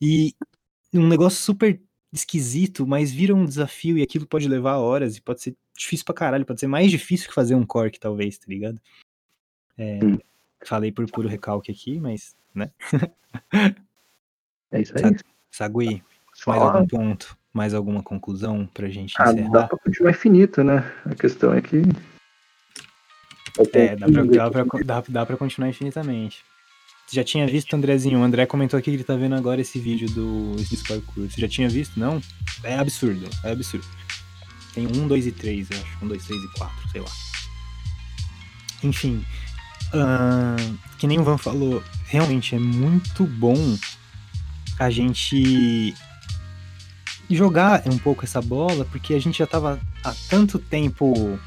[0.00, 0.34] e
[0.94, 1.80] um negócio super
[2.12, 6.14] esquisito, mas vira um desafio e aquilo pode levar horas e pode ser difícil pra
[6.14, 8.78] caralho, pode ser mais difícil que fazer um cork, talvez, tá ligado?
[9.78, 9.98] É,
[10.64, 12.70] falei por puro recalque aqui, mas, né?
[14.70, 15.16] é isso aí.
[15.50, 16.02] Sagui,
[16.46, 19.50] mais algum ponto, mais alguma conclusão pra gente ah, encerrar?
[19.50, 20.92] Dá pra continuar infinito, né?
[21.06, 21.82] A questão é que...
[23.72, 26.42] É, dá pra, dá, pra, dá, dá pra continuar infinitamente.
[27.12, 28.20] Você já tinha visto, Andrezinho?
[28.20, 31.28] O André comentou aqui que ele tá vendo agora esse vídeo do Sniss Parkour.
[31.28, 32.00] Você já tinha visto?
[32.00, 32.22] Não?
[32.62, 33.84] É absurdo, é absurdo.
[34.72, 35.98] Tem um, dois e três, eu acho.
[36.02, 37.10] Um, dois, três e quatro, sei lá.
[38.82, 39.22] Enfim.
[39.92, 43.76] Uh, que nem o Van falou, realmente é muito bom
[44.78, 45.94] a gente
[47.28, 51.38] jogar um pouco essa bola, porque a gente já tava há tanto tempo.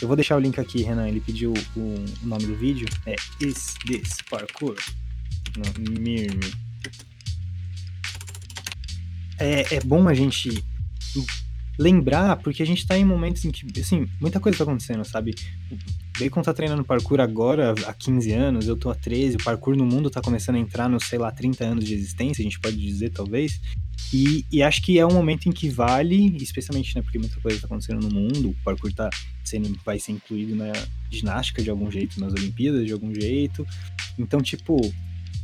[0.00, 1.06] Eu vou deixar o link aqui, Renan.
[1.06, 2.88] Ele pediu o, nome do vídeo.
[3.04, 4.76] É Is This Parkour?
[5.78, 6.52] Mirme.
[9.38, 10.62] É, é bom a gente
[11.78, 15.34] lembrar, porque a gente tá em momentos em que, assim, muita coisa tá acontecendo, sabe?
[16.18, 19.84] Bacon tá treinando parkour agora há 15 anos, eu tô há 13, o parkour no
[19.84, 22.76] mundo tá começando a entrar nos, sei lá, 30 anos de existência, a gente pode
[22.76, 23.60] dizer, talvez.
[24.12, 27.60] E, e acho que é um momento em que vale, especialmente, né, porque muita coisa
[27.60, 29.08] tá acontecendo no mundo, o parkour tá
[29.42, 30.72] sendo, vai ser incluído na
[31.10, 33.66] ginástica de algum jeito, nas Olimpíadas de algum jeito.
[34.18, 34.78] Então, tipo,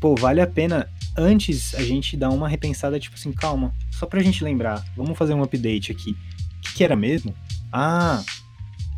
[0.00, 4.22] pô, vale a pena antes a gente dar uma repensada, tipo assim, calma, só pra
[4.22, 6.10] gente lembrar, vamos fazer um update aqui.
[6.10, 7.34] O que, que era mesmo?
[7.72, 8.22] Ah,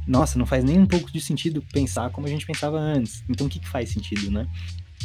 [0.07, 3.25] nossa, não faz nem um pouco de sentido pensar como a gente pensava antes.
[3.29, 4.47] Então o que, que faz sentido, né?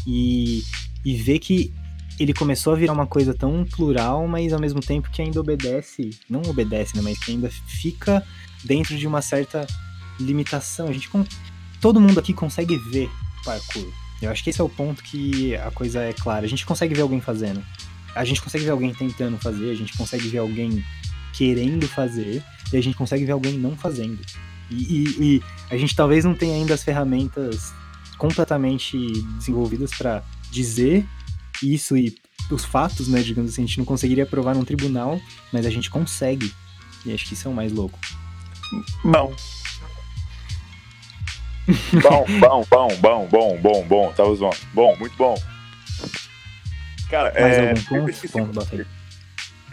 [0.05, 0.63] E,
[1.03, 1.73] e ver que
[2.19, 6.11] ele começou a virar uma coisa tão plural, mas ao mesmo tempo que ainda obedece,
[6.29, 8.25] não obedece, né, mas que ainda fica
[8.63, 9.67] dentro de uma certa
[10.19, 10.87] limitação.
[10.87, 11.09] A gente
[11.81, 13.09] todo mundo aqui consegue ver
[13.43, 14.04] parkour.
[14.21, 16.45] Eu acho que esse é o ponto que a coisa é clara.
[16.45, 17.63] A gente consegue ver alguém fazendo.
[18.15, 20.83] A gente consegue ver alguém tentando fazer, a gente consegue ver alguém
[21.33, 24.19] querendo fazer, e a gente consegue ver alguém não fazendo.
[24.71, 27.73] E, e, e a gente talvez não tenha ainda as ferramentas
[28.17, 28.97] completamente
[29.37, 31.05] desenvolvidas para dizer
[31.61, 32.15] isso e
[32.49, 35.19] os fatos, né, digamos assim, a gente não conseguiria provar num tribunal,
[35.51, 36.53] mas a gente consegue.
[37.05, 37.99] E acho que isso é o mais louco.
[39.03, 39.33] Bom.
[42.01, 44.57] Bom, bom, bom, bom, bom, bom, bom, tava zoando.
[44.73, 45.35] Bom, muito bom.
[47.09, 47.73] Cara, mais é.
[47.73, 47.95] ponto?
[47.95, 48.85] Eu esqueci, eu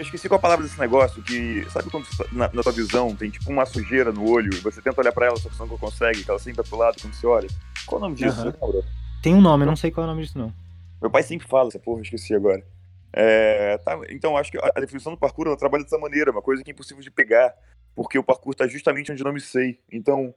[0.04, 1.68] esqueci qual a palavra desse negócio, que.
[1.70, 4.80] Sabe quando tá- na, na tua visão tem tipo uma sujeira no olho e você
[4.80, 6.96] tenta olhar pra ela, só que você não consegue, que ela sempre vai pro lado
[7.00, 7.48] quando você olha?
[7.86, 8.42] Qual o nome disso?
[8.42, 8.84] Lembra?
[9.22, 10.52] Tem um nome, eu não sei qual é o nome disso não.
[11.00, 12.64] Meu pai sempre fala essa porra, eu esqueci agora.
[13.12, 16.62] É, tá, então, acho que a definição do parkour ela trabalha dessa maneira, uma coisa
[16.62, 17.52] que é impossível de pegar,
[17.94, 19.78] porque o parkour tá justamente onde eu não me sei.
[19.92, 20.34] Então,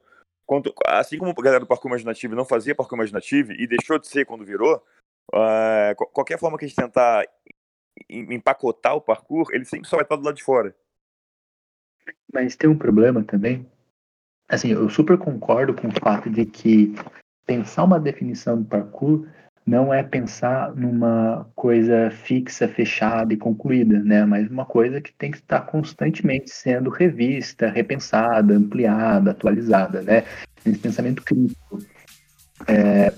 [0.86, 4.24] assim como a galera do parkour imaginativo não fazia parkour imaginativo e deixou de ser
[4.24, 4.82] quando virou,
[5.30, 7.26] qual- qualquer forma que a gente tentar
[8.08, 10.74] em- empacotar o parkour, ele sempre só vai estar do lado de fora.
[12.32, 13.66] Mas tem um problema também.
[14.48, 16.94] Assim, eu super concordo com o fato de que
[17.44, 19.26] pensar uma definição do parkour
[19.66, 24.24] não é pensar numa coisa fixa, fechada e concluída, né?
[24.24, 30.22] Mas uma coisa que tem que estar constantemente sendo revista, repensada, ampliada, atualizada, né?
[30.64, 31.82] Esse pensamento crítico.
[32.68, 33.12] É,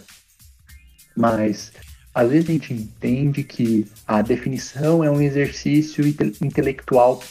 [1.14, 1.70] mas
[2.14, 7.22] às vezes a gente entende que a definição é um exercício inte- intelectual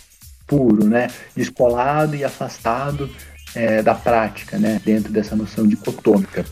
[0.45, 1.07] puro, né?
[1.35, 3.09] Descolado e afastado
[3.55, 4.79] é, da prática, né?
[4.85, 6.45] Dentro dessa noção dicotômica.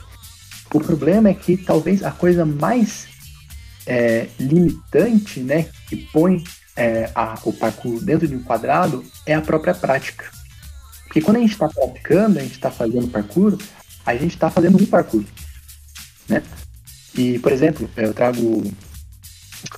[0.76, 3.08] O problema é que talvez a coisa mais
[3.88, 5.70] é, limitante, né?
[5.88, 6.44] Que põe
[6.76, 10.26] é, a- o parkour dentro de um quadrado é a própria prática.
[11.06, 13.58] Porque quando a gente está praticando, a gente está fazendo parkour,
[14.06, 15.24] a gente está fazendo um parkour,
[16.28, 16.44] né?
[17.18, 18.74] E, por exemplo, eu trago o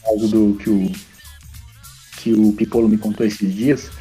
[0.02, 0.92] caso do que o
[2.18, 3.92] que o Pipolo me contou esses dias,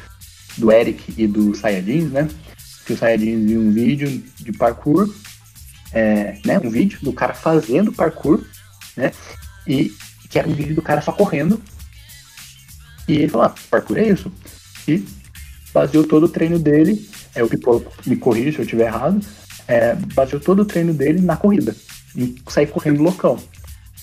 [0.57, 2.27] do Eric e do Sayajins, né?
[2.87, 5.13] Que o Sayajins viu um vídeo de parkour,
[5.91, 6.59] é, né?
[6.59, 8.43] Um vídeo do cara fazendo parkour,
[8.95, 9.11] né?
[9.65, 9.91] E
[10.29, 11.61] que era um vídeo do cara só correndo.
[13.07, 14.31] E ele falou, ah, parkour é isso.
[14.87, 15.05] E
[15.73, 19.19] baseou todo o treino dele, é o Pipolo me corrija se eu estiver errado,
[19.67, 21.75] é, baseou todo o treino dele na corrida.
[22.15, 23.37] E sair correndo loucão.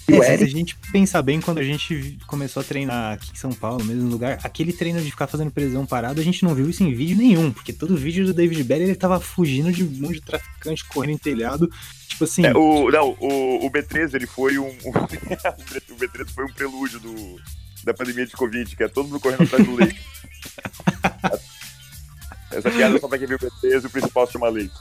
[0.06, 3.36] É, o se a gente pensar bem, quando a gente começou a treinar aqui em
[3.36, 6.54] São Paulo, no mesmo lugar, aquele treino de ficar fazendo prisão parado, a gente não
[6.54, 9.82] viu isso em vídeo nenhum, porque todo vídeo do David Belly ele tava fugindo de
[9.82, 11.70] um monte de traficante correndo em telhado.
[12.08, 14.68] Tipo assim, É, o, não, o, o B13 ele foi um.
[14.84, 14.92] o
[15.96, 17.40] B13 foi um prelúdio do,
[17.82, 20.00] da pandemia de Covid, que é todo mundo correndo atrás do leite.
[22.52, 24.74] Essa piada só pra quem viu o B13 e o principal se chama leite.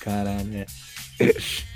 [0.00, 0.66] Caralho, é.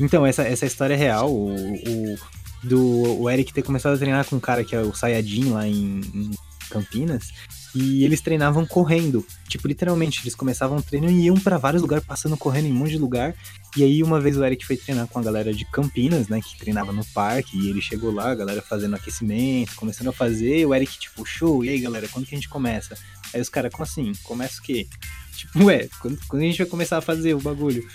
[0.00, 1.30] Então, essa, essa história é real.
[1.32, 2.16] O, o-
[2.62, 5.68] do o Eric ter começado a treinar com um cara que é o Sayajin lá
[5.68, 6.30] em, em
[6.68, 7.32] Campinas.
[7.74, 9.24] E eles treinavam correndo.
[9.48, 12.74] Tipo, literalmente, eles começavam o treino e iam pra vários lugares, passando correndo em um
[12.74, 13.34] monte de lugar.
[13.76, 16.40] E aí, uma vez o Eric foi treinar com a galera de Campinas, né?
[16.40, 17.56] Que treinava no parque.
[17.56, 20.60] E ele chegou lá, a galera fazendo aquecimento, começando a fazer.
[20.60, 22.96] E o Eric, tipo, show, e aí, galera, quando que a gente começa?
[23.32, 24.12] Aí os caras, como assim?
[24.24, 24.88] Começa o quê?
[25.36, 27.86] Tipo, ué, quando, quando a gente vai começar a fazer o bagulho?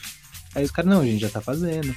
[0.56, 1.96] Aí os caras, não, a gente já tá fazendo.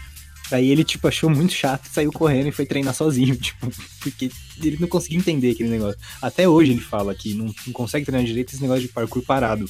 [0.52, 3.70] Aí ele, tipo, achou muito chato, saiu correndo e foi treinar sozinho, tipo,
[4.01, 4.31] porque
[4.62, 5.98] ele não conseguia entender aquele negócio.
[6.20, 9.68] Até hoje ele fala que não, não consegue treinar direito esse negócio de parkour parado.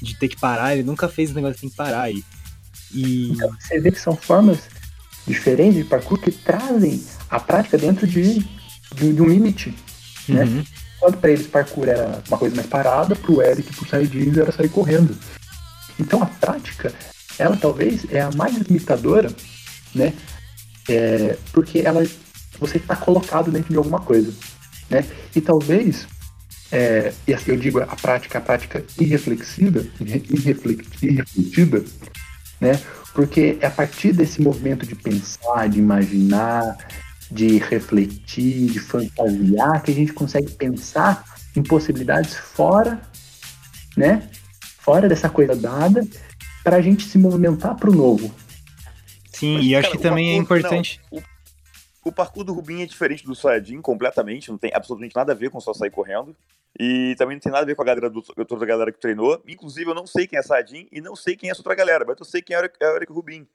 [0.00, 2.10] De ter que parar, ele nunca fez esse negócio de ter que parar.
[2.10, 2.22] E,
[2.92, 4.58] e você vê que são formas
[5.26, 8.38] diferentes de parkour que trazem a prática dentro de,
[8.94, 9.74] de, de um limite.
[10.28, 10.44] né?
[10.44, 10.64] Uhum.
[10.96, 14.52] Enquanto para eles parkour era uma coisa mais parada, pro Eric e pro Saidins era
[14.52, 15.16] sair correndo.
[15.98, 16.92] Então a prática,
[17.38, 19.30] ela talvez é a mais limitadora,
[19.94, 20.12] né?
[20.88, 22.06] É, porque ela,
[22.58, 24.32] você está colocado dentro de alguma coisa,
[24.88, 25.04] né?
[25.34, 26.06] E talvez,
[26.70, 31.84] é, e assim, eu digo a prática, a prática irreflexiva, irrefletida,
[32.60, 32.80] né?
[33.14, 36.76] Porque é a partir desse movimento de pensar, de imaginar,
[37.30, 41.24] de refletir, de fantasiar, que a gente consegue pensar
[41.56, 43.00] em possibilidades fora,
[43.96, 44.28] né?
[44.78, 46.06] Fora dessa coisa dada,
[46.66, 48.34] para a gente se movimentar para o novo.
[49.32, 51.00] sim, Mas, e acho cara, que também é importante.
[51.12, 55.30] não, o, o parkour do Rubinho é diferente do Sayajin completamente, não tem absolutamente nada
[55.30, 56.34] a ver com só sair correndo.
[56.76, 58.98] E também não tem nada a ver com a galera do, toda a galera que
[58.98, 59.40] treinou.
[59.46, 62.04] Inclusive, eu não sei quem é Sayajin e não sei quem é essa outra galera,
[62.04, 63.46] mas eu sei quem é o Eric, é o Eric Rubin.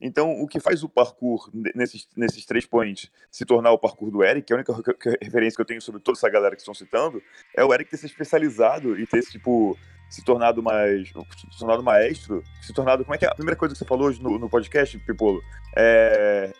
[0.00, 4.22] Então, o que faz o parkour nesses, nesses três points se tornar o parkour do
[4.22, 4.72] Eric, que é a única
[5.20, 7.20] referência que eu tenho sobre toda essa galera que estão citando,
[7.56, 9.76] é o Eric ter se especializado e ter, tipo,
[10.10, 11.08] se tornado mais.
[11.08, 13.04] se tornado maestro, se tornado.
[13.04, 13.28] Como é que é?
[13.28, 15.40] A primeira coisa que você falou hoje no, no podcast, Pipolo,
[15.76, 16.52] é,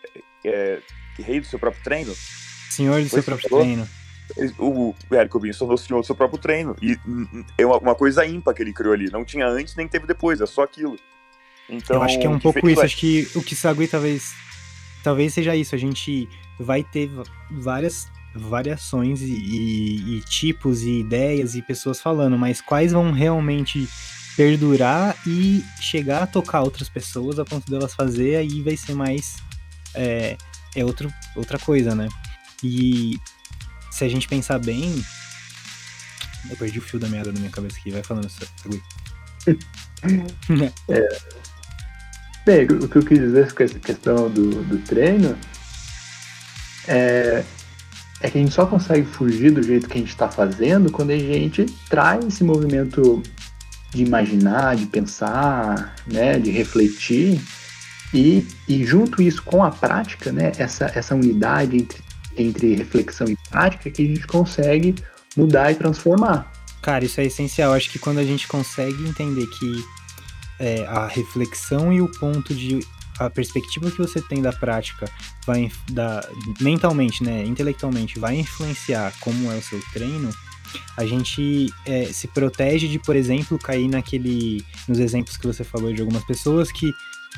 [0.45, 0.79] é.
[1.19, 2.15] Rei do seu próprio treino?
[2.69, 3.87] Senhor do seu próprio treino.
[4.57, 6.75] O Eric Rubin se tornou senhor do seu próprio treino.
[6.81, 6.97] E
[7.57, 9.11] é uma coisa ímpar que ele criou ali.
[9.11, 10.97] Não tinha antes nem teve depois, é só aquilo.
[11.69, 12.81] Então, eu acho que é um pouco isso.
[12.81, 14.33] Acho que o que Sagui talvez
[15.03, 15.75] talvez seja isso.
[15.75, 17.09] A gente vai ter
[17.51, 23.87] várias variações e, e, e, tipos e ideias e pessoas falando, mas quais vão realmente
[24.37, 29.37] perdurar e chegar a tocar outras pessoas a ponto delas fazer, aí vai ser mais
[29.93, 30.37] é,
[30.75, 32.07] é outro, outra coisa, né?
[32.63, 33.19] E
[33.91, 35.03] se a gente pensar bem,
[36.49, 38.81] eu perdi o fio da meada na minha cabeça aqui, vai falando, Sagui.
[40.87, 41.07] é,
[42.43, 45.37] Bem, o que eu quis dizer com essa questão do, do treino
[46.87, 47.43] é,
[48.21, 51.11] é que a gente só consegue fugir do jeito que a gente está fazendo quando
[51.11, 53.21] a gente traz esse movimento
[53.91, 57.41] de imaginar, de pensar, né, de refletir
[58.13, 62.01] e, e junto isso com a prática, né, essa, essa unidade entre,
[62.37, 64.95] entre reflexão e prática que a gente consegue
[65.35, 66.51] mudar e transformar.
[66.81, 67.73] Cara, isso é essencial.
[67.73, 69.85] Acho que quando a gente consegue entender que
[70.59, 72.79] é, a reflexão e o ponto de
[73.25, 75.09] a perspectiva que você tem da prática
[75.45, 76.27] vai da,
[76.59, 80.31] mentalmente, né, intelectualmente, vai influenciar como é o seu treino,
[80.97, 85.93] a gente é, se protege de, por exemplo, cair naquele, nos exemplos que você falou
[85.93, 86.91] de algumas pessoas que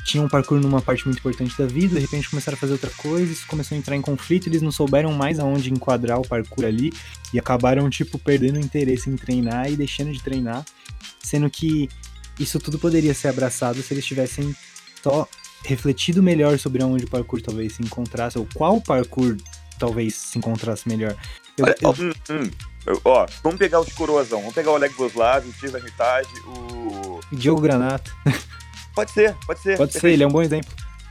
[0.04, 2.90] tinham um parkour numa parte muito importante da vida, de repente começaram a fazer outra
[2.90, 6.64] coisa, isso começou a entrar em conflito, eles não souberam mais aonde enquadrar o parkour
[6.64, 6.92] ali
[7.32, 10.64] e acabaram, tipo, perdendo interesse em treinar e deixando de treinar,
[11.20, 11.88] sendo que
[12.38, 14.54] isso tudo poderia ser abraçado se eles tivessem
[15.02, 15.28] só
[15.64, 19.36] refletido melhor sobre onde o parkour talvez se encontrasse, ou qual parkour
[19.78, 21.16] talvez se encontrasse melhor.
[21.56, 21.90] Eu, eu...
[21.90, 22.50] Hum, hum.
[23.04, 27.20] Ó, vamos pegar os coroazão, vamos pegar o Oleg Voslav, o Tis Armitage, o...
[27.32, 28.14] Diogo Granato.
[28.94, 29.76] Pode ser, pode ser.
[29.76, 30.70] Pode ser, ele é um bom exemplo.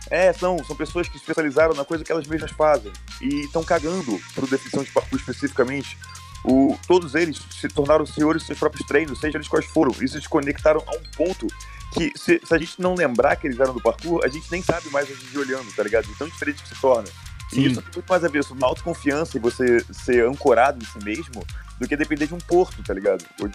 [0.10, 3.62] É, são, são pessoas que se especializaram na coisa que elas mesmas fazem e estão
[3.62, 5.98] cagando pro definição de parkour especificamente
[6.44, 9.92] o, todos eles se tornaram senhores dos seus próprios treinos, seja eles quais foram.
[10.02, 11.48] Isso se conectaram a um ponto
[11.94, 14.62] que, se, se, a gente não lembrar que eles eram do parkour, a gente nem
[14.62, 16.08] sabe mais a gente olhando, tá ligado?
[16.08, 17.08] De tão diferente que se torna.
[17.50, 17.62] Sim.
[17.62, 21.04] E isso tem muito mais a ver com autoconfiança e você ser ancorado em si
[21.04, 21.46] mesmo
[21.80, 23.24] do que depender de um porto, tá ligado?
[23.42, 23.54] Hoje.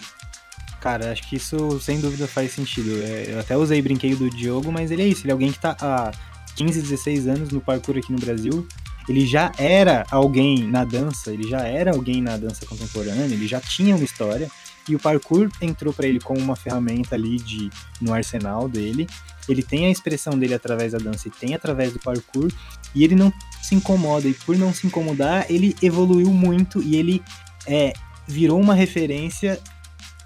[0.81, 3.03] Cara, acho que isso sem dúvida faz sentido.
[3.03, 5.59] É, eu até usei brinquedo do Diogo, mas ele é isso, ele é alguém que
[5.59, 6.11] tá há
[6.55, 8.67] 15, 16 anos no parkour aqui no Brasil
[9.09, 13.59] ele já era alguém na dança, ele já era alguém na dança contemporânea, ele já
[13.59, 14.49] tinha uma história,
[14.89, 17.69] e o parkour entrou para ele como uma ferramenta ali de,
[18.01, 19.07] no arsenal dele.
[19.47, 22.51] Ele tem a expressão dele através da dança e tem através do parkour,
[22.93, 27.23] e ele não se incomoda, e por não se incomodar, ele evoluiu muito e ele
[27.65, 27.93] é,
[28.27, 29.59] virou uma referência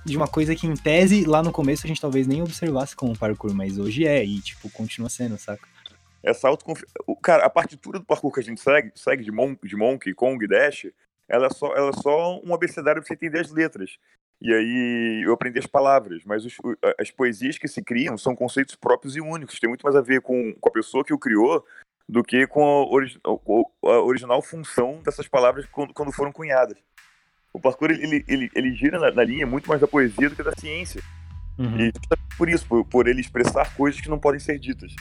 [0.06, 3.18] de uma coisa que em tese lá no começo a gente talvez nem observasse como
[3.18, 5.74] parkour, mas hoje é, e tipo, continua sendo, saca?
[6.24, 6.94] essa autoconfiança.
[7.22, 10.48] Cara, a partitura do parkour que a gente segue, segue de, Mon de Monkey, Kong,
[10.48, 10.88] Dash,
[11.28, 13.98] ela é, só, ela é só um abecedário pra você entender as letras.
[14.44, 16.58] E aí eu aprendi as palavras, mas os,
[17.00, 19.58] as poesias que se criam são conceitos próprios e únicos.
[19.58, 21.66] Tem muito mais a ver com, com a pessoa que o criou
[22.10, 26.78] do que com a, a original função dessas palavras quando, quando foram cunhadas.
[27.54, 30.44] O parkour ele, ele, ele gira na, na, linha muito mais da poesia do que
[30.44, 31.02] da ciência.
[31.58, 31.80] Uhum.
[31.80, 31.94] E
[32.38, 34.94] por isso, por, por ele expressar coisas que não podem ser ditas.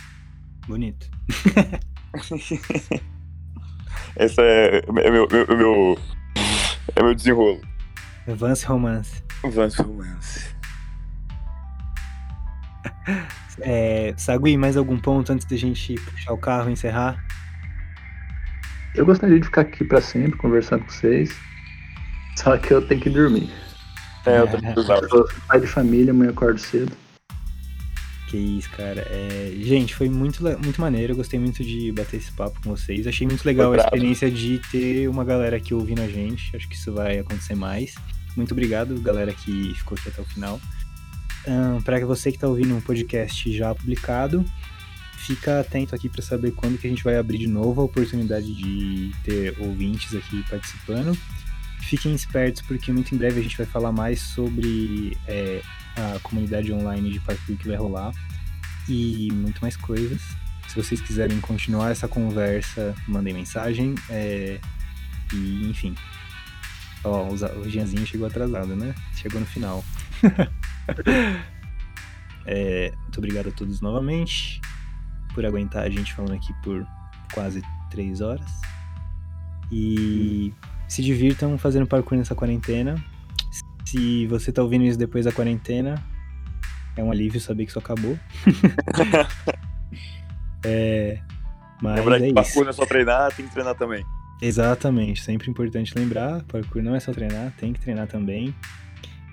[0.69, 1.10] Bonito.
[4.16, 5.98] Esse é, é meu, meu, meu,
[6.94, 7.60] é meu desenrolo.
[8.28, 9.32] Avance romance.
[9.44, 10.55] Avance romance.
[13.60, 17.23] É, Sagui, mais algum ponto antes da gente puxar o carro e encerrar?
[18.94, 21.36] Eu gostaria de ficar aqui para sempre conversando com vocês.
[22.36, 23.51] Só que eu tenho que dormir.
[24.27, 24.74] É, eu, é.
[24.77, 26.93] eu sou pai de família, amanhã acordo cedo.
[28.28, 29.06] Que isso, cara.
[29.10, 29.52] É...
[29.59, 31.12] Gente, foi muito, muito maneiro.
[31.12, 33.06] Eu gostei muito de bater esse papo com vocês.
[33.06, 36.56] Achei muito legal a experiência de ter uma galera aqui ouvindo a gente.
[36.56, 37.94] Acho que isso vai acontecer mais.
[38.37, 40.61] Muito obrigado, galera que ficou aqui até o final.
[41.47, 44.45] Um, para você que está ouvindo um podcast já publicado,
[45.17, 48.55] fica atento aqui para saber quando que a gente vai abrir de novo a oportunidade
[48.55, 51.17] de ter ouvintes aqui participando.
[51.81, 55.61] Fiquem espertos porque muito em breve a gente vai falar mais sobre é,
[55.97, 58.13] a comunidade online de parkour que vai rolar
[58.89, 60.23] e muito mais coisas.
[60.69, 63.95] Se vocês quiserem continuar essa conversa, mandem mensagem.
[64.09, 64.59] É,
[65.33, 65.95] e, enfim.
[67.05, 68.95] Ó, o Gianzinho chegou atrasado, né?
[69.15, 69.85] Chegou no final.
[72.47, 74.61] é, muito obrigado a todos novamente.
[75.35, 76.87] por aguentar a gente falando aqui por
[77.35, 78.51] quase três horas.
[79.70, 80.53] E
[80.87, 83.03] se divirtam fazendo parkour nessa quarentena.
[83.85, 86.03] Se você tá ouvindo isso depois da quarentena,
[86.97, 88.19] é um alívio saber que isso acabou.
[90.65, 91.20] é,
[91.83, 94.05] mas Lembrar é que parkour não é só treinar, tem que treinar também.
[94.44, 98.52] Exatamente, sempre importante lembrar, parkour não é só treinar, tem que treinar também.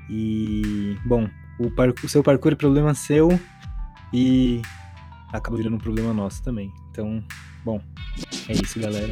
[0.07, 1.27] E, bom,
[1.59, 3.27] o, parkour- seu parkour é problema seu
[4.13, 4.61] e
[5.33, 6.71] acaba virando um problema nosso também.
[6.91, 7.23] Então,
[7.65, 7.81] bom,
[8.47, 9.07] é isso, galera.